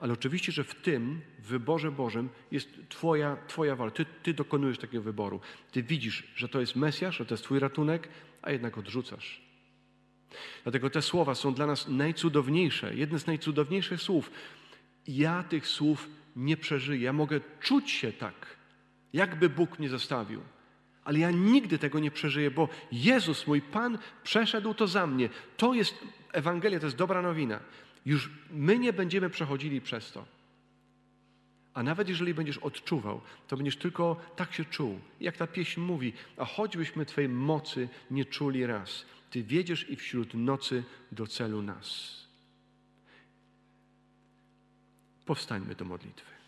Ale 0.00 0.12
oczywiście, 0.12 0.52
że 0.52 0.64
w 0.64 0.74
tym 0.74 1.20
wyborze 1.38 1.92
Bożym 1.92 2.28
jest 2.50 2.68
Twoja, 2.88 3.36
twoja 3.46 3.76
wola. 3.76 3.90
Ty, 3.90 4.06
ty 4.22 4.34
dokonujesz 4.34 4.78
takiego 4.78 5.02
wyboru. 5.02 5.40
Ty 5.72 5.82
widzisz, 5.82 6.32
że 6.36 6.48
to 6.48 6.60
jest 6.60 6.76
Mesjasz, 6.76 7.16
że 7.16 7.26
to 7.26 7.34
jest 7.34 7.44
Twój 7.44 7.58
ratunek, 7.58 8.08
a 8.42 8.50
jednak 8.50 8.78
odrzucasz. 8.78 9.42
Dlatego 10.62 10.90
te 10.90 11.02
słowa 11.02 11.34
są 11.34 11.54
dla 11.54 11.66
nas 11.66 11.88
najcudowniejsze, 11.88 12.94
jedne 12.94 13.18
z 13.18 13.26
najcudowniejszych 13.26 14.02
słów. 14.02 14.30
Ja 15.06 15.42
tych 15.42 15.66
słów 15.66 16.08
nie 16.40 16.56
przeżyję. 16.56 17.12
Mogę 17.12 17.40
czuć 17.60 17.90
się 17.90 18.12
tak, 18.12 18.46
jakby 19.12 19.48
Bóg 19.48 19.78
mnie 19.78 19.88
zostawił. 19.88 20.40
Ale 21.04 21.18
ja 21.18 21.30
nigdy 21.30 21.78
tego 21.78 21.98
nie 21.98 22.10
przeżyję, 22.10 22.50
bo 22.50 22.68
Jezus, 22.92 23.46
mój 23.46 23.60
Pan, 23.60 23.98
przeszedł 24.22 24.74
to 24.74 24.86
za 24.86 25.06
mnie. 25.06 25.28
To 25.56 25.74
jest 25.74 25.94
Ewangelia, 26.32 26.80
to 26.80 26.86
jest 26.86 26.96
dobra 26.96 27.22
nowina. 27.22 27.60
Już 28.06 28.30
my 28.50 28.78
nie 28.78 28.92
będziemy 28.92 29.30
przechodzili 29.30 29.80
przez 29.80 30.12
to. 30.12 30.24
A 31.74 31.82
nawet 31.82 32.08
jeżeli 32.08 32.34
będziesz 32.34 32.58
odczuwał, 32.58 33.20
to 33.48 33.56
będziesz 33.56 33.76
tylko 33.76 34.16
tak 34.36 34.54
się 34.54 34.64
czuł. 34.64 35.00
Jak 35.20 35.36
ta 35.36 35.46
pieśń 35.46 35.80
mówi, 35.80 36.12
a 36.36 36.44
choćbyśmy 36.44 37.06
Twojej 37.06 37.28
mocy 37.28 37.88
nie 38.10 38.24
czuli 38.24 38.66
raz, 38.66 39.06
Ty 39.30 39.42
wiedziesz 39.42 39.90
i 39.90 39.96
wśród 39.96 40.34
nocy 40.34 40.84
do 41.12 41.26
celu 41.26 41.62
nas. 41.62 42.20
Powstańmy 45.26 45.74
do 45.74 45.84
modlitwy. 45.84 46.39